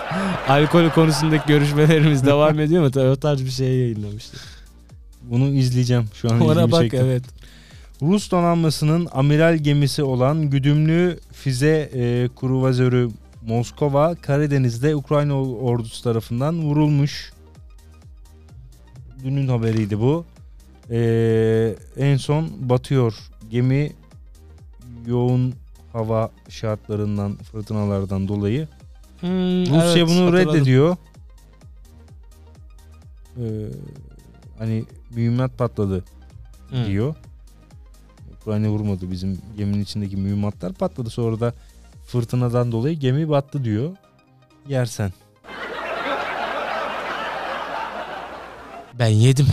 alkol 0.48 0.90
konusundaki 0.90 1.46
görüşmelerimiz 1.48 2.26
devam 2.26 2.60
ediyor 2.60 2.82
mu? 2.82 2.90
Tabii 2.90 3.08
o 3.08 3.16
tarz 3.16 3.44
bir 3.44 3.50
şey 3.50 3.78
yayınlamıştı. 3.78 4.36
Bunu 5.22 5.48
izleyeceğim 5.48 6.04
şu 6.14 6.32
an. 6.32 6.40
Ona 6.40 6.72
bak 6.72 6.82
çekti. 6.82 6.96
evet. 7.02 7.22
Rus 8.02 8.30
donanmasının 8.30 9.08
amiral 9.12 9.56
gemisi 9.56 10.02
olan 10.02 10.50
güdümlü 10.50 11.18
füze 11.32 11.90
e, 11.94 12.28
kruvazörü 12.40 13.08
Moskova 13.46 14.14
Karadeniz'de 14.14 14.94
Ukrayna 14.96 15.34
ordusu 15.42 16.02
tarafından 16.02 16.62
vurulmuş. 16.62 17.32
Dünün 19.24 19.48
haberiydi 19.48 19.98
bu. 20.00 20.24
E, 20.90 21.74
en 21.96 22.16
son 22.16 22.48
batıyor 22.68 23.14
gemi 23.50 23.92
yoğun 25.06 25.54
hava 25.92 26.30
şartlarından 26.48 27.36
fırtınalardan 27.36 28.28
dolayı. 28.28 28.68
Hmm, 29.20 29.60
Rusya 29.66 29.98
evet, 29.98 30.08
bunu 30.08 30.26
hatırladım. 30.26 30.54
reddediyor. 30.54 30.96
E, 33.36 33.44
hani 34.58 34.84
mühimmat 35.10 35.58
patladı 35.58 36.04
Hmm. 36.70 36.86
diyor. 36.86 37.14
Ukrayna 38.40 38.68
vurmadı 38.68 39.10
bizim 39.10 39.38
geminin 39.56 39.80
içindeki 39.82 40.16
mühimmatlar 40.16 40.72
patladı. 40.72 41.10
Sonra 41.10 41.40
da 41.40 41.54
fırtınadan 42.06 42.72
dolayı 42.72 42.98
gemi 42.98 43.28
battı 43.28 43.64
diyor. 43.64 43.96
Yersen. 44.68 45.12
Ben 48.98 49.06
yedim. 49.06 49.46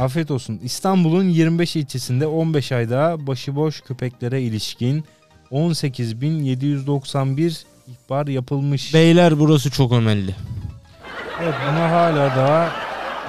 Afiyet 0.00 0.30
olsun. 0.30 0.60
İstanbul'un 0.62 1.28
25 1.28 1.76
ilçesinde 1.76 2.26
15 2.26 2.72
ayda 2.72 3.26
başıboş 3.26 3.80
köpeklere 3.80 4.42
ilişkin 4.42 5.04
18.791 5.52 7.62
ihbar 7.88 8.26
yapılmış. 8.26 8.94
Beyler 8.94 9.38
burası 9.38 9.70
çok 9.70 9.92
önemli. 9.92 10.34
evet, 11.42 11.54
buna 11.70 11.90
hala 11.90 12.36
daha 12.36 12.72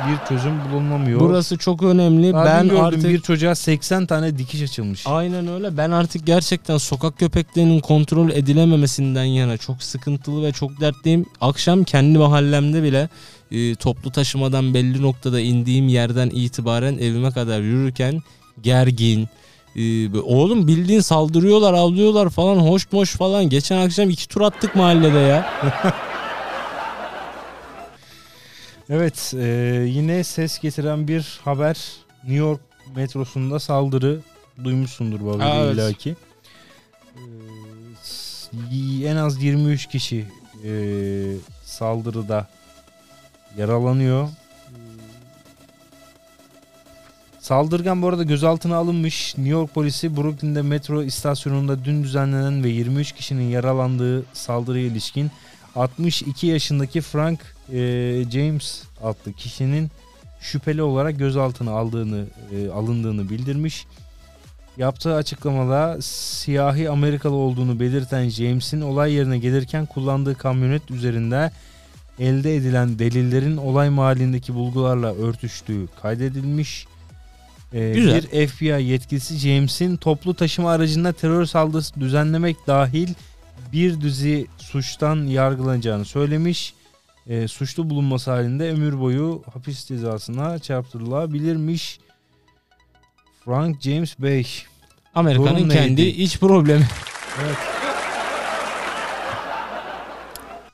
bir 0.07 0.27
çözüm 0.27 0.53
bulunamıyor. 0.71 1.19
Burası 1.19 1.57
çok 1.57 1.83
önemli. 1.83 2.33
Daha 2.33 2.45
ben 2.45 2.63
gördüm 2.63 2.83
artık 2.83 3.03
bir 3.03 3.21
çocuğa 3.21 3.55
80 3.55 4.05
tane 4.05 4.37
dikiş 4.37 4.61
açılmış. 4.61 5.07
Aynen 5.07 5.47
öyle. 5.47 5.77
Ben 5.77 5.91
artık 5.91 6.25
gerçekten 6.25 6.77
sokak 6.77 7.19
köpeklerinin 7.19 7.79
kontrol 7.79 8.29
edilememesinden 8.29 9.23
yana 9.23 9.57
çok 9.57 9.83
sıkıntılı 9.83 10.43
ve 10.47 10.51
çok 10.51 10.81
dertliyim. 10.81 11.25
Akşam 11.41 11.83
kendi 11.83 12.17
mahallemde 12.17 12.83
bile 12.83 13.09
e, 13.51 13.75
toplu 13.75 14.11
taşımadan 14.11 14.73
belli 14.73 15.01
noktada 15.01 15.39
indiğim 15.39 15.87
yerden 15.87 16.29
itibaren 16.29 16.97
evime 16.97 17.31
kadar 17.31 17.59
yürürken 17.59 18.21
gergin. 18.61 19.21
e, 19.75 19.79
böyle, 19.79 20.19
oğlum 20.19 20.67
bildiğin 20.67 20.99
saldırıyorlar, 21.01 21.73
avlıyorlar 21.73 22.29
falan, 22.29 22.55
hoş 22.55 22.91
moş 22.91 23.15
falan. 23.15 23.49
Geçen 23.49 23.77
akşam 23.77 24.09
iki 24.09 24.27
tur 24.27 24.41
attık 24.41 24.75
mahallede 24.75 25.19
ya. 25.19 25.49
Evet 28.89 29.33
e, 29.37 29.45
yine 29.87 30.23
ses 30.23 30.59
getiren 30.59 31.07
bir 31.07 31.39
haber 31.43 31.87
New 32.23 32.35
York 32.35 32.61
metrosunda 32.95 33.59
saldırı 33.59 34.19
duymuşsundur 34.63 35.19
bu 35.19 35.31
haberi 35.33 35.49
evet. 35.49 35.75
illaki. 35.75 36.15
Y- 38.71 39.09
en 39.09 39.15
az 39.15 39.43
23 39.43 39.87
kişi 39.87 40.25
e, 40.65 40.71
saldırıda 41.63 42.47
yaralanıyor. 43.57 44.29
Saldırgan 47.39 48.01
bu 48.01 48.07
arada 48.07 48.23
gözaltına 48.23 48.75
alınmış. 48.75 49.37
New 49.37 49.51
York 49.51 49.73
polisi 49.73 50.17
Brooklyn'de 50.17 50.61
metro 50.61 51.03
istasyonunda 51.03 51.85
dün 51.85 52.03
düzenlenen 52.03 52.63
ve 52.63 52.69
23 52.69 53.11
kişinin 53.11 53.49
yaralandığı 53.49 54.25
saldırıya 54.33 54.85
ilişkin 54.85 55.31
62 55.75 56.47
yaşındaki 56.47 57.01
Frank 57.01 57.58
e, 57.73 57.79
James 58.31 58.83
adlı 59.03 59.33
kişinin 59.33 59.89
şüpheli 60.41 60.81
olarak 60.81 61.19
gözaltına 61.19 61.71
aldığını 61.71 62.25
e, 62.55 62.69
alındığını 62.69 63.29
bildirmiş. 63.29 63.85
Yaptığı 64.77 65.15
açıklamada 65.15 65.97
siyahi 66.01 66.89
Amerikalı 66.89 67.35
olduğunu 67.35 67.79
belirten 67.79 68.29
James'in 68.29 68.81
olay 68.81 69.13
yerine 69.13 69.37
gelirken 69.37 69.85
kullandığı 69.85 70.35
kamyonet 70.35 70.91
üzerinde 70.91 71.51
elde 72.19 72.55
edilen 72.55 72.99
delillerin 72.99 73.57
olay 73.57 73.89
mahallindeki 73.89 74.53
bulgularla 74.55 75.15
örtüştüğü 75.15 75.87
kaydedilmiş. 76.01 76.87
Ee, 77.73 77.91
Güzel. 77.95 78.23
Bir 78.31 78.47
FBI 78.47 78.83
yetkilisi 78.83 79.37
James'in 79.37 79.97
toplu 79.97 80.33
taşıma 80.33 80.71
aracında 80.71 81.13
terör 81.13 81.45
saldırısı 81.45 81.99
düzenlemek 81.99 82.57
dahil 82.67 83.09
bir 83.73 84.01
dizi 84.01 84.47
suçtan 84.57 85.15
yargılanacağını 85.27 86.05
söylemiş. 86.05 86.73
Ee, 87.27 87.47
suçlu 87.47 87.89
bulunması 87.89 88.31
halinde 88.31 88.71
ömür 88.71 88.99
boyu 88.99 89.43
hapis 89.53 89.85
cezasına 89.85 90.59
çarptırılabilirmiş. 90.59 91.99
Frank 93.45 93.81
James 93.81 94.19
Bey. 94.19 94.47
Amerika'nın 95.15 95.69
kendi 95.69 96.01
iç 96.01 96.39
problemi. 96.39 96.87
Evet. 97.43 97.57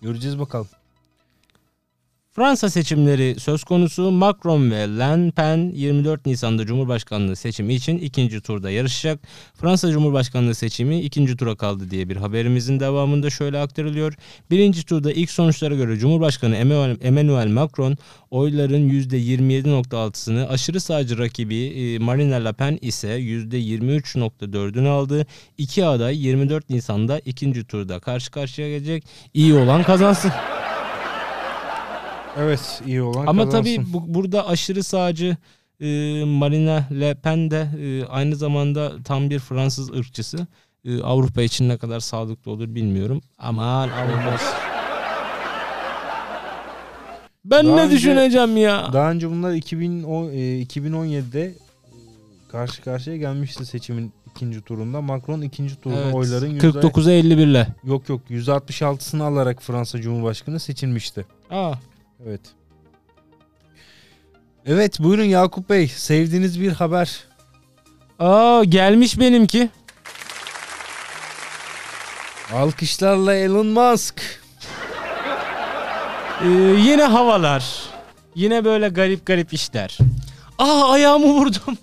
Göreceğiz 0.01 0.39
bakalım. 0.39 0.67
Fransa 2.36 2.69
seçimleri 2.69 3.39
söz 3.39 3.63
konusu 3.63 4.11
Macron 4.11 4.71
ve 4.71 4.75
Le 4.75 5.31
Pen 5.31 5.71
24 5.75 6.25
Nisan'da 6.25 6.65
Cumhurbaşkanlığı 6.65 7.36
seçimi 7.36 7.73
için 7.73 7.97
ikinci 7.97 8.41
turda 8.41 8.71
yarışacak. 8.71 9.19
Fransa 9.53 9.91
Cumhurbaşkanlığı 9.91 10.55
seçimi 10.55 11.01
ikinci 11.01 11.38
tura 11.38 11.55
kaldı 11.55 11.91
diye 11.91 12.09
bir 12.09 12.15
haberimizin 12.15 12.79
devamında 12.79 13.29
şöyle 13.29 13.59
aktarılıyor. 13.59 14.13
Birinci 14.51 14.86
turda 14.86 15.11
ilk 15.11 15.31
sonuçlara 15.31 15.75
göre 15.75 15.97
Cumhurbaşkanı 15.97 16.55
Emmanuel 17.01 17.47
Macron 17.47 17.97
oyların 18.31 18.89
%27.6'sını 18.89 20.47
aşırı 20.47 20.79
sağcı 20.79 21.17
rakibi 21.17 21.65
e, 21.65 21.99
Marine 21.99 22.45
Le 22.45 22.53
Pen 22.53 22.79
ise 22.81 23.07
%23.4'ünü 23.07 24.88
aldı. 24.88 25.25
İki 25.57 25.86
aday 25.86 26.25
24 26.25 26.69
Nisan'da 26.69 27.19
ikinci 27.19 27.65
turda 27.65 27.99
karşı 27.99 28.31
karşıya 28.31 28.69
gelecek. 28.69 29.03
İyi 29.33 29.53
olan 29.53 29.83
kazansın. 29.83 30.31
Evet 32.38 32.81
iyi 32.88 33.01
olan 33.01 33.25
Ama 33.27 33.45
kazansın. 33.45 33.75
tabii 33.75 33.93
bu, 33.93 34.13
burada 34.13 34.47
aşırı 34.47 34.83
sağcı 34.83 35.38
e, 35.81 35.86
Marine 36.25 36.83
Le 36.99 37.13
Pen 37.15 37.51
de 37.51 37.67
e, 37.81 38.05
aynı 38.05 38.36
zamanda 38.36 39.03
tam 39.03 39.29
bir 39.29 39.39
Fransız 39.39 39.89
ırkçısı. 39.91 40.47
E, 40.86 41.01
Avrupa 41.01 41.41
için 41.41 41.69
ne 41.69 41.77
kadar 41.77 41.99
sağlıklı 41.99 42.51
olur 42.51 42.75
bilmiyorum. 42.75 43.21
Aman 43.38 43.89
Avrupa. 43.89 44.38
Ben 47.45 47.65
Daha 47.65 47.75
ne 47.75 47.81
önce- 47.81 47.95
düşüneceğim 47.95 48.57
ya? 48.57 48.89
Daha 48.93 49.11
önce 49.11 49.29
bunlar 49.29 49.53
2010, 49.53 50.29
e, 50.29 50.36
2017'de 50.61 51.41
e, 51.45 51.53
karşı 52.51 52.81
karşıya 52.81 53.17
gelmişti 53.17 53.65
seçimin 53.65 54.13
ikinci 54.31 54.61
turunda. 54.61 55.01
Macron 55.01 55.41
ikinci 55.41 55.75
turda 55.81 55.95
Evet, 56.03 56.15
oyların 56.15 56.47
yüzde, 56.49 56.67
49'a 56.67 57.11
51 57.11 57.47
ile. 57.47 57.67
yok 57.83 58.09
yok 58.09 58.21
%66'sını 58.29 59.23
alarak 59.23 59.61
Fransa 59.61 60.01
Cumhurbaşkanı 60.01 60.59
seçilmişti. 60.59 61.25
Aa, 61.51 61.73
Evet. 62.24 62.41
Evet 64.66 64.99
buyurun 64.99 65.24
Yakup 65.24 65.70
Bey 65.70 65.88
sevdiğiniz 65.88 66.61
bir 66.61 66.72
haber. 66.72 67.24
aa 68.20 68.63
gelmiş 68.63 69.20
benimki. 69.20 69.70
Alkışlarla 72.53 73.36
Elon 73.36 73.68
Musk. 73.68 74.22
Ee, 76.43 76.47
yine 76.78 77.03
havalar. 77.03 77.66
Yine 78.36 78.66
böyle 78.66 78.88
garip 78.89 79.26
garip 79.26 79.53
işler. 79.53 79.97
Aa 80.59 80.91
ayağımı 80.91 81.26
vurdum. 81.26 81.78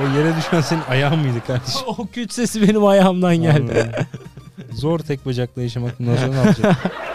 O 0.00 0.18
yere 0.18 0.36
düşen 0.36 0.60
senin 0.60 0.82
ayağın 0.88 1.18
mıydı 1.18 1.40
kardeşim? 1.46 1.80
o 1.86 2.06
küt 2.06 2.32
sesi 2.32 2.62
benim 2.68 2.84
ayağımdan 2.86 3.36
geldi. 3.36 4.06
Zor 4.72 4.98
tek 4.98 5.26
bacakla 5.26 5.62
yaşamak 5.62 5.98
bundan 6.00 6.16
sonra 6.16 6.30
ne 6.30 6.36
yapacak? 6.36 6.76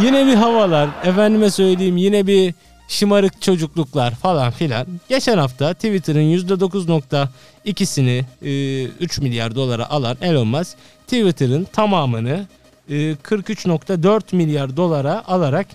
Yine 0.00 0.26
bir 0.26 0.34
havalar. 0.34 0.88
Efendime 1.04 1.50
söyleyeyim 1.50 1.96
yine 1.96 2.26
bir 2.26 2.54
şımarık 2.88 3.42
çocukluklar 3.42 4.14
falan 4.14 4.50
filan. 4.50 4.86
Geçen 5.08 5.38
hafta 5.38 5.74
Twitter'ın 5.74 6.20
%9.2'sini 6.20 8.24
e, 8.42 8.84
3 8.84 9.18
milyar 9.18 9.54
dolara 9.54 9.90
alan 9.90 10.16
Elon 10.22 10.48
Musk 10.48 10.76
Twitter'ın 11.06 11.64
tamamını 11.64 12.46
e, 12.88 12.94
43.4 12.94 14.36
milyar 14.36 14.76
dolara 14.76 15.22
alarak 15.26 15.66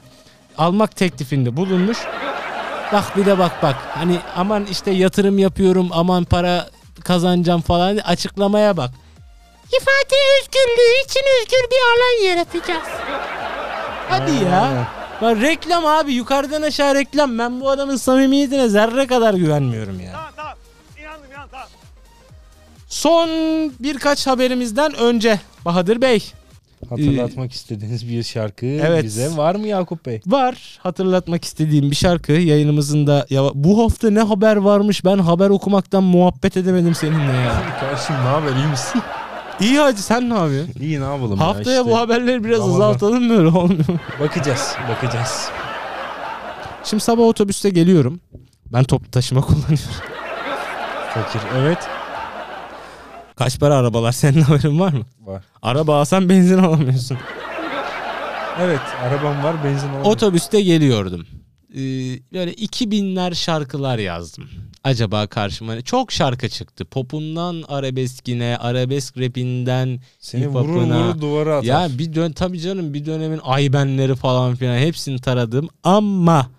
almak 0.58 0.96
teklifinde 0.96 1.58
bulunmuş. 1.58 1.98
Bak 2.94 3.18
bir 3.18 3.26
de 3.26 3.40
bak 3.40 3.64
bak 3.64 3.76
hani 3.90 4.20
aman 4.36 4.66
işte 4.72 4.92
yatırım 4.92 5.40
yapıyorum 5.40 5.90
aman 5.92 6.24
para 6.24 6.70
kazanacağım 7.04 7.62
falan 7.62 7.98
açıklamaya 7.98 8.78
bak. 8.78 8.92
İfade 9.68 10.16
özgürlüğü 10.40 11.06
için 11.06 11.22
özgür 11.42 11.72
bir 11.72 11.82
alan 11.94 12.30
yaratacağız. 12.30 13.07
Hadi 14.10 14.32
ya. 14.46 14.88
Bak 15.22 15.42
reklam 15.42 15.86
abi 15.86 16.14
yukarıdan 16.14 16.62
aşağı 16.62 16.96
reklam. 16.96 17.40
Ben 17.40 17.62
bu 17.62 17.70
adamın 17.70 17.96
samimiyetine 17.96 18.70
zerre 18.70 19.08
kadar 19.08 19.34
güvenmiyorum 19.34 20.00
ya. 20.00 20.12
Tamam 20.12 20.30
tamam. 20.36 20.54
İnandım 21.00 21.32
inandım 21.32 21.50
tamam. 21.52 21.68
Son 22.88 23.30
birkaç 23.80 24.28
haberimizden 24.28 24.94
önce 24.96 25.40
Bahadır 25.66 26.02
Bey 26.02 26.24
Hatırlatmak 26.90 27.52
istediğiniz 27.52 28.10
bir 28.10 28.24
şarkı 28.24 28.66
Evet. 28.66 29.04
bize 29.04 29.38
var 29.38 29.56
mı 29.56 29.68
Yakup 29.68 30.06
Bey? 30.06 30.22
var 30.28 30.80
hatırlatmak 30.84 31.46
istediğim 31.46 31.92
bir 31.92 31.96
şarkı 31.96 32.32
yayınımızın 32.32 33.08
da 33.08 33.26
ya 33.30 33.44
bu 33.54 33.84
hafta 33.84 34.10
ne 34.10 34.22
haber 34.22 34.56
varmış 34.56 35.06
ben 35.06 35.18
haber 35.18 35.50
okumaktan 35.50 36.04
muhabbet 36.04 36.58
edemedim 36.58 36.96
seninle 36.96 37.34
ya. 37.34 37.54
Kardeşim 37.80 38.16
ne 38.16 38.20
haber 38.30 38.56
iyi 38.56 38.68
misin? 38.68 39.02
İyi 39.60 39.80
hacı 39.80 40.04
sen 40.04 40.30
ne 40.30 40.34
yapıyorsun? 40.34 40.74
İyi 40.82 41.00
ne 41.00 41.04
yapalım 41.04 41.40
ya 41.40 41.48
Haftaya 41.48 41.80
işte. 41.82 41.92
bu 41.92 41.98
haberleri 41.98 42.44
biraz 42.44 42.60
Ramazan. 42.60 42.74
azaltalım 42.82 43.24
mı 43.24 43.38
öyle 43.38 43.48
olmuyor? 43.48 43.86
Bakacağız 44.20 44.76
bakacağız. 44.90 45.50
Şimdi 46.84 47.04
sabah 47.04 47.24
otobüste 47.24 47.70
geliyorum. 47.70 48.20
Ben 48.74 48.84
toplu 48.84 49.12
taşıma 49.12 49.42
kullanıyorum. 49.42 49.78
Fakir 51.14 51.42
evet. 51.58 51.78
Kaç 53.36 53.60
para 53.60 53.76
arabalar 53.76 54.12
senin 54.12 54.42
haberin 54.42 54.80
var 54.80 54.94
mı? 54.94 55.04
Var. 55.26 55.44
Araba 55.62 56.00
alsan 56.02 56.30
benzin 56.30 56.58
alamıyorsun. 56.58 57.18
Evet 58.62 58.80
arabam 59.04 59.44
var 59.44 59.64
benzin 59.64 59.84
alamıyorum. 59.88 60.12
Otobüste 60.12 60.62
geliyordum. 60.62 61.26
Ee, 61.74 61.78
böyle 62.34 62.54
2000'ler 62.54 63.36
şarkılar 63.36 63.98
yazdım. 63.98 64.50
Acaba 64.88 65.28
karşıma 65.28 65.82
çok 65.82 66.12
şarkı 66.12 66.50
çıktı. 66.50 66.86
Popundan 66.86 67.64
arabeskine, 67.68 68.58
arabesk 68.58 69.18
rapinden 69.18 70.00
Seni 70.20 70.48
vurur 70.48 70.70
vurur 70.70 71.22
duvara 71.22 71.56
atar. 71.56 71.64
ya 71.64 71.90
bir 71.98 72.16
dön 72.16 72.32
tabii 72.32 72.60
canım 72.60 72.94
bir 72.94 73.06
dönemin 73.06 73.40
aybenleri 73.44 74.16
falan 74.16 74.56
filan 74.56 74.78
hepsini 74.78 75.22
taradım 75.22 75.70
ama 75.84 76.50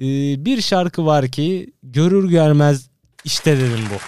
e, 0.00 0.04
bir 0.44 0.60
şarkı 0.60 1.06
var 1.06 1.28
ki 1.28 1.72
görür 1.82 2.28
görmez 2.28 2.90
işte 3.24 3.56
dedim 3.56 3.80
bu. 3.90 3.98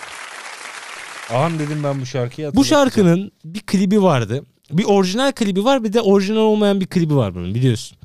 Ahan 1.35 1.59
dedim 1.59 1.85
ben 1.85 2.01
bu 2.01 2.07
şarkıyı 2.07 2.55
Bu 2.55 2.65
şarkının 2.65 3.33
bir 3.45 3.61
klibi 3.61 4.03
vardı. 4.03 4.45
Bir 4.71 4.85
orijinal 4.85 5.33
klibi 5.33 5.65
var 5.65 5.85
bir 5.85 5.93
de 5.93 6.01
orijinal 6.01 6.41
olmayan 6.41 6.81
bir 6.81 6.87
klibi 6.87 7.17
var 7.17 7.35
bunun 7.35 7.55
biliyorsun. 7.55 7.99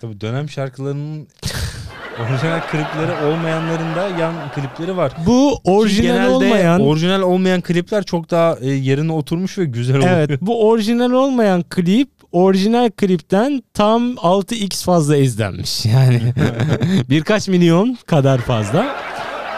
Tabii 0.00 0.20
dönem 0.20 0.50
şarkılarının 0.50 1.28
orijinal 2.22 2.60
klipleri 2.60 3.26
olmayanların 3.26 3.94
da 3.96 4.08
yan 4.20 4.34
klipleri 4.54 4.96
var. 4.96 5.12
Bu 5.26 5.60
orijinal 5.64 6.14
genelde 6.14 6.28
olmayan 6.28 6.80
orijinal 6.80 7.22
olmayan 7.22 7.60
klipler 7.60 8.04
çok 8.04 8.30
daha 8.30 8.56
e, 8.60 8.68
yerine 8.68 9.12
oturmuş 9.12 9.58
ve 9.58 9.64
güzel 9.64 9.96
oluyor. 9.96 10.10
Evet 10.10 10.30
bu 10.40 10.68
orijinal 10.68 11.10
olmayan 11.10 11.62
klip 11.62 12.08
orijinal 12.32 12.90
klipten 12.90 13.62
tam 13.74 14.14
6x 14.14 14.84
fazla 14.84 15.16
izlenmiş. 15.16 15.86
Yani 15.90 16.20
birkaç 17.10 17.48
milyon 17.48 17.98
kadar 18.06 18.38
fazla. 18.38 18.96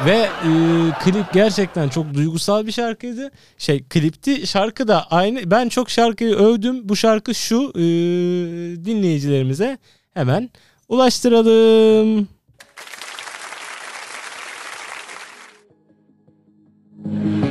Ve 0.07 0.17
e, 0.17 0.51
klip 1.05 1.33
gerçekten 1.33 1.89
çok 1.89 2.15
duygusal 2.15 2.67
bir 2.67 2.73
şarkıydı. 2.73 3.31
Şey 3.59 3.83
klipti 3.83 4.47
şarkı 4.47 4.89
da 4.89 5.07
aynı. 5.11 5.51
Ben 5.51 5.69
çok 5.69 5.91
şarkıyı 5.91 6.35
övdüm. 6.35 6.89
Bu 6.89 6.97
şarkı 6.97 7.35
şu 7.35 7.73
e, 7.75 7.83
dinleyicilerimize 8.85 9.79
hemen 10.15 10.51
ulaştıralım. 10.89 12.29
Thank 17.05 17.37
you. 17.37 17.42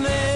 snake. 0.00 0.29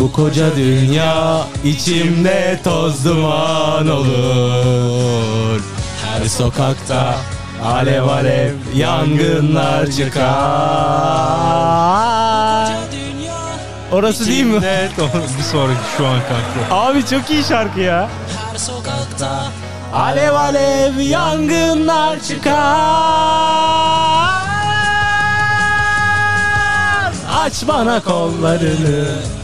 Bu 0.00 0.12
koca 0.12 0.56
dünya 0.56 1.40
içimde 1.64 2.60
toz 2.64 3.04
duman 3.04 3.88
olur. 3.88 5.60
Her 6.04 6.26
sokakta 6.28 7.14
alev 7.64 8.02
alev 8.02 8.54
yangınlar 8.74 9.90
çıkar. 9.90 10.30
Orası 13.92 14.26
değil 14.26 14.44
mi? 14.44 14.60
Evet 14.64 14.90
bir 15.38 15.42
sonraki 15.42 15.80
şu 15.96 16.06
an 16.06 16.18
kalktı. 16.18 16.74
Abi 16.74 17.06
çok 17.06 17.30
iyi 17.30 17.44
şarkı 17.44 17.80
ya. 17.80 18.08
her 18.50 18.58
sokakta 18.58 19.44
Alev 19.94 20.34
alev 20.34 20.98
yangınlar 20.98 22.20
çıkar. 22.20 22.60
Aç 27.44 27.68
bana 27.68 28.02
kollarını. 28.02 29.39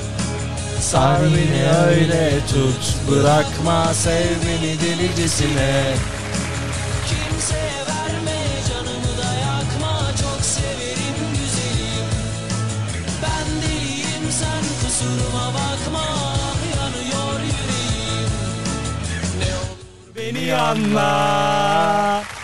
Sar 0.87 1.21
beni 1.21 1.73
öyle 1.87 2.31
tut 2.47 2.97
Bırakma 3.11 3.95
sev 3.95 4.29
beni 4.47 4.81
delicesine 4.81 5.95
Kimseye 7.09 7.81
verme 7.89 8.39
canımı 8.69 9.19
da 9.19 9.35
yakma 9.35 10.01
Çok 10.23 10.45
severim 10.45 11.19
güzelim 11.33 12.07
Ben 13.23 13.63
deliyim 13.63 14.31
sen 14.31 14.63
kusuruma 14.83 15.47
bakma 15.55 16.07
Yanıyor 16.77 17.41
yüreğim. 17.41 18.31
Ne 19.39 19.55
olur 19.55 19.79
Beni 20.17 20.55
anla 20.55 22.36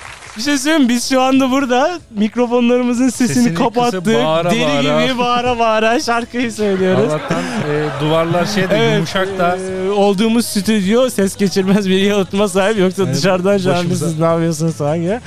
bir 0.43 0.47
şey 0.47 0.59
söyleyeyim 0.59 0.89
biz 0.89 1.09
şu 1.09 1.21
anda 1.21 1.51
burada 1.51 2.01
mikrofonlarımızın 2.17 3.09
sesini, 3.09 3.29
Sesini 3.29 3.55
kapattık. 3.55 4.07
bağıra 4.07 4.51
Deli 4.51 4.61
bağıra. 4.87 5.07
gibi 5.07 5.19
bağıra 5.19 5.59
bağıra 5.59 6.01
şarkıyı 6.01 6.53
söylüyoruz. 6.53 7.13
Allah'tan 7.13 7.43
e, 7.43 7.89
duvarlar 8.01 8.47
şey 8.47 8.63
de 8.71 8.77
Evet, 8.77 8.95
yumuşak 8.95 9.39
da. 9.39 9.57
e, 9.57 9.91
olduğumuz 9.91 10.47
stüdyo 10.47 11.11
ses 11.11 11.37
geçirmez 11.37 11.89
bir 11.89 11.99
yalıtma 11.99 12.49
sahip 12.49 12.79
yoksa 12.79 13.03
Yani 13.03 13.15
dışarıdan 13.15 13.59
şu 13.59 13.75
anda 13.75 13.95
siz 13.95 14.19
ne 14.19 14.25
yapıyorsunuz 14.25 14.81
ya. 14.81 15.21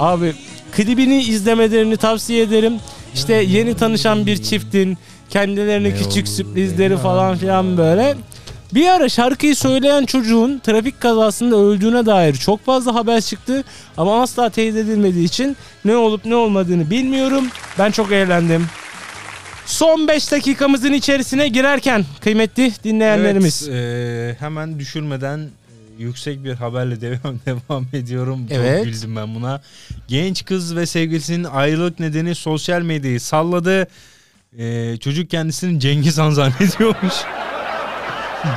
Abi 0.00 0.32
klibini 0.72 1.22
izlemelerini 1.22 1.96
tavsiye 1.96 2.42
ederim. 2.42 2.74
İşte 3.14 3.34
yeni 3.34 3.74
tanışan 3.76 4.26
bir 4.26 4.42
çiftin 4.42 4.98
kendilerine 5.30 5.88
Ne 5.88 5.94
küçük 5.94 6.28
sürprizleri 6.28 6.96
falan 6.96 7.36
filan 7.36 7.78
böyle. 7.78 8.16
Bir 8.74 8.86
ara 8.86 9.08
şarkıyı 9.08 9.56
söyleyen 9.56 10.04
çocuğun 10.04 10.58
trafik 10.58 11.00
kazasında 11.00 11.56
öldüğüne 11.56 12.06
dair 12.06 12.34
çok 12.34 12.64
fazla 12.64 12.94
haber 12.94 13.20
çıktı 13.20 13.64
ama 13.96 14.22
asla 14.22 14.50
teyit 14.50 14.76
edilmediği 14.76 15.24
için 15.24 15.56
ne 15.84 15.96
olup 15.96 16.24
ne 16.24 16.34
olmadığını 16.34 16.90
bilmiyorum. 16.90 17.44
Ben 17.78 17.90
çok 17.90 18.12
eğlendim. 18.12 18.66
Son 19.66 20.08
5 20.08 20.32
dakikamızın 20.32 20.92
içerisine 20.92 21.48
girerken 21.48 22.04
kıymetli 22.20 22.72
dinleyenlerimiz. 22.84 23.68
Evet, 23.68 24.36
e, 24.36 24.36
hemen 24.40 24.78
düşürmeden 24.78 25.48
yüksek 25.98 26.44
bir 26.44 26.54
haberle 26.54 27.00
devam 27.00 27.38
devam 27.46 27.86
ediyorum. 27.92 28.46
Evet. 28.50 28.84
Çok 28.84 28.94
güldüm 28.94 29.16
ben 29.16 29.34
buna. 29.34 29.62
Genç 30.08 30.44
kız 30.44 30.76
ve 30.76 30.86
sevgilisinin 30.86 31.44
ayrılık 31.44 32.00
nedeni 32.00 32.34
sosyal 32.34 32.82
medyayı 32.82 33.20
salladı. 33.20 33.88
E, 34.58 34.96
çocuk 34.96 35.30
kendisini 35.30 35.80
Cengiz 35.80 36.18
Han 36.18 36.30
zannediyormuş. 36.30 37.14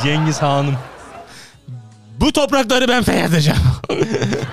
Cengiz 0.03 0.41
Hanım. 0.41 0.75
Bu 2.19 2.31
toprakları 2.31 2.87
ben 2.87 3.03
fethedeceğim. 3.03 3.59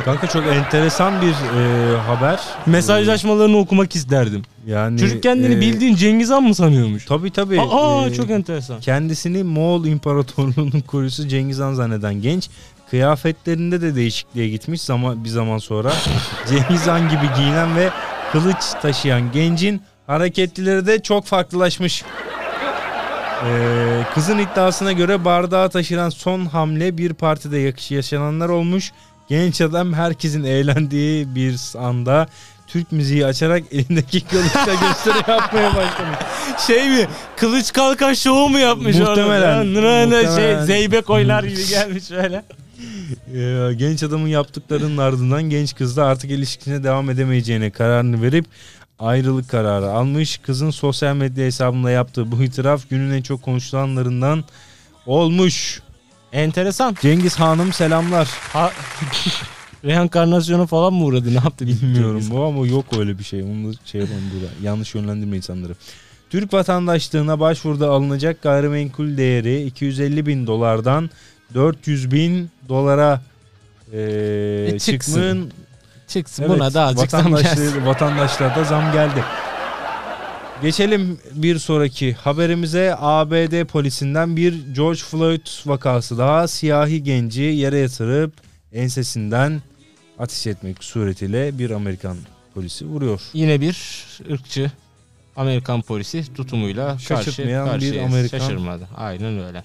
Kanka 0.05 0.27
çok 0.27 0.47
enteresan 0.47 1.23
bir 1.23 1.29
e, 1.61 1.97
haber. 1.99 2.41
Mesajlaşmalarını 2.67 3.57
okumak 3.59 3.95
isterdim. 3.97 4.43
Yani 4.67 5.01
Çocuk 5.01 5.23
kendini 5.23 5.55
e, 5.55 5.61
bildiğin 5.61 5.95
Cengiz 5.97 6.31
Han 6.31 6.43
mı 6.43 6.55
sanıyormuş? 6.55 7.05
Tabii 7.05 7.31
tabii. 7.31 7.61
Aa 7.61 8.07
E, 8.07 8.15
çok 8.15 8.31
enteresan. 8.31 8.81
Kendisini 8.81 9.43
Moğol 9.43 9.85
İmparatorluğu'nun 9.85 10.81
kurucusu 10.87 11.29
Cengiz 11.29 11.59
Han 11.59 11.75
zanneden 11.75 12.15
genç 12.23 12.49
kıyafetlerinde 12.91 13.81
de 13.81 13.95
değişikliğe 13.95 14.49
gitmiş 14.49 14.83
zaman 14.83 15.25
bir 15.25 15.29
zaman 15.29 15.59
sonra 15.59 15.93
Cengiz 16.49 16.87
Han 16.87 17.09
gibi 17.09 17.31
giyinen 17.37 17.77
ve 17.77 17.91
kılıç 18.33 18.65
taşıyan 18.83 19.33
gencin 19.33 19.83
hareketlileri 20.07 20.87
de 20.87 21.03
çok 21.03 21.27
farklılaşmış. 21.27 22.05
Ee, 23.47 24.03
kızın 24.15 24.39
iddiasına 24.39 24.93
göre 24.93 25.25
bardağı 25.25 25.71
taşıran 25.71 26.11
son 26.11 26.47
hamle 26.47 26.99
bir 26.99 27.13
partide 27.15 27.73
yaşananlar 27.95 28.49
olmuş. 28.49 28.93
Genç 29.29 29.61
adam 29.61 29.93
herkesin 29.93 30.45
eğlendiği 30.45 31.35
bir 31.35 31.57
anda 31.79 32.27
Türk 32.67 32.93
müziği 32.93 33.27
açarak 33.27 33.63
elindeki 33.73 34.21
kılıçla 34.21 34.75
gösteri 34.89 35.31
yapmaya 35.31 35.69
başlamış. 35.69 36.19
Şey 36.67 36.89
mi? 36.89 37.09
Kılıç 37.37 37.73
kalkan 37.73 38.15
şovu 38.15 38.49
mu 38.49 38.59
yapmış 38.59 38.97
Muhtemelen, 38.97 39.59
orada? 39.59 39.65
Nırana 39.65 40.21
Şey, 40.21 40.29
muhtemelen. 40.29 40.65
zeybek 40.65 41.11
oynar 41.11 41.45
gibi 41.45 41.67
gelmiş 41.69 42.11
böyle. 42.11 42.45
Ee, 43.35 43.75
genç 43.75 44.03
adamın 44.03 44.29
yaptıklarının 44.29 44.99
ardından 44.99 45.43
genç 45.43 45.75
kız 45.75 45.97
da 45.97 46.05
artık 46.05 46.31
ilişkisine 46.31 46.85
devam 46.85 47.11
edemeyeceğine 47.11 47.71
kararını 47.71 48.23
verip 48.23 48.45
ayrılık 48.99 49.49
kararı 49.49 49.91
almış. 49.91 50.39
Kızın 50.39 50.71
sosyal 50.71 51.17
medya 51.17 51.45
hesabında 51.47 51.91
yaptığı 51.91 52.33
bu 52.33 52.43
itiraf 52.43 52.91
günün 52.91 53.11
en 53.15 53.23
çok 53.23 53.43
konuşulanlarından 53.43 54.45
olmuş. 55.07 55.83
Enteresan. 56.33 56.97
Cengiz 57.03 57.37
Hanım 57.37 57.73
selamlar. 57.73 58.29
Ha... 58.53 58.73
Reenkarnasyona 59.85 60.67
falan 60.67 60.93
mı 60.93 61.05
uğradı? 61.05 61.31
Ne 61.31 61.35
yaptı? 61.35 61.67
Bilmiyorum 61.67 62.23
bu 62.31 62.45
ama 62.45 62.67
yok 62.67 62.85
öyle 62.99 63.19
bir 63.19 63.25
şey. 63.25 63.43
Onu 63.43 63.73
şey 63.85 64.01
yapalım 64.01 64.23
burada. 64.35 64.53
Yanlış 64.63 64.95
yönlendirme 64.95 65.37
insanları. 65.37 65.73
Türk 66.31 66.53
vatandaşlığına 66.53 67.41
başvuruda 67.41 67.91
alınacak 67.91 68.43
gayrimenkul 68.43 69.17
değeri 69.17 69.63
250 69.67 70.27
bin 70.27 70.47
dolardan 70.47 71.11
400 71.55 72.11
bin 72.11 72.51
dolara 72.69 73.23
e, 73.93 74.01
E, 74.75 74.79
çıksın. 74.79 75.13
çıkmanın 75.13 75.53
Çıksın 76.09 76.43
Evet, 76.43 76.57
buna 76.57 76.75
da 76.75 76.83
azıcık 76.85 77.11
zam 77.11 77.37
gelsin. 77.37 77.87
Vatandaşlığa 77.87 78.57
da 78.57 78.65
zam 78.65 78.93
geldi. 78.93 79.25
Geçelim 80.63 81.19
bir 81.33 81.59
sonraki 81.59 82.15
haberimize. 82.15 82.95
ABD 82.99 83.65
polisinden 83.65 84.37
bir 84.37 84.75
George 84.75 84.99
Floyd 85.01 85.47
vakası 85.67 86.19
daha 86.19 86.49
siyahi 86.49 87.03
genci 87.03 87.43
yere 87.43 87.79
yatırıp 87.79 88.33
ensesinden 88.73 89.63
ateş 90.19 90.47
etmek 90.47 90.85
suretiyle 90.85 91.59
bir 91.59 91.71
Amerikan 91.71 92.17
polisi 92.55 92.87
vuruyor. 92.87 93.21
Yine 93.33 93.61
bir 93.61 94.07
ırkçı 94.31 94.71
Amerikan 95.37 95.83
polisi 95.83 96.35
tutumuyla 96.35 96.87
karşı 96.89 97.05
Şaşırtmayan 97.05 97.67
bir 97.67 97.71
karşıya 97.73 98.05
Amerikan. 98.05 98.39
şaşırmadı. 98.39 98.89
Aynen 98.97 99.45
öyle. 99.47 99.65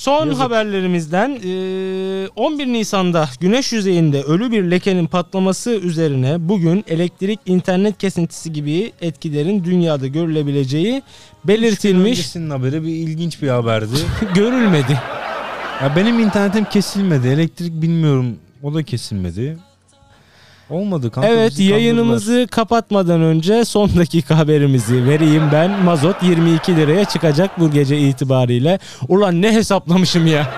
Son 0.00 0.26
Yazık. 0.26 0.42
haberlerimizden 0.42 1.30
eee, 1.30 2.28
11 2.36 2.66
Nisan'da 2.66 3.28
güneş 3.40 3.72
yüzeyinde 3.72 4.22
ölü 4.22 4.52
bir 4.52 4.70
lekenin 4.70 5.06
patlaması 5.06 5.70
üzerine 5.70 6.48
bugün 6.48 6.84
elektrik 6.88 7.40
internet 7.46 7.98
kesintisi 7.98 8.52
gibi 8.52 8.92
etkilerin 9.00 9.64
dünyada 9.64 10.06
görülebileceği 10.06 11.02
belirtilmiş 11.44 12.10
öncesinin 12.10 12.50
haberi 12.50 12.82
bir 12.82 12.88
ilginç 12.88 13.42
bir 13.42 13.48
haberdi. 13.48 13.94
görülmedi. 14.34 14.98
ya 15.82 15.96
benim 15.96 16.18
internetim 16.18 16.64
kesilmedi. 16.64 17.28
Elektrik 17.28 17.82
bilmiyorum. 17.82 18.36
O 18.62 18.74
da 18.74 18.82
kesilmedi. 18.82 19.58
Olmadı 20.70 21.10
kanka. 21.10 21.28
Evet 21.28 21.50
kandırdılar. 21.50 21.70
yayınımızı 21.70 22.46
kapatmadan 22.50 23.20
önce 23.20 23.64
son 23.64 23.96
dakika 23.96 24.38
haberimizi 24.38 25.04
vereyim 25.04 25.42
ben. 25.52 25.70
Mazot 25.70 26.22
22 26.22 26.76
liraya 26.76 27.04
çıkacak 27.04 27.60
bu 27.60 27.70
gece 27.70 27.98
itibariyle. 27.98 28.78
Ulan 29.08 29.42
ne 29.42 29.52
hesaplamışım 29.52 30.26
ya. 30.26 30.46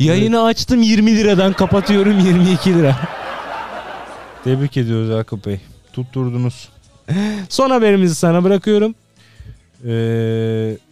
Yayını 0.00 0.42
açtım 0.44 0.82
20 0.82 1.16
liradan 1.16 1.52
kapatıyorum 1.52 2.18
22 2.18 2.74
lira. 2.74 2.96
Tebrik 4.44 4.76
ediyoruz 4.76 5.08
Yakup 5.08 5.46
Bey. 5.46 5.60
Tutturdunuz. 5.92 6.68
Son 7.48 7.70
haberimizi 7.70 8.14
sana 8.14 8.44
bırakıyorum. 8.44 8.94
Ee, 9.86 9.90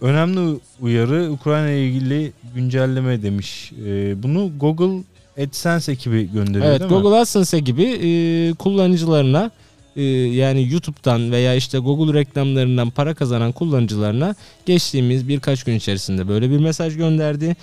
önemli 0.00 0.58
uyarı 0.80 1.30
Ukrayna 1.32 1.70
ile 1.70 1.86
ilgili 1.86 2.32
güncelleme 2.54 3.22
demiş. 3.22 3.72
Ee, 3.86 4.22
bunu 4.22 4.50
Google 4.60 5.02
AdSense 5.42 5.92
ekibi 5.92 6.32
gönderiyor 6.32 6.70
Evet 6.70 6.80
değil 6.80 6.92
mi? 6.92 7.00
Google 7.00 7.16
AdSense 7.18 7.58
gibi 7.58 7.82
e, 7.82 8.52
kullanıcılarına 8.54 9.50
e, 9.96 10.02
yani 10.02 10.72
YouTube'dan 10.72 11.32
veya 11.32 11.54
işte 11.54 11.78
Google 11.78 12.18
reklamlarından 12.18 12.90
para 12.90 13.14
kazanan 13.14 13.52
kullanıcılarına 13.52 14.34
geçtiğimiz 14.66 15.28
birkaç 15.28 15.64
gün 15.64 15.74
içerisinde 15.74 16.28
böyle 16.28 16.50
bir 16.50 16.58
mesaj 16.58 16.96
gönderdi. 16.96 17.56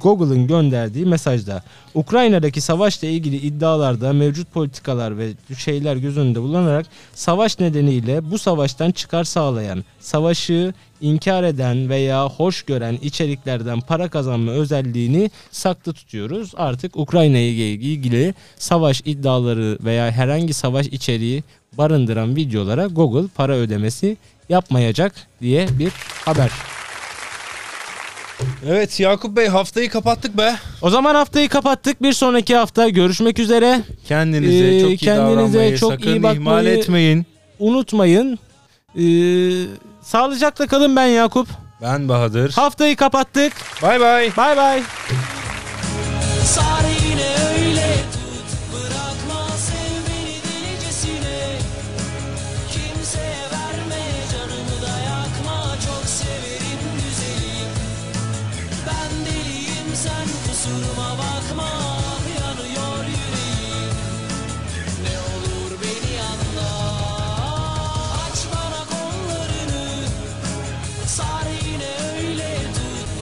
Google'ın 0.00 0.46
gönderdiği 0.46 1.06
mesajda 1.06 1.62
Ukrayna'daki 1.94 2.60
savaşla 2.60 3.08
ilgili 3.08 3.36
iddialarda 3.36 4.12
mevcut 4.12 4.52
politikalar 4.52 5.18
ve 5.18 5.32
şeyler 5.58 5.96
göz 5.96 6.18
önünde 6.18 6.42
bulunarak 6.42 6.86
savaş 7.14 7.60
nedeniyle 7.60 8.30
bu 8.30 8.38
savaştan 8.38 8.90
çıkar 8.90 9.24
sağlayan, 9.24 9.84
savaşı 10.00 10.74
inkar 11.00 11.44
eden 11.44 11.88
veya 11.88 12.28
hoş 12.28 12.62
gören 12.62 12.98
içeriklerden 13.02 13.80
para 13.80 14.08
kazanma 14.08 14.52
özelliğini 14.52 15.30
saklı 15.50 15.92
tutuyoruz. 15.92 16.52
Artık 16.56 16.96
Ukrayna 16.96 17.38
ilgili 17.38 18.34
savaş 18.56 19.00
iddiaları 19.04 19.78
veya 19.84 20.10
herhangi 20.10 20.54
savaş 20.54 20.86
içeriği 20.86 21.44
barındıran 21.78 22.36
videolara 22.36 22.86
Google 22.86 23.28
para 23.34 23.52
ödemesi 23.52 24.16
yapmayacak 24.48 25.14
diye 25.40 25.68
bir 25.78 25.92
haber. 26.24 26.73
Evet 28.68 29.00
Yakup 29.00 29.36
Bey 29.36 29.46
haftayı 29.48 29.90
kapattık 29.90 30.38
be. 30.38 30.54
O 30.82 30.90
zaman 30.90 31.14
haftayı 31.14 31.48
kapattık. 31.48 32.02
Bir 32.02 32.12
sonraki 32.12 32.56
hafta 32.56 32.88
görüşmek 32.88 33.38
üzere. 33.38 33.80
Kendinize 34.08 34.76
Ee, 34.76 34.80
çok 34.80 34.90
iyi 34.90 34.96
kendinize 34.96 35.36
davranmayı 35.36 35.78
çok 35.78 35.92
sakın 35.92 36.06
iyi 36.06 36.22
bakmayı- 36.22 36.34
ihmal 36.36 36.66
etmeyin. 36.66 37.26
Unutmayın. 37.58 38.38
Ee, 38.98 39.02
sağlıcakla 40.02 40.66
kalın 40.66 40.96
ben 40.96 41.06
Yakup. 41.06 41.48
Ben 41.82 42.08
Bahadır. 42.08 42.52
Haftayı 42.52 42.96
kapattık. 42.96 43.52
Bay 43.82 44.00
bay. 44.00 44.30
Bay 44.36 44.56
bay. 44.56 44.82